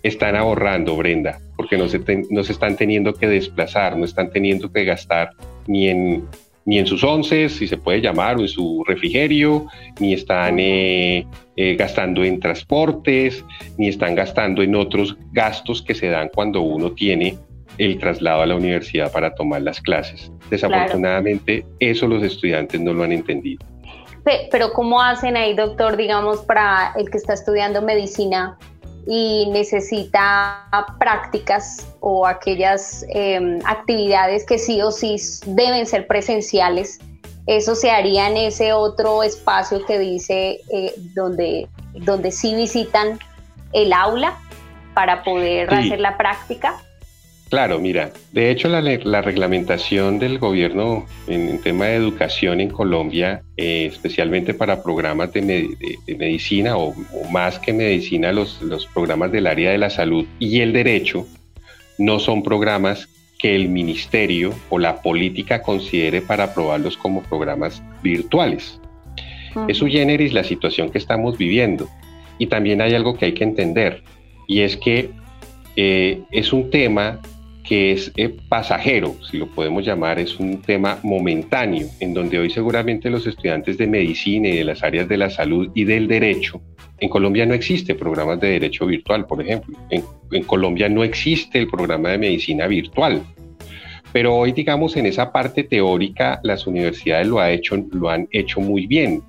están 0.02 0.36
ahorrando, 0.36 0.96
Brenda, 0.96 1.38
porque 1.56 1.78
no 1.78 1.88
se, 1.88 2.00
no 2.30 2.44
se 2.44 2.52
están 2.52 2.76
teniendo 2.76 3.14
que 3.14 3.28
desplazar, 3.28 3.96
no 3.96 4.04
están 4.04 4.30
teniendo 4.30 4.70
que 4.70 4.84
gastar 4.84 5.30
ni 5.66 5.88
en 5.88 6.26
ni 6.64 6.78
en 6.78 6.86
sus 6.86 7.02
once, 7.02 7.48
si 7.48 7.66
se 7.66 7.76
puede 7.76 8.00
llamar, 8.00 8.36
o 8.36 8.40
en 8.40 8.48
su 8.48 8.84
refrigerio, 8.86 9.66
ni 9.98 10.14
están 10.14 10.58
eh, 10.58 11.26
eh, 11.56 11.74
gastando 11.76 12.24
en 12.24 12.40
transportes, 12.40 13.44
ni 13.78 13.88
están 13.88 14.14
gastando 14.14 14.62
en 14.62 14.74
otros 14.74 15.16
gastos 15.32 15.82
que 15.82 15.94
se 15.94 16.08
dan 16.08 16.30
cuando 16.34 16.60
uno 16.62 16.92
tiene 16.92 17.36
el 17.78 17.98
traslado 17.98 18.42
a 18.42 18.46
la 18.46 18.56
universidad 18.56 19.10
para 19.10 19.34
tomar 19.34 19.62
las 19.62 19.80
clases. 19.80 20.30
Desafortunadamente, 20.50 21.64
eso 21.80 22.06
los 22.06 22.22
estudiantes 22.22 22.80
no 22.80 22.92
lo 22.92 23.02
han 23.02 23.12
entendido. 23.12 23.64
Pero 24.24 24.72
¿cómo 24.72 25.02
hacen 25.02 25.36
ahí, 25.36 25.54
doctor, 25.54 25.96
digamos, 25.96 26.42
para 26.42 26.92
el 26.96 27.10
que 27.10 27.18
está 27.18 27.32
estudiando 27.32 27.82
medicina 27.82 28.56
y 29.06 29.48
necesita 29.50 30.68
prácticas 30.98 31.86
o 32.00 32.26
aquellas 32.26 33.04
em, 33.08 33.58
actividades 33.64 34.44
que 34.46 34.58
sí 34.58 34.80
o 34.80 34.90
sí 34.90 35.16
deben 35.46 35.86
ser 35.86 36.06
presenciales, 36.06 37.00
eso 37.46 37.74
se 37.74 37.90
haría 37.90 38.28
en 38.28 38.36
ese 38.36 38.72
otro 38.72 39.22
espacio 39.22 39.84
que 39.84 39.98
dice 39.98 40.60
eh, 40.72 40.94
donde, 41.14 41.68
donde 41.94 42.30
sí 42.30 42.54
visitan 42.54 43.18
el 43.72 43.92
aula 43.92 44.38
para 44.94 45.24
poder 45.24 45.72
hacer 45.72 46.00
la 46.00 46.16
práctica. 46.16 46.80
Claro, 47.52 47.78
mira, 47.80 48.12
de 48.32 48.50
hecho 48.50 48.70
la, 48.70 48.80
reglamentación 49.20 50.18
del 50.18 50.38
gobierno 50.38 51.04
en, 51.26 51.60
tema 51.60 51.84
de 51.84 51.96
educación 51.96 52.62
en 52.62 52.70
Colombia, 52.70 53.42
eh, 53.58 53.90
especialmente 53.92 54.54
para 54.54 54.82
programas 54.82 55.34
de, 55.34 55.76
medicina 56.16 56.78
o, 56.78 56.94
más 57.30 57.58
que 57.58 57.74
medicina, 57.74 58.32
los, 58.32 58.58
programas 58.94 59.32
del 59.32 59.46
área 59.46 59.70
de 59.70 59.76
la 59.76 59.90
salud 59.90 60.24
y 60.38 60.60
el 60.60 60.72
derecho, 60.72 61.26
no 61.98 62.20
son 62.20 62.42
programas 62.42 63.06
que 63.38 63.54
el 63.54 63.68
ministerio 63.68 64.54
o 64.70 64.78
la 64.78 65.02
política 65.02 65.60
considere 65.60 66.22
para 66.22 66.44
aprobarlos 66.44 66.96
como 66.96 67.22
programas 67.22 67.82
virtuales. 68.02 68.80
Es 69.68 69.76
su 69.76 69.88
generis 69.88 70.32
la 70.32 70.42
situación 70.42 70.88
que 70.88 70.96
estamos 70.96 71.36
viviendo. 71.36 71.86
Y 72.38 72.46
también 72.46 72.80
hay 72.80 72.94
algo 72.94 73.14
que 73.14 73.26
hay 73.26 73.34
que 73.34 73.44
entender, 73.44 74.02
y 74.48 74.62
es 74.62 74.78
que 74.78 75.10
eh, 75.76 76.22
es 76.30 76.54
un 76.54 76.70
tema 76.70 77.20
que 77.64 77.92
es 77.92 78.12
eh, 78.16 78.34
pasajero, 78.48 79.14
si 79.30 79.38
lo 79.38 79.46
podemos 79.46 79.84
llamar, 79.84 80.18
es 80.18 80.38
un 80.38 80.60
tema 80.62 80.98
momentáneo, 81.02 81.86
en 82.00 82.12
donde 82.12 82.38
hoy 82.38 82.50
seguramente 82.50 83.10
los 83.10 83.26
estudiantes 83.26 83.78
de 83.78 83.86
medicina 83.86 84.48
y 84.48 84.56
de 84.56 84.64
las 84.64 84.82
áreas 84.82 85.08
de 85.08 85.16
la 85.16 85.30
salud 85.30 85.70
y 85.74 85.84
del 85.84 86.08
derecho, 86.08 86.60
en 86.98 87.08
Colombia 87.08 87.46
no 87.46 87.54
existe 87.54 87.94
programas 87.94 88.40
de 88.40 88.50
derecho 88.50 88.86
virtual, 88.86 89.26
por 89.26 89.40
ejemplo, 89.42 89.76
en, 89.90 90.04
en 90.30 90.42
Colombia 90.44 90.88
no 90.88 91.02
existe 91.04 91.58
el 91.58 91.68
programa 91.68 92.10
de 92.10 92.18
medicina 92.18 92.66
virtual, 92.66 93.22
pero 94.12 94.36
hoy 94.36 94.52
digamos 94.52 94.96
en 94.96 95.06
esa 95.06 95.32
parte 95.32 95.64
teórica 95.64 96.40
las 96.42 96.66
universidades 96.66 97.26
lo, 97.26 97.40
ha 97.40 97.50
hecho, 97.50 97.76
lo 97.92 98.10
han 98.10 98.28
hecho 98.30 98.60
muy 98.60 98.86
bien, 98.86 99.22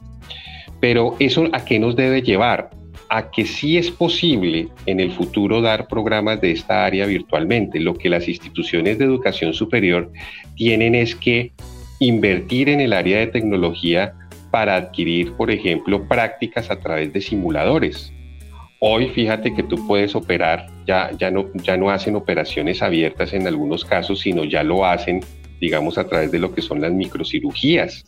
pero 0.79 1.15
eso 1.19 1.47
a 1.53 1.63
qué 1.63 1.79
nos 1.79 1.95
debe 1.95 2.21
llevar? 2.21 2.69
A 3.13 3.29
que 3.29 3.45
sí 3.45 3.77
es 3.77 3.91
posible 3.91 4.69
en 4.87 4.99
el 4.99 5.11
futuro 5.11 5.61
dar 5.61 5.87
programas 5.87 6.41
de 6.41 6.49
esta 6.49 6.83
área 6.83 7.05
virtualmente. 7.05 7.79
Lo 7.79 7.93
que 7.93 8.09
las 8.09 8.27
instituciones 8.27 8.97
de 8.97 9.05
educación 9.05 9.53
superior 9.53 10.11
tienen 10.55 10.95
es 10.95 11.13
que 11.15 11.51
invertir 11.99 12.69
en 12.69 12.81
el 12.81 12.91
área 12.91 13.19
de 13.19 13.27
tecnología 13.27 14.15
para 14.49 14.77
adquirir, 14.77 15.33
por 15.33 15.51
ejemplo, 15.51 16.07
prácticas 16.07 16.71
a 16.71 16.79
través 16.79 17.13
de 17.13 17.21
simuladores. 17.21 18.11
Hoy 18.79 19.09
fíjate 19.09 19.53
que 19.53 19.61
tú 19.61 19.85
puedes 19.85 20.15
operar, 20.15 20.65
ya, 20.87 21.11
ya, 21.19 21.29
no, 21.29 21.45
ya 21.53 21.77
no 21.77 21.91
hacen 21.91 22.15
operaciones 22.15 22.81
abiertas 22.81 23.31
en 23.33 23.45
algunos 23.45 23.85
casos, 23.85 24.21
sino 24.21 24.43
ya 24.43 24.63
lo 24.63 24.87
hacen, 24.87 25.19
digamos, 25.61 25.99
a 25.99 26.07
través 26.07 26.31
de 26.31 26.39
lo 26.39 26.51
que 26.51 26.63
son 26.63 26.81
las 26.81 26.91
microcirugías. 26.91 28.05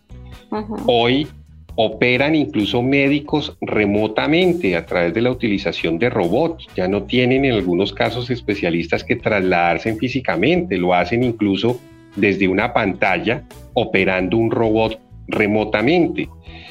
Hoy 0.87 1.27
operan 1.75 2.35
incluso 2.35 2.81
médicos 2.81 3.55
remotamente 3.61 4.75
a 4.75 4.85
través 4.85 5.13
de 5.13 5.21
la 5.21 5.31
utilización 5.31 5.99
de 5.99 6.09
robots. 6.09 6.67
Ya 6.75 6.87
no 6.87 7.03
tienen 7.03 7.45
en 7.45 7.53
algunos 7.53 7.93
casos 7.93 8.29
especialistas 8.29 9.03
que 9.03 9.15
trasladarse 9.15 9.95
físicamente, 9.95 10.77
lo 10.77 10.93
hacen 10.93 11.23
incluso 11.23 11.79
desde 12.15 12.47
una 12.47 12.73
pantalla 12.73 13.43
operando 13.73 14.37
un 14.37 14.51
robot 14.51 14.99
remotamente. 15.27 16.29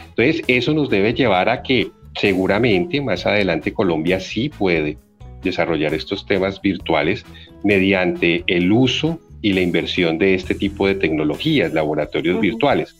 Entonces, 0.09 0.43
eso 0.47 0.73
nos 0.73 0.89
debe 0.89 1.13
llevar 1.13 1.49
a 1.49 1.63
que 1.63 1.91
seguramente 2.19 3.01
más 3.01 3.27
adelante 3.27 3.73
Colombia 3.73 4.21
sí 4.21 4.49
puede 4.49 4.97
desarrollar 5.43 5.93
estos 5.93 6.25
temas 6.25 6.63
virtuales 6.63 7.27
mediante 7.63 8.45
el 8.47 8.73
uso 8.73 9.19
y 9.43 9.53
la 9.53 9.61
inversión 9.61 10.17
de 10.17 10.35
este 10.35 10.55
tipo 10.55 10.87
de 10.87 10.95
tecnologías, 10.95 11.75
laboratorios 11.75 12.41
virtuales 12.41 12.97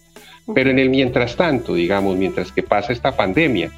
Pero 0.53 0.71
en 0.71 0.79
el 0.79 0.91
mientras 0.91 1.37
tanto, 1.37 1.75
digamos, 1.75 2.17
mientras 2.17 2.53
que 2.53 2.63
pasa 2.63 2.93
esta 2.93 3.17
pandemia, 3.17 3.71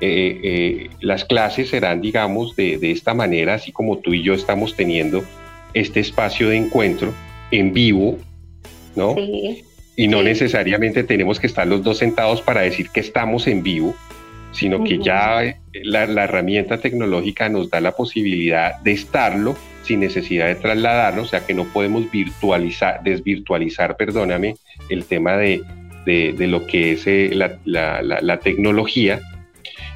eh, 0.00 0.40
eh, 0.42 0.90
las 1.00 1.24
clases 1.24 1.70
serán, 1.70 2.00
digamos, 2.00 2.56
de, 2.56 2.78
de, 2.78 2.90
esta 2.90 3.14
manera, 3.14 3.54
así 3.54 3.72
como 3.72 3.98
tú 3.98 4.12
y 4.12 4.22
yo 4.22 4.34
estamos 4.34 4.76
teniendo 4.76 5.22
este 5.74 6.00
espacio 6.00 6.48
de 6.48 6.56
encuentro 6.56 7.12
en 7.50 7.72
vivo, 7.72 8.18
¿no? 8.96 9.14
Sí. 9.14 9.64
Y 9.96 10.08
no 10.08 10.22
necesariamente 10.22 11.04
tenemos 11.04 11.38
que 11.38 11.46
estar 11.46 11.66
los 11.66 11.82
dos 11.82 11.98
sentados 11.98 12.40
para 12.40 12.62
decir 12.62 12.88
que 12.90 13.00
estamos 13.00 13.46
en 13.46 13.62
vivo, 13.62 13.94
sino 14.52 14.82
que 14.84 14.98
ya 14.98 15.44
eh, 15.44 15.56
la, 15.84 16.06
la, 16.06 16.24
herramienta 16.24 16.78
tecnológica 16.78 17.48
nos 17.48 17.70
da 17.70 17.80
la 17.80 17.92
posibilidad 17.92 18.78
de 18.80 18.92
estarlo 18.92 19.56
sin 19.82 20.00
necesidad 20.00 20.46
de 20.46 20.54
trasladarnos, 20.54 21.26
o 21.26 21.30
sea 21.30 21.46
que 21.46 21.54
no 21.54 21.64
podemos 21.64 22.10
virtualizar, 22.10 23.02
desvirtualizar, 23.02 23.96
perdóname, 23.96 24.56
el 24.88 25.04
tema 25.04 25.36
de, 25.36 25.62
de, 26.04 26.34
lo 26.46 26.66
que 26.66 26.92
es 26.92 27.06
eh, 27.06 27.30
la, 27.34 28.02
la, 28.02 28.40
tecnología. 28.40 29.20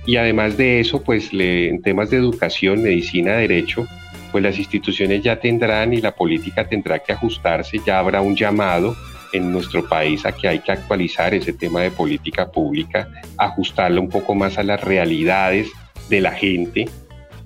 Y 0.07 0.17
además 0.17 0.57
de 0.57 0.81
eso, 0.81 1.03
pues 1.03 1.31
en 1.33 1.81
temas 1.83 2.11
de 2.11 2.19
educación, 2.19 2.83
medicina, 2.83 3.37
derecho, 3.37 3.87
pues 4.33 4.43
las 4.43 4.59
instituciones 4.59 5.23
ya 5.23 5.39
tendrán 5.39 5.95
y 5.95 6.01
la 6.01 6.15
política 6.15 6.69
tendrá 6.69 6.99
que 6.99 7.13
ajustarse, 7.13 7.79
ya 7.87 7.99
habrá 7.99 8.21
un 8.21 8.37
llamado 8.37 8.97
en 9.33 9.53
nuestro 9.53 9.89
país 9.89 10.25
a 10.27 10.33
que 10.33 10.49
hay 10.49 10.61
que 10.61 10.73
actualizar 10.73 11.35
ese 11.35 11.53
tema 11.53 11.81
de 11.83 11.91
política 11.91 12.51
pública, 12.51 13.09
ajustarlo 13.39 14.01
un 14.01 14.09
poco 14.09 14.35
más 14.35 14.59
a 14.59 14.63
las 14.63 14.83
realidades 14.83 15.69
de 16.09 16.21
la 16.21 16.33
gente, 16.33 16.89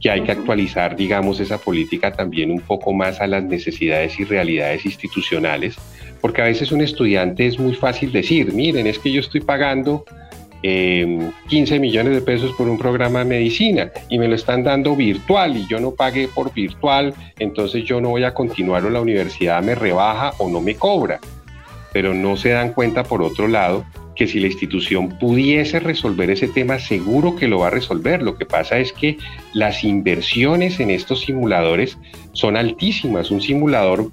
que 0.01 0.11
hay 0.11 0.23
que 0.23 0.33
actualizar, 0.33 0.97
digamos, 0.97 1.41
esa 1.41 1.59
política 1.59 2.13
también 2.13 2.51
un 2.51 2.61
poco 2.61 2.93
más 2.93 3.21
a 3.21 3.27
las 3.27 3.45
necesidades 3.45 4.19
y 4.21 4.25
realidades 4.25 4.85
institucionales, 4.85 5.77
porque 6.21 6.43
a 6.43 6.47
veces 6.47 6.73
un 6.73 6.81
estudiante 6.81 7.47
es 7.47 7.59
muy 7.59 7.75
fácil 7.75 8.13
decir, 8.13 8.53
miren, 8.53 8.87
es 8.87 8.99
que 8.99 9.13
yo 9.13 9.21
estoy 9.21 9.41
pagando 9.41 10.05
15 10.63 11.75
em, 11.75 11.81
millones 11.81 12.15
de 12.15 12.21
pesos 12.21 12.53
por 12.57 12.69
un 12.69 12.79
programa 12.79 13.21
de 13.21 13.25
medicina 13.27 13.91
y 14.09 14.19
me 14.19 14.29
lo 14.29 14.35
están 14.35 14.65
dando 14.65 14.97
virtual 14.97 15.57
y 15.57 15.67
yo 15.69 15.79
no 15.79 15.93
pagué 15.93 16.29
por 16.29 16.53
virtual, 16.53 17.15
entonces 17.39 17.85
yo 17.85 18.01
no 18.01 18.11
voy 18.11 18.25
a 18.25 18.35
continuar 18.35 18.85
o 18.85 18.91
la 18.91 19.01
universidad 19.01 19.63
me 19.63 19.75
rebaja 19.75 20.33
o 20.39 20.49
no 20.49 20.61
me 20.61 20.75
cobra 20.75 21.21
pero 21.93 22.15
no 22.15 22.37
se 22.37 22.51
dan 22.51 22.73
cuenta, 22.73 23.03
por 23.05 23.23
otro 23.23 23.49
lado, 23.49 23.85
que 24.19 24.27
si 24.27 24.41
la 24.41 24.49
institución 24.49 25.11
pudiese 25.11 25.79
resolver 25.79 26.29
ese 26.29 26.49
tema, 26.49 26.81
seguro 26.81 27.37
que 27.37 27.47
lo 27.47 27.61
va 27.61 27.69
a 27.69 27.71
resolver. 27.71 28.21
Lo 28.21 28.37
que 28.37 28.45
pasa 28.45 28.79
es 28.79 28.93
que 28.93 29.17
las 29.55 29.85
inversiones 29.85 30.81
en 30.81 30.91
estos 30.91 31.21
simuladores 31.21 31.97
son 32.33 32.57
altísimas. 32.57 33.31
Un 33.31 33.41
simulador, 33.41 34.11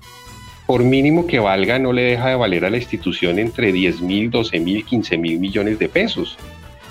por 0.68 0.84
mínimo 0.84 1.26
que 1.26 1.40
valga, 1.40 1.80
no 1.80 1.92
le 1.92 2.04
deja 2.04 2.30
de 2.30 2.36
valer 2.36 2.66
a 2.66 2.70
la 2.70 2.78
institución 2.78 3.40
entre 3.40 3.72
10 3.72 4.02
mil, 4.02 4.30
12 4.30 4.60
mil, 4.60 4.86
15 4.86 5.18
mil 5.18 5.40
millones 5.40 5.80
de 5.80 5.90
pesos. 5.90 6.38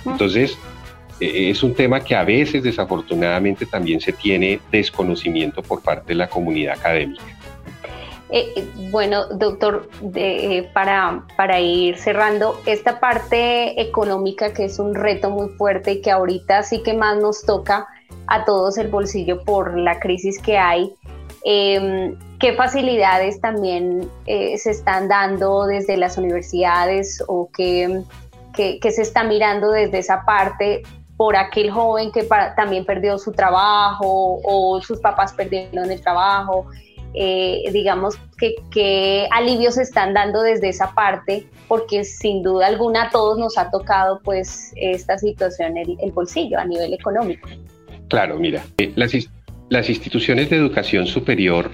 Ah. 0.04 0.10
Entonces, 0.10 0.58
e, 1.20 1.50
es 1.50 1.62
un 1.62 1.72
tema 1.72 2.00
que 2.00 2.16
a 2.16 2.24
veces, 2.24 2.64
desafortunadamente, 2.64 3.64
también 3.64 4.00
se 4.00 4.12
tiene 4.12 4.58
desconocimiento 4.72 5.62
por 5.62 5.82
parte 5.82 6.08
de 6.08 6.14
la 6.16 6.28
comunidad 6.28 6.76
académica. 6.80 7.22
Eh, 8.36 8.68
bueno, 8.90 9.26
doctor, 9.28 9.88
eh, 10.16 10.68
para, 10.72 11.24
para 11.36 11.60
ir 11.60 11.96
cerrando, 11.96 12.60
esta 12.66 12.98
parte 12.98 13.80
económica 13.80 14.52
que 14.52 14.64
es 14.64 14.80
un 14.80 14.96
reto 14.96 15.30
muy 15.30 15.50
fuerte 15.50 15.92
y 15.92 16.00
que 16.00 16.10
ahorita 16.10 16.64
sí 16.64 16.82
que 16.82 16.94
más 16.94 17.16
nos 17.16 17.44
toca 17.44 17.86
a 18.26 18.44
todos 18.44 18.76
el 18.76 18.88
bolsillo 18.88 19.44
por 19.44 19.78
la 19.78 20.00
crisis 20.00 20.42
que 20.42 20.58
hay, 20.58 20.92
em, 21.44 22.18
¿qué 22.40 22.54
facilidades 22.54 23.40
también 23.40 24.10
eh, 24.26 24.58
se 24.58 24.72
están 24.72 25.06
dando 25.06 25.66
desde 25.66 25.96
las 25.96 26.18
universidades 26.18 27.22
o 27.28 27.48
qué, 27.56 28.02
se 28.56 29.02
está 29.02 29.22
mirando 29.22 29.70
desde 29.70 29.98
esa 29.98 30.24
parte 30.24 30.82
por 31.16 31.36
aquel 31.36 31.70
joven 31.70 32.10
que 32.10 32.28
también 32.56 32.84
perdió 32.84 33.16
su 33.16 33.30
trabajo 33.30 34.40
o 34.42 34.80
sus 34.82 34.98
papás 34.98 35.32
perdieron 35.34 35.88
el 35.88 36.02
trabajo? 36.02 36.66
Eh, 37.16 37.70
digamos, 37.72 38.16
que, 38.36 39.28
alivios 39.30 39.78
están 39.78 40.14
dando 40.14 40.42
desde 40.42 40.68
esa 40.68 40.92
parte, 40.94 41.46
porque 41.68 42.02
sin 42.02 42.42
duda 42.42 42.66
alguna 42.66 43.04
a 43.04 43.10
todos 43.10 43.38
nos 43.38 43.56
ha 43.56 43.70
tocado 43.70 44.20
pues 44.24 44.72
esta 44.74 45.16
situación, 45.18 45.76
el, 45.76 45.96
el 46.02 46.10
bolsillo 46.10 46.58
a 46.58 46.64
nivel 46.64 46.92
económico. 46.92 47.48
Claro, 48.08 48.38
mira, 48.38 48.64
eh, 48.78 48.92
las, 48.96 49.12
las, 49.68 49.88
instituciones 49.88 50.50
de 50.50 50.56
educación 50.56 51.06
superior, 51.06 51.70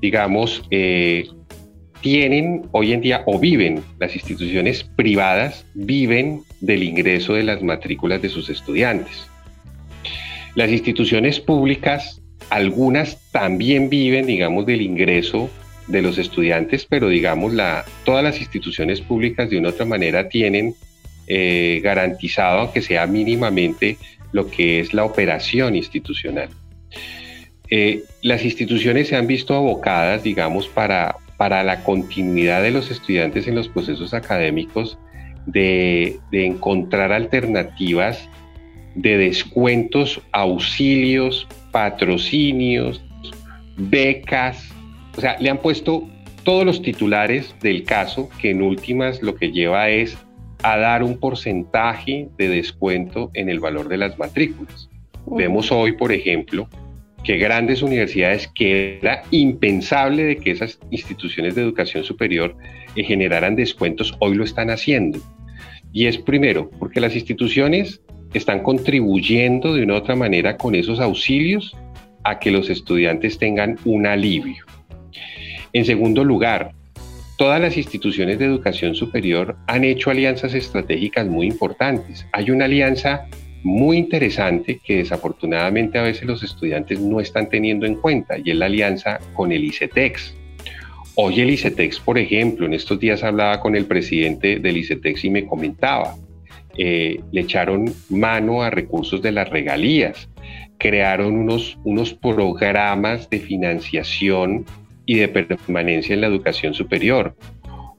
digamos, 0.00 0.62
eh, 0.70 1.26
tienen 2.00 2.68
hoy 2.70 2.92
en 2.92 3.00
día 3.00 3.24
o 3.26 3.40
viven, 3.40 3.82
las 3.98 4.14
instituciones 4.14 4.84
privadas 4.84 5.66
viven 5.74 6.42
del 6.60 6.84
ingreso 6.84 7.34
de 7.34 7.42
las 7.42 7.62
matrículas 7.62 8.22
de 8.22 8.28
sus 8.28 8.48
estudiantes. 8.48 9.28
Las 10.54 10.70
instituciones 10.70 11.40
públicas 11.40 12.21
algunas 12.52 13.18
también 13.30 13.88
viven, 13.88 14.26
digamos, 14.26 14.66
del 14.66 14.82
ingreso 14.82 15.50
de 15.86 16.02
los 16.02 16.18
estudiantes, 16.18 16.84
pero 16.84 17.08
digamos, 17.08 17.54
la, 17.54 17.86
todas 18.04 18.22
las 18.22 18.40
instituciones 18.40 19.00
públicas 19.00 19.48
de 19.48 19.56
una 19.56 19.68
u 19.68 19.72
otra 19.72 19.86
manera 19.86 20.28
tienen 20.28 20.74
eh, 21.28 21.80
garantizado, 21.82 22.60
aunque 22.60 22.82
sea 22.82 23.06
mínimamente, 23.06 23.96
lo 24.32 24.50
que 24.50 24.80
es 24.80 24.92
la 24.92 25.04
operación 25.04 25.76
institucional. 25.76 26.50
Eh, 27.70 28.02
las 28.20 28.44
instituciones 28.44 29.08
se 29.08 29.16
han 29.16 29.26
visto 29.26 29.54
abocadas, 29.54 30.22
digamos, 30.22 30.68
para, 30.68 31.16
para 31.38 31.62
la 31.62 31.82
continuidad 31.82 32.62
de 32.62 32.70
los 32.70 32.90
estudiantes 32.90 33.48
en 33.48 33.54
los 33.54 33.68
procesos 33.68 34.12
académicos, 34.12 34.98
de, 35.46 36.18
de 36.30 36.44
encontrar 36.44 37.12
alternativas 37.12 38.28
de 38.94 39.18
descuentos, 39.18 40.20
auxilios, 40.32 41.46
patrocinios, 41.70 43.02
becas, 43.76 44.70
o 45.16 45.20
sea, 45.20 45.36
le 45.38 45.50
han 45.50 45.58
puesto 45.58 46.08
todos 46.44 46.64
los 46.64 46.82
titulares 46.82 47.54
del 47.60 47.84
caso, 47.84 48.28
que 48.40 48.50
en 48.50 48.62
últimas 48.62 49.22
lo 49.22 49.34
que 49.34 49.52
lleva 49.52 49.88
es 49.88 50.16
a 50.62 50.76
dar 50.76 51.02
un 51.02 51.18
porcentaje 51.18 52.28
de 52.36 52.48
descuento 52.48 53.30
en 53.34 53.48
el 53.48 53.60
valor 53.60 53.88
de 53.88 53.96
las 53.96 54.18
matrículas. 54.18 54.88
Vemos 55.26 55.70
hoy, 55.70 55.92
por 55.92 56.12
ejemplo, 56.12 56.68
que 57.24 57.38
grandes 57.38 57.82
universidades 57.82 58.48
que 58.48 58.98
era 59.00 59.22
impensable 59.30 60.24
de 60.24 60.36
que 60.36 60.50
esas 60.50 60.78
instituciones 60.90 61.54
de 61.54 61.62
educación 61.62 62.04
superior 62.04 62.56
eh, 62.96 63.04
generaran 63.04 63.54
descuentos, 63.54 64.16
hoy 64.18 64.34
lo 64.34 64.44
están 64.44 64.70
haciendo. 64.70 65.20
Y 65.92 66.06
es 66.06 66.18
primero, 66.18 66.70
porque 66.78 67.00
las 67.00 67.14
instituciones 67.14 68.00
están 68.34 68.62
contribuyendo 68.62 69.74
de 69.74 69.82
una 69.82 69.94
u 69.94 69.96
otra 69.96 70.16
manera 70.16 70.56
con 70.56 70.74
esos 70.74 71.00
auxilios 71.00 71.76
a 72.24 72.38
que 72.38 72.50
los 72.50 72.70
estudiantes 72.70 73.38
tengan 73.38 73.78
un 73.84 74.06
alivio. 74.06 74.64
En 75.72 75.84
segundo 75.84 76.24
lugar, 76.24 76.72
todas 77.36 77.60
las 77.60 77.76
instituciones 77.76 78.38
de 78.38 78.44
educación 78.44 78.94
superior 78.94 79.56
han 79.66 79.84
hecho 79.84 80.10
alianzas 80.10 80.54
estratégicas 80.54 81.26
muy 81.26 81.46
importantes. 81.46 82.26
Hay 82.32 82.50
una 82.50 82.66
alianza 82.66 83.26
muy 83.62 83.96
interesante 83.96 84.80
que 84.84 84.98
desafortunadamente 84.98 85.98
a 85.98 86.02
veces 86.02 86.24
los 86.24 86.42
estudiantes 86.42 87.00
no 87.00 87.20
están 87.20 87.48
teniendo 87.48 87.86
en 87.86 87.94
cuenta 87.94 88.36
y 88.38 88.50
es 88.50 88.56
la 88.56 88.66
alianza 88.66 89.18
con 89.34 89.52
el 89.52 89.64
ICETEX. 89.64 90.34
Hoy 91.14 91.40
el 91.40 91.50
ICETEX, 91.50 92.00
por 92.00 92.18
ejemplo, 92.18 92.66
en 92.66 92.74
estos 92.74 92.98
días 92.98 93.22
hablaba 93.22 93.60
con 93.60 93.76
el 93.76 93.86
presidente 93.86 94.58
del 94.58 94.78
ICETEX 94.78 95.24
y 95.24 95.30
me 95.30 95.46
comentaba, 95.46 96.16
eh, 96.78 97.20
le 97.32 97.42
echaron 97.42 97.92
mano 98.08 98.62
a 98.62 98.70
recursos 98.70 99.20
de 99.20 99.32
las 99.32 99.50
regalías, 99.50 100.28
crearon 100.78 101.36
unos, 101.36 101.78
unos 101.84 102.14
programas 102.14 103.28
de 103.28 103.40
financiación 103.40 104.64
y 105.04 105.16
de 105.16 105.28
permanencia 105.28 106.14
en 106.14 106.22
la 106.22 106.28
educación 106.28 106.72
superior. 106.72 107.36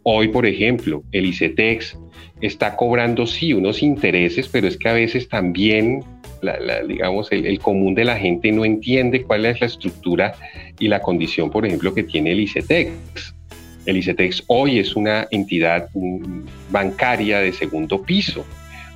Hoy, 0.03 0.29
por 0.29 0.45
ejemplo, 0.45 1.03
el 1.11 1.25
ICETEX 1.27 1.97
está 2.41 2.75
cobrando, 2.75 3.27
sí, 3.27 3.53
unos 3.53 3.83
intereses, 3.83 4.49
pero 4.49 4.67
es 4.67 4.77
que 4.77 4.89
a 4.89 4.93
veces 4.93 5.29
también, 5.29 6.03
digamos, 6.87 7.31
el, 7.31 7.45
el, 7.45 7.59
común 7.59 7.95
de 7.95 8.05
la 8.05 8.17
gente 8.17 8.51
no 8.51 8.65
entiende 8.65 9.23
cuál 9.23 9.45
es 9.45 9.61
la 9.61 9.67
estructura 9.67 10.33
y 10.79 10.87
la 10.87 10.99
condición, 10.99 11.49
por 11.51 11.65
ejemplo, 11.65 11.93
que 11.93 12.03
tiene 12.03 12.31
el 12.31 12.41
ICETEX. 12.41 13.35
El 13.85 13.97
ICETEX 13.97 14.43
hoy 14.47 14.79
es 14.79 14.95
una 14.95 15.27
entidad 15.31 15.89
bancaria 16.71 17.39
de 17.39 17.53
segundo 17.53 18.01
piso 18.01 18.45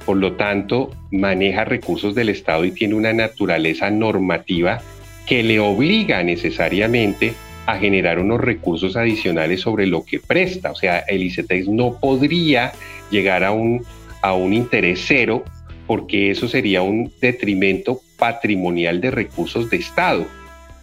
por 0.08 0.16
lo 0.16 0.38
tanto 0.38 0.90
maneja 1.12 1.66
recursos 1.66 2.16
del 2.16 2.30
Estado 2.30 2.64
y 2.64 2.72
tiene 2.72 2.96
una 2.96 3.12
naturaleza 3.12 3.92
normativa 3.92 4.82
que 5.26 5.44
le 5.44 5.60
obliga 5.60 6.24
necesariamente 6.24 7.34
a 7.66 7.78
generar 7.78 8.18
unos 8.18 8.40
recursos 8.40 8.96
adicionales 8.96 9.60
sobre 9.60 9.86
lo 9.86 10.06
que 10.06 10.22
presta. 10.22 10.72
O 10.72 10.76
sea, 10.76 11.00
el 11.00 11.24
ICETEX 11.24 11.68
no 11.68 12.00
podría 12.00 12.72
llegar 13.12 13.44
a 13.44 13.52
un, 13.52 13.84
a 14.22 14.34
un 14.34 14.54
interés 14.54 15.04
cero 15.06 15.44
porque 15.88 16.32
eso 16.32 16.48
sería 16.48 16.82
un 16.84 17.12
detrimento 17.20 18.00
patrimonial 18.18 19.02
de 19.02 19.12
recursos 19.12 19.70
de 19.70 19.76
Estado, 19.76 20.26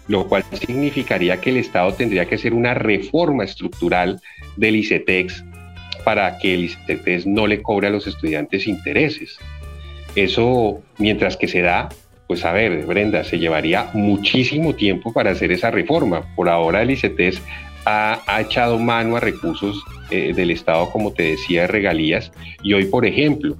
lo 0.06 0.28
cual 0.28 0.44
significaría 0.52 1.40
que 1.40 1.48
el 1.48 1.56
Estado 1.56 1.94
tendría 1.94 2.26
que 2.26 2.34
hacer 2.34 2.52
una 2.52 2.74
reforma 2.74 3.44
estructural 3.44 4.20
del 4.58 4.76
ICETEX 4.76 5.42
para 6.04 6.38
que 6.38 6.54
el 6.54 6.64
ICETES 6.64 7.26
no 7.26 7.46
le 7.46 7.62
cobre 7.62 7.88
a 7.88 7.90
los 7.90 8.06
estudiantes 8.06 8.66
intereses. 8.66 9.38
Eso, 10.14 10.82
mientras 10.98 11.36
que 11.36 11.48
se 11.48 11.62
da, 11.62 11.88
pues 12.26 12.44
a 12.44 12.52
ver, 12.52 12.86
Brenda, 12.86 13.24
se 13.24 13.38
llevaría 13.38 13.90
muchísimo 13.94 14.74
tiempo 14.74 15.12
para 15.12 15.32
hacer 15.32 15.50
esa 15.52 15.70
reforma. 15.70 16.22
Por 16.36 16.48
ahora 16.48 16.82
el 16.82 16.90
ICETES 16.90 17.42
ha, 17.86 18.40
echado 18.40 18.78
mano 18.78 19.16
a 19.16 19.20
recursos 19.20 19.82
eh, 20.10 20.32
del 20.34 20.50
Estado, 20.50 20.90
como 20.90 21.12
te 21.12 21.22
decía, 21.24 21.62
de 21.62 21.66
regalías, 21.66 22.32
y 22.62 22.72
hoy, 22.72 22.86
por 22.86 23.04
ejemplo, 23.04 23.56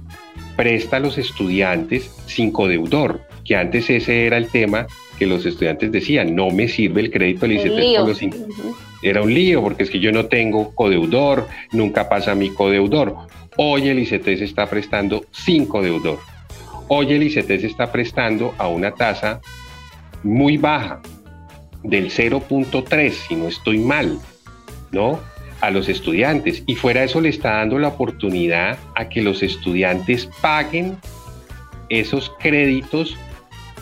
presta 0.55 0.97
a 0.97 0.99
los 0.99 1.17
estudiantes 1.17 2.09
sin 2.25 2.51
codeudor, 2.51 3.21
que 3.43 3.55
antes 3.55 3.89
ese 3.89 4.25
era 4.25 4.37
el 4.37 4.47
tema 4.49 4.87
que 5.19 5.27
los 5.27 5.45
estudiantes 5.45 5.91
decían, 5.91 6.35
no 6.35 6.49
me 6.49 6.67
sirve 6.67 7.01
el 7.01 7.11
crédito 7.11 7.41
del 7.41 7.57
ICETES 7.57 7.97
por 7.97 8.07
los 8.07 8.21
Era 9.01 9.21
un 9.21 9.33
lío, 9.33 9.61
porque 9.61 9.83
es 9.83 9.89
que 9.89 9.99
yo 9.99 10.11
no 10.11 10.25
tengo 10.25 10.73
codeudor, 10.73 11.47
nunca 11.71 12.09
pasa 12.09 12.35
mi 12.35 12.49
codeudor. 12.49 13.15
Hoy 13.57 13.89
el 13.89 13.99
ICETES 13.99 14.41
está 14.41 14.69
prestando 14.69 15.25
sin 15.31 15.65
codeudor. 15.65 16.19
Hoy 16.87 17.13
el 17.13 17.23
ICT 17.23 17.47
se 17.47 17.67
está 17.67 17.91
prestando 17.91 18.53
a 18.59 18.67
una 18.67 18.91
tasa 18.91 19.41
muy 20.23 20.57
baja, 20.57 21.01
del 21.83 22.11
0.3, 22.11 23.11
si 23.11 23.35
no 23.35 23.47
estoy 23.47 23.79
mal, 23.79 24.19
¿no? 24.91 25.19
A 25.61 25.71
los 25.71 25.89
estudiantes. 25.89 26.63
Y 26.65 26.75
fuera 26.75 27.03
eso 27.03 27.21
le 27.21 27.29
está 27.29 27.57
dando 27.57 27.79
la 27.79 27.89
oportunidad 27.89 28.77
a 28.95 29.09
que 29.09 29.21
los 29.21 29.43
estudiantes 29.43 30.27
paguen 30.41 30.97
esos 31.89 32.31
créditos 32.39 33.15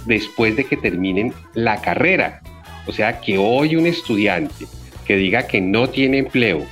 después 0.06 0.56
de 0.56 0.66
que 0.66 0.78
terminen 0.78 1.34
la 1.54 1.82
carrera. 1.82 2.42
O 2.86 2.92
sea, 2.92 3.22
que 3.22 3.38
hoy 3.38 3.76
un 3.76 3.86
estudiante 3.86 4.66
que 5.04 5.18
diga 5.18 5.48
que 5.48 5.62
no 5.62 5.90
tiene 5.90 6.20
empleo, 6.20 6.66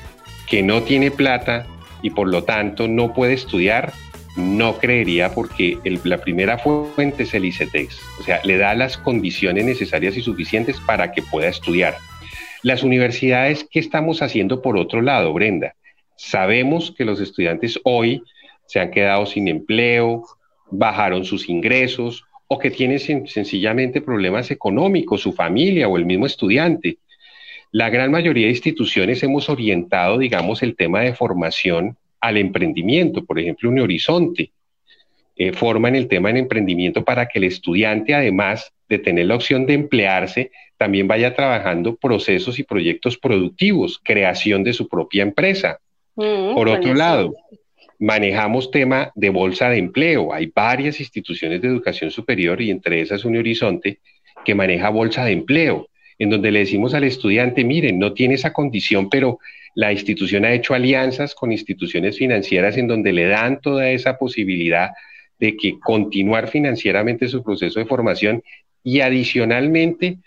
que 0.47 0.63
no 0.63 0.83
tiene 0.83 1.11
plata 1.11 1.65
y 2.01 2.09
por 2.11 2.27
lo 2.27 2.43
tanto 2.43 2.87
no 2.87 3.13
puede 3.13 3.33
estudiar, 3.33 3.93
no 4.35 4.77
creería 4.77 5.33
porque 5.33 5.77
la 6.03 6.17
primera 6.17 6.57
fuente 6.57 7.23
es 7.23 7.33
el 7.33 7.45
ICETEX, 7.45 7.99
o 8.19 8.23
sea, 8.23 8.41
le 8.43 8.57
da 8.57 8.73
las 8.75 8.97
condiciones 8.97 9.65
necesarias 9.65 10.15
y 10.17 10.21
suficientes 10.21 10.79
para 10.85 11.11
que 11.11 11.21
pueda 11.21 11.49
estudiar. 11.49 11.97
Las 12.63 12.83
universidades, 12.83 13.67
¿qué 13.69 13.79
estamos 13.79 14.21
haciendo 14.21 14.61
por 14.61 14.77
otro 14.77 15.01
lado, 15.01 15.33
Brenda? 15.33 15.75
Sabemos 16.15 16.93
que 16.95 17.05
los 17.05 17.19
estudiantes 17.19 17.79
hoy 17.83 18.23
se 18.67 18.79
han 18.79 18.91
quedado 18.91 19.25
sin 19.25 19.47
empleo, 19.47 20.23
bajaron 20.69 21.25
sus 21.25 21.49
ingresos 21.49 22.23
o 22.47 22.59
que 22.59 22.69
tienen 22.69 22.99
sencillamente 23.27 24.01
problemas 24.01 24.51
económicos, 24.51 25.21
su 25.21 25.33
familia 25.33 25.87
o 25.87 25.97
el 25.97 26.05
mismo 26.05 26.25
estudiante. 26.25 26.97
La 27.71 27.89
gran 27.89 28.11
mayoría 28.11 28.45
de 28.45 28.51
instituciones 28.51 29.23
hemos 29.23 29.49
orientado, 29.49 30.17
digamos, 30.17 30.61
el 30.61 30.75
tema 30.75 31.01
de 31.01 31.13
formación 31.13 31.97
al 32.19 32.37
emprendimiento. 32.37 33.23
Por 33.25 33.39
ejemplo, 33.39 33.69
un 33.69 33.79
horizonte 33.79 34.51
eh, 35.37 35.53
forman 35.53 35.95
el 35.95 36.07
tema 36.07 36.29
en 36.29 36.37
emprendimiento 36.37 37.03
para 37.03 37.27
que 37.27 37.39
el 37.39 37.45
estudiante, 37.45 38.13
además 38.13 38.73
de 38.89 38.99
tener 38.99 39.25
la 39.27 39.35
opción 39.35 39.65
de 39.65 39.73
emplearse, 39.73 40.51
también 40.77 41.07
vaya 41.07 41.33
trabajando 41.33 41.95
procesos 41.95 42.59
y 42.59 42.63
proyectos 42.63 43.17
productivos, 43.17 43.99
creación 44.03 44.63
de 44.63 44.73
su 44.73 44.89
propia 44.89 45.23
empresa. 45.23 45.79
Mm, 46.15 46.53
Por 46.53 46.67
otro 46.67 46.93
lado, 46.93 47.33
manejamos 47.99 48.69
tema 48.69 49.11
de 49.15 49.29
bolsa 49.29 49.69
de 49.69 49.77
empleo. 49.77 50.33
Hay 50.33 50.51
varias 50.53 50.99
instituciones 50.99 51.61
de 51.61 51.69
educación 51.69 52.11
superior 52.11 52.61
y 52.61 52.69
entre 52.69 52.99
esas 52.99 53.23
un 53.23 53.37
horizonte 53.37 53.99
que 54.43 54.55
maneja 54.55 54.89
bolsa 54.89 55.23
de 55.23 55.31
empleo, 55.31 55.87
en 56.21 56.29
donde 56.29 56.51
le 56.51 56.59
decimos 56.59 56.93
al 56.93 57.03
estudiante, 57.03 57.63
miren, 57.63 57.97
no 57.97 58.13
tiene 58.13 58.35
esa 58.35 58.53
condición, 58.53 59.09
pero 59.09 59.39
la 59.73 59.91
institución 59.91 60.45
ha 60.45 60.53
hecho 60.53 60.75
alianzas 60.75 61.33
con 61.33 61.51
instituciones 61.51 62.15
financieras 62.19 62.77
en 62.77 62.87
donde 62.87 63.11
le 63.11 63.25
dan 63.25 63.59
toda 63.59 63.89
esa 63.89 64.19
posibilidad 64.19 64.91
de 65.39 65.57
que 65.57 65.79
continuar 65.79 66.47
financieramente 66.47 67.27
su 67.27 67.41
proceso 67.41 67.79
de 67.79 67.87
formación 67.87 68.43
y 68.83 68.99
adicionalmente 68.99 70.19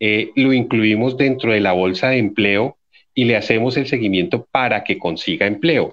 eh, 0.00 0.30
lo 0.34 0.54
incluimos 0.54 1.18
dentro 1.18 1.52
de 1.52 1.60
la 1.60 1.72
bolsa 1.72 2.08
de 2.08 2.20
empleo 2.20 2.78
y 3.14 3.24
le 3.24 3.36
hacemos 3.36 3.76
el 3.76 3.86
seguimiento 3.86 4.48
para 4.50 4.82
que 4.82 4.96
consiga 4.96 5.46
empleo. 5.46 5.92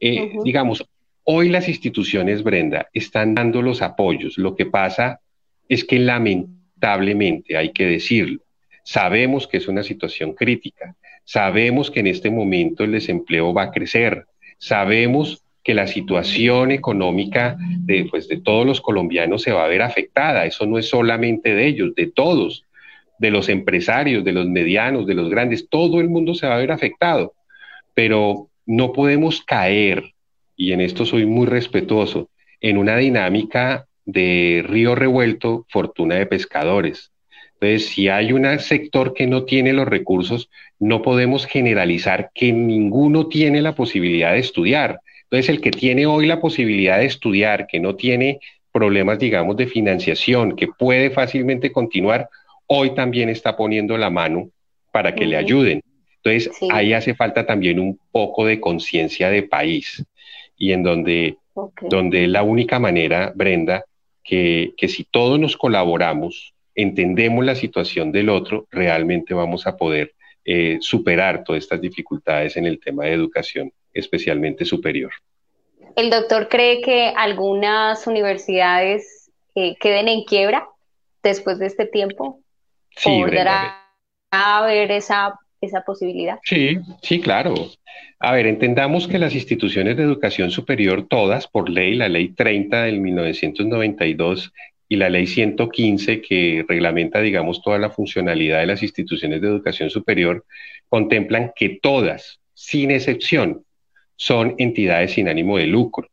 Eh, 0.00 0.38
digamos, 0.42 0.82
hoy 1.24 1.50
las 1.50 1.68
instituciones, 1.68 2.42
Brenda, 2.42 2.88
están 2.94 3.34
dando 3.34 3.60
los 3.60 3.82
apoyos. 3.82 4.38
Lo 4.38 4.56
que 4.56 4.64
pasa 4.64 5.20
es 5.68 5.84
que 5.84 5.98
lamentablemente, 5.98 7.58
hay 7.58 7.72
que 7.72 7.84
decirlo, 7.84 8.45
sabemos 8.86 9.46
que 9.46 9.56
es 9.56 9.68
una 9.68 9.82
situación 9.82 10.32
crítica, 10.32 10.96
Sabemos 11.26 11.90
que 11.90 12.00
en 12.00 12.06
este 12.06 12.30
momento 12.30 12.84
el 12.84 12.92
desempleo 12.92 13.52
va 13.52 13.64
a 13.64 13.70
crecer. 13.72 14.26
Sabemos 14.58 15.42
que 15.64 15.74
la 15.74 15.88
situación 15.88 16.70
económica 16.70 17.56
de, 17.80 18.06
pues, 18.08 18.28
de 18.28 18.40
todos 18.40 18.64
los 18.64 18.80
colombianos 18.80 19.42
se 19.42 19.50
va 19.50 19.64
a 19.64 19.68
ver 19.68 19.82
afectada. 19.82 20.46
Eso 20.46 20.66
no 20.66 20.78
es 20.78 20.88
solamente 20.88 21.52
de 21.52 21.66
ellos, 21.66 21.96
de 21.96 22.06
todos, 22.06 22.62
de 23.18 23.32
los 23.32 23.48
empresarios, 23.48 24.24
de 24.24 24.32
los 24.32 24.46
medianos, 24.46 25.04
de 25.08 25.14
los 25.14 25.28
grandes. 25.28 25.68
Todo 25.68 26.00
el 26.00 26.08
mundo 26.08 26.32
se 26.34 26.46
va 26.46 26.54
a 26.54 26.58
ver 26.58 26.70
afectado. 26.70 27.34
Pero 27.92 28.48
no 28.64 28.92
podemos 28.92 29.42
caer, 29.42 30.04
y 30.56 30.70
en 30.70 30.80
esto 30.80 31.04
soy 31.04 31.26
muy 31.26 31.46
respetuoso, 31.46 32.30
en 32.60 32.78
una 32.78 32.96
dinámica 32.96 33.88
de 34.04 34.64
río 34.64 34.94
revuelto, 34.94 35.66
fortuna 35.70 36.14
de 36.14 36.26
pescadores. 36.26 37.10
Entonces, 37.60 37.88
si 37.88 38.08
hay 38.08 38.32
un 38.32 38.58
sector 38.58 39.14
que 39.14 39.26
no 39.26 39.44
tiene 39.44 39.72
los 39.72 39.88
recursos, 39.88 40.50
no 40.78 41.00
podemos 41.00 41.46
generalizar 41.46 42.30
que 42.34 42.52
ninguno 42.52 43.28
tiene 43.28 43.62
la 43.62 43.74
posibilidad 43.74 44.32
de 44.32 44.40
estudiar. 44.40 45.00
Entonces, 45.24 45.48
el 45.48 45.60
que 45.62 45.70
tiene 45.70 46.04
hoy 46.04 46.26
la 46.26 46.40
posibilidad 46.40 46.98
de 46.98 47.06
estudiar, 47.06 47.66
que 47.66 47.80
no 47.80 47.96
tiene 47.96 48.40
problemas, 48.72 49.18
digamos, 49.18 49.56
de 49.56 49.66
financiación, 49.66 50.54
que 50.54 50.68
puede 50.68 51.08
fácilmente 51.10 51.72
continuar, 51.72 52.28
hoy 52.66 52.94
también 52.94 53.30
está 53.30 53.56
poniendo 53.56 53.96
la 53.96 54.10
mano 54.10 54.50
para 54.92 55.14
que 55.14 55.24
le 55.24 55.38
ayuden. 55.38 55.82
Entonces, 56.22 56.50
ahí 56.70 56.92
hace 56.92 57.14
falta 57.14 57.46
también 57.46 57.80
un 57.80 57.98
poco 58.12 58.44
de 58.44 58.60
conciencia 58.60 59.30
de 59.30 59.44
país 59.44 60.04
y 60.58 60.72
en 60.72 60.82
donde, 60.82 61.38
donde 61.88 62.26
la 62.26 62.42
única 62.42 62.78
manera, 62.78 63.32
Brenda, 63.34 63.84
que, 64.22 64.74
que 64.76 64.88
si 64.88 65.04
todos 65.04 65.40
nos 65.40 65.56
colaboramos, 65.56 66.52
entendemos 66.76 67.44
la 67.44 67.54
situación 67.54 68.12
del 68.12 68.28
otro, 68.28 68.66
realmente 68.70 69.34
vamos 69.34 69.66
a 69.66 69.76
poder 69.76 70.14
eh, 70.44 70.76
superar 70.80 71.42
todas 71.42 71.64
estas 71.64 71.80
dificultades 71.80 72.56
en 72.56 72.66
el 72.66 72.78
tema 72.78 73.04
de 73.04 73.14
educación, 73.14 73.72
especialmente 73.92 74.64
superior. 74.64 75.10
¿El 75.96 76.10
doctor 76.10 76.48
cree 76.48 76.82
que 76.82 77.12
algunas 77.16 78.06
universidades 78.06 79.32
eh, 79.54 79.74
queden 79.80 80.08
en 80.08 80.24
quiebra 80.24 80.68
después 81.22 81.58
de 81.58 81.66
este 81.66 81.86
tiempo? 81.86 82.40
Sí, 82.90 83.22
¿Podrá 83.22 83.82
haber 84.30 84.92
esa, 84.92 85.34
esa 85.60 85.80
posibilidad? 85.80 86.38
Sí, 86.44 86.76
sí, 87.02 87.20
claro. 87.20 87.54
A 88.18 88.32
ver, 88.32 88.46
entendamos 88.46 89.08
que 89.08 89.18
las 89.18 89.34
instituciones 89.34 89.96
de 89.96 90.02
educación 90.02 90.50
superior, 90.50 91.06
todas 91.08 91.48
por 91.48 91.70
ley, 91.70 91.94
la 91.94 92.08
ley 92.08 92.28
30 92.28 92.84
del 92.84 93.00
1992 93.00 94.52
y 94.88 94.96
la 94.96 95.08
ley 95.08 95.26
115 95.26 96.20
que 96.20 96.64
reglamenta, 96.68 97.20
digamos, 97.20 97.62
toda 97.62 97.78
la 97.78 97.90
funcionalidad 97.90 98.60
de 98.60 98.66
las 98.66 98.82
instituciones 98.82 99.40
de 99.40 99.48
educación 99.48 99.90
superior, 99.90 100.44
contemplan 100.88 101.52
que 101.56 101.78
todas, 101.82 102.40
sin 102.54 102.90
excepción, 102.90 103.64
son 104.16 104.54
entidades 104.58 105.12
sin 105.12 105.28
ánimo 105.28 105.58
de 105.58 105.66
lucro. 105.66 106.08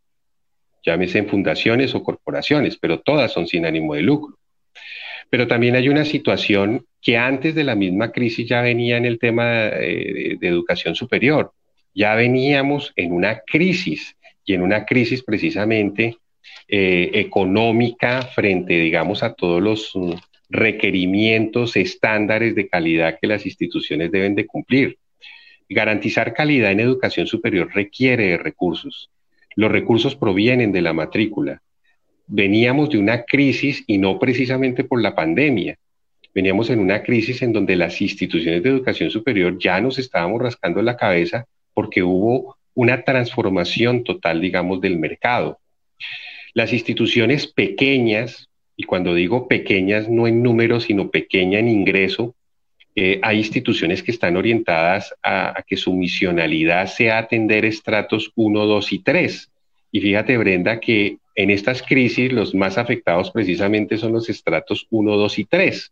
Llámese 0.85 1.19
en 1.19 1.29
fundaciones 1.29 1.95
o 1.95 2.03
corporaciones, 2.03 2.77
pero 2.77 2.99
todas 2.99 3.31
son 3.31 3.47
sin 3.47 3.65
ánimo 3.65 3.93
de 3.95 4.01
lucro. 4.01 4.37
Pero 5.29 5.47
también 5.47 5.75
hay 5.75 5.87
una 5.89 6.03
situación 6.03 6.85
que 7.01 7.17
antes 7.17 7.55
de 7.55 7.63
la 7.63 7.75
misma 7.75 8.11
crisis 8.11 8.47
ya 8.47 8.61
venía 8.61 8.97
en 8.97 9.05
el 9.05 9.19
tema 9.19 9.67
eh, 9.67 10.37
de 10.39 10.47
educación 10.47 10.95
superior. 10.95 11.53
Ya 11.93 12.15
veníamos 12.15 12.91
en 12.95 13.13
una 13.13 13.39
crisis 13.39 14.15
y 14.45 14.53
en 14.53 14.61
una 14.61 14.85
crisis 14.85 15.23
precisamente 15.23 16.17
eh, 16.67 17.11
económica 17.13 18.21
frente, 18.21 18.73
digamos, 18.73 19.23
a 19.23 19.33
todos 19.33 19.61
los 19.61 19.93
requerimientos, 20.49 21.75
estándares 21.75 22.55
de 22.55 22.67
calidad 22.67 23.17
que 23.19 23.27
las 23.27 23.45
instituciones 23.45 24.11
deben 24.11 24.35
de 24.35 24.45
cumplir. 24.45 24.97
Garantizar 25.67 26.33
calidad 26.33 26.71
en 26.71 26.79
educación 26.79 27.27
superior 27.27 27.69
requiere 27.73 28.27
de 28.27 28.37
recursos. 28.37 29.09
Los 29.55 29.71
recursos 29.71 30.15
provienen 30.15 30.71
de 30.71 30.81
la 30.81 30.93
matrícula. 30.93 31.61
Veníamos 32.27 32.89
de 32.89 32.99
una 32.99 33.23
crisis 33.23 33.83
y 33.87 33.97
no 33.97 34.19
precisamente 34.19 34.83
por 34.83 35.01
la 35.01 35.15
pandemia. 35.15 35.77
Veníamos 36.33 36.69
en 36.69 36.79
una 36.79 37.03
crisis 37.03 37.41
en 37.41 37.53
donde 37.53 37.75
las 37.75 38.01
instituciones 38.01 38.63
de 38.63 38.69
educación 38.69 39.09
superior 39.09 39.57
ya 39.59 39.79
nos 39.81 39.99
estábamos 39.99 40.41
rascando 40.41 40.81
la 40.81 40.97
cabeza 40.97 41.45
porque 41.73 42.03
hubo 42.03 42.57
una 42.75 43.03
transformación 43.03 44.03
total, 44.03 44.41
digamos, 44.41 44.81
del 44.81 44.97
mercado. 44.97 45.59
Las 46.53 46.73
instituciones 46.73 47.47
pequeñas, 47.47 48.49
y 48.75 48.83
cuando 48.83 49.13
digo 49.13 49.47
pequeñas 49.47 50.09
no 50.09 50.27
en 50.27 50.43
número, 50.43 50.79
sino 50.79 51.09
pequeña 51.09 51.59
en 51.59 51.67
ingreso, 51.67 52.35
eh, 52.95 53.19
hay 53.23 53.39
instituciones 53.39 54.03
que 54.03 54.11
están 54.11 54.37
orientadas 54.37 55.15
a, 55.23 55.57
a, 55.57 55.63
que 55.63 55.77
su 55.77 55.93
misionalidad 55.93 56.85
sea 56.87 57.17
atender 57.17 57.65
estratos 57.65 58.31
1, 58.35 58.65
2 58.65 58.93
y 58.93 58.99
3. 58.99 59.51
Y 59.91 60.01
fíjate, 60.01 60.37
Brenda, 60.37 60.79
que 60.79 61.17
en 61.35 61.49
estas 61.49 61.81
crisis 61.81 62.31
los 62.31 62.53
más 62.53 62.77
afectados 62.77 63.31
precisamente 63.31 63.97
son 63.97 64.13
los 64.13 64.29
estratos 64.29 64.87
1, 64.91 65.17
2 65.17 65.39
y 65.39 65.45
3. 65.45 65.91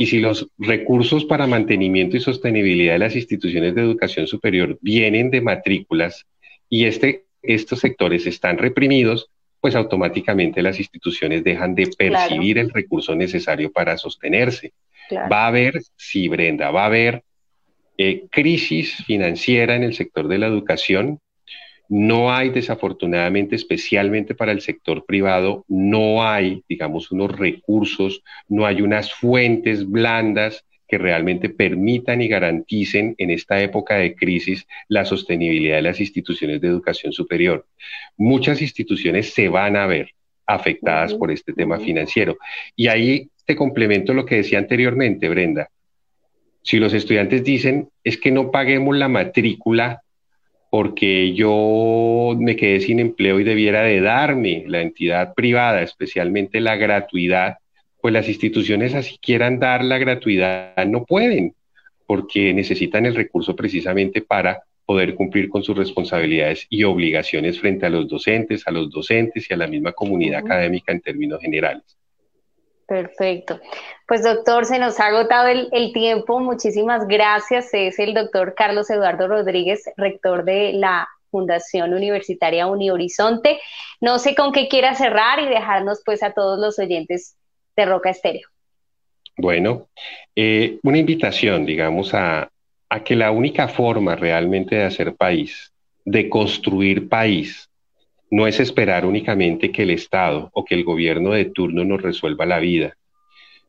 Y 0.00 0.06
si 0.06 0.18
los 0.18 0.48
recursos 0.58 1.24
para 1.24 1.46
mantenimiento 1.46 2.16
y 2.16 2.20
sostenibilidad 2.20 2.94
de 2.94 2.98
las 2.98 3.14
instituciones 3.14 3.74
de 3.74 3.82
educación 3.82 4.26
superior 4.26 4.76
vienen 4.80 5.30
de 5.30 5.40
matrículas 5.40 6.26
y 6.68 6.86
este, 6.86 7.26
estos 7.40 7.78
sectores 7.78 8.26
están 8.26 8.58
reprimidos, 8.58 9.29
pues 9.60 9.74
automáticamente 9.74 10.62
las 10.62 10.78
instituciones 10.78 11.44
dejan 11.44 11.74
de 11.74 11.88
percibir 11.88 12.58
el 12.58 12.70
recurso 12.70 13.14
necesario 13.14 13.70
para 13.70 13.98
sostenerse. 13.98 14.72
Va 15.12 15.44
a 15.44 15.48
haber, 15.48 15.80
sí, 15.96 16.28
Brenda, 16.28 16.70
va 16.70 16.84
a 16.84 16.86
haber 16.86 17.24
eh, 17.98 18.26
crisis 18.30 19.04
financiera 19.04 19.76
en 19.76 19.82
el 19.82 19.94
sector 19.94 20.28
de 20.28 20.38
la 20.38 20.46
educación, 20.46 21.20
no 21.90 22.32
hay, 22.32 22.50
desafortunadamente, 22.50 23.56
especialmente 23.56 24.36
para 24.36 24.52
el 24.52 24.60
sector 24.60 25.04
privado, 25.04 25.64
no 25.66 26.24
hay, 26.24 26.62
digamos, 26.68 27.10
unos 27.10 27.36
recursos, 27.36 28.22
no 28.48 28.64
hay 28.64 28.80
unas 28.80 29.12
fuentes 29.12 29.84
blandas 29.90 30.64
que 30.90 30.98
realmente 30.98 31.48
permitan 31.48 32.20
y 32.20 32.28
garanticen 32.28 33.14
en 33.16 33.30
esta 33.30 33.62
época 33.62 33.94
de 33.94 34.16
crisis 34.16 34.66
la 34.88 35.04
sostenibilidad 35.04 35.76
de 35.76 35.82
las 35.82 36.00
instituciones 36.00 36.60
de 36.60 36.68
educación 36.68 37.12
superior. 37.12 37.66
Muchas 38.16 38.60
instituciones 38.60 39.32
se 39.32 39.48
van 39.48 39.76
a 39.76 39.86
ver 39.86 40.10
afectadas 40.46 41.14
por 41.14 41.30
este 41.30 41.52
tema 41.52 41.78
financiero. 41.78 42.38
Y 42.74 42.88
ahí 42.88 43.28
te 43.46 43.54
complemento 43.54 44.12
lo 44.12 44.26
que 44.26 44.36
decía 44.36 44.58
anteriormente, 44.58 45.28
Brenda. 45.28 45.70
Si 46.62 46.78
los 46.78 46.92
estudiantes 46.92 47.44
dicen 47.44 47.88
es 48.02 48.18
que 48.18 48.32
no 48.32 48.50
paguemos 48.50 48.96
la 48.96 49.08
matrícula 49.08 50.02
porque 50.70 51.34
yo 51.34 52.36
me 52.38 52.56
quedé 52.56 52.80
sin 52.80 53.00
empleo 53.00 53.40
y 53.40 53.44
debiera 53.44 53.82
de 53.82 54.00
darme 54.00 54.64
la 54.66 54.82
entidad 54.82 55.34
privada, 55.34 55.82
especialmente 55.82 56.60
la 56.60 56.76
gratuidad, 56.76 57.58
pues 58.00 58.14
las 58.14 58.28
instituciones 58.28 58.94
así 58.94 59.18
quieran 59.18 59.58
dar 59.58 59.84
la 59.84 59.98
gratuidad 59.98 60.84
no 60.86 61.04
pueden, 61.04 61.54
porque 62.06 62.52
necesitan 62.54 63.06
el 63.06 63.14
recurso 63.14 63.54
precisamente 63.54 64.22
para 64.22 64.62
poder 64.90 65.14
cumplir 65.14 65.48
con 65.48 65.62
sus 65.62 65.76
responsabilidades 65.76 66.66
y 66.68 66.82
obligaciones 66.82 67.60
frente 67.60 67.86
a 67.86 67.90
los 67.90 68.08
docentes, 68.08 68.66
a 68.66 68.72
los 68.72 68.90
docentes 68.90 69.48
y 69.48 69.54
a 69.54 69.56
la 69.56 69.68
misma 69.68 69.92
comunidad 69.92 70.40
académica 70.40 70.90
en 70.90 71.00
términos 71.00 71.40
generales. 71.40 71.84
Perfecto. 72.90 73.60
Pues 74.08 74.24
doctor, 74.24 74.64
se 74.64 74.80
nos 74.80 74.98
ha 74.98 75.06
agotado 75.06 75.46
el, 75.46 75.92
tiempo. 75.92 76.40
Muchísimas 76.40 77.06
gracias. 77.06 77.68
Es 77.72 78.00
el 78.00 78.14
doctor 78.14 78.56
Carlos 78.56 78.90
Eduardo 78.90 79.28
Rodríguez, 79.28 79.84
rector 79.96 80.44
de 80.44 80.72
la 80.72 81.08
Fundación 81.30 81.94
Universitaria 81.94 82.66
Unihorizonte. 82.66 83.60
No 84.00 84.18
sé 84.18 84.34
con 84.34 84.50
qué 84.50 84.66
quiera 84.66 84.96
cerrar 84.96 85.38
y 85.38 85.46
dejarnos 85.46 86.02
pues 86.04 86.24
a 86.24 86.32
todos 86.32 86.58
los 86.58 86.80
oyentes 86.80 87.36
de 87.76 87.84
Roca 87.84 88.10
Estéreo. 88.10 88.48
Bueno, 89.36 89.88
eh, 90.36 90.78
una 90.82 90.98
invitación, 90.98 91.64
digamos, 91.64 92.12
a, 92.14 92.50
a 92.88 93.04
que 93.04 93.16
la 93.16 93.30
única 93.30 93.68
forma 93.68 94.16
realmente 94.16 94.76
de 94.76 94.84
hacer 94.84 95.14
país, 95.14 95.72
de 96.04 96.28
construir 96.28 97.08
país, 97.08 97.70
no 98.30 98.46
es 98.46 98.60
esperar 98.60 99.06
únicamente 99.06 99.72
que 99.72 99.82
el 99.82 99.90
Estado 99.90 100.50
o 100.52 100.64
que 100.64 100.74
el 100.74 100.84
gobierno 100.84 101.32
de 101.32 101.46
turno 101.46 101.84
nos 101.84 102.00
resuelva 102.00 102.46
la 102.46 102.58
vida. 102.58 102.96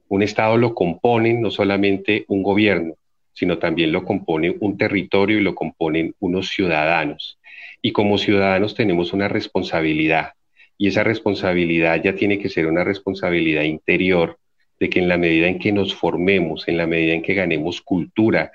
Un 0.08 0.24
Estado 0.24 0.58
lo 0.58 0.76
componen 0.76 1.42
no 1.42 1.52
solamente 1.52 2.26
un 2.28 2.44
gobierno, 2.44 2.96
sino 3.34 3.58
también 3.58 3.92
lo 3.92 4.04
compone 4.04 4.56
un 4.60 4.78
territorio 4.78 5.40
y 5.40 5.42
lo 5.42 5.56
componen 5.56 6.16
unos 6.20 6.50
ciudadanos. 6.50 7.40
Y 7.82 7.92
como 7.92 8.18
ciudadanos 8.18 8.76
tenemos 8.76 9.14
una 9.14 9.28
responsabilidad, 9.28 10.34
y 10.82 10.88
esa 10.88 11.04
responsabilidad 11.04 12.02
ya 12.02 12.16
tiene 12.16 12.40
que 12.40 12.50
ser 12.50 12.66
una 12.66 12.84
responsabilidad 12.84 13.62
interior, 13.62 14.40
de 14.80 14.90
que 14.90 14.98
en 14.98 15.10
la 15.10 15.20
medida 15.20 15.46
en 15.46 15.60
que 15.60 15.72
nos 15.72 15.94
formemos, 15.94 16.68
en 16.68 16.76
la 16.76 16.88
medida 16.88 17.14
en 17.14 17.22
que 17.22 17.36
ganemos 17.36 17.84
cultura, 17.84 18.52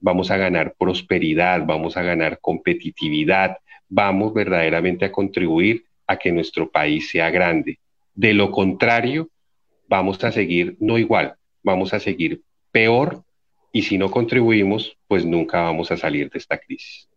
vamos 0.00 0.32
a 0.32 0.36
ganar 0.36 0.74
prosperidad, 0.76 1.64
vamos 1.64 1.96
a 1.96 2.02
ganar 2.02 2.40
competitividad, 2.40 3.58
vamos 3.88 4.34
verdaderamente 4.34 5.04
a 5.04 5.12
contribuir 5.12 5.84
a 6.08 6.16
que 6.16 6.32
nuestro 6.32 6.68
país 6.68 7.10
sea 7.10 7.30
grande. 7.30 7.78
De 8.12 8.34
lo 8.34 8.50
contrario, 8.50 9.28
vamos 9.86 10.24
a 10.24 10.32
seguir 10.32 10.76
no 10.80 10.98
igual, 10.98 11.36
vamos 11.62 11.94
a 11.94 12.00
seguir 12.00 12.42
peor 12.72 13.22
y 13.70 13.82
si 13.82 13.98
no 13.98 14.10
contribuimos, 14.10 14.96
pues 15.06 15.24
nunca 15.24 15.60
vamos 15.60 15.92
a 15.92 15.96
salir 15.96 16.28
de 16.28 16.40
esta 16.40 16.58
crisis. 16.58 17.08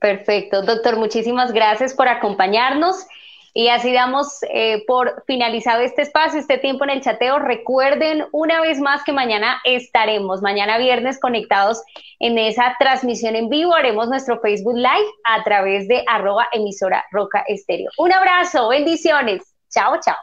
Perfecto, 0.00 0.62
doctor, 0.62 0.96
muchísimas 0.96 1.52
gracias 1.52 1.92
por 1.92 2.08
acompañarnos 2.08 3.06
y 3.54 3.68
así 3.68 3.92
damos 3.92 4.38
eh, 4.52 4.84
por 4.86 5.24
finalizado 5.26 5.82
este 5.82 6.02
espacio, 6.02 6.40
este 6.40 6.58
tiempo 6.58 6.84
en 6.84 6.90
el 6.90 7.00
chateo. 7.02 7.38
Recuerden 7.38 8.24
una 8.32 8.60
vez 8.60 8.80
más 8.80 9.02
que 9.04 9.12
mañana 9.12 9.60
estaremos, 9.64 10.40
mañana 10.40 10.78
viernes, 10.78 11.20
conectados 11.20 11.82
en 12.18 12.38
esa 12.38 12.76
transmisión 12.78 13.36
en 13.36 13.48
vivo. 13.48 13.74
Haremos 13.74 14.08
nuestro 14.08 14.40
Facebook 14.40 14.76
Live 14.76 15.10
a 15.24 15.44
través 15.44 15.86
de 15.88 16.02
arroba 16.08 16.48
emisora 16.52 17.04
roca 17.10 17.44
estéreo. 17.46 17.90
Un 17.98 18.12
abrazo, 18.12 18.68
bendiciones. 18.68 19.42
Chao, 19.70 19.98
chao. 20.00 20.16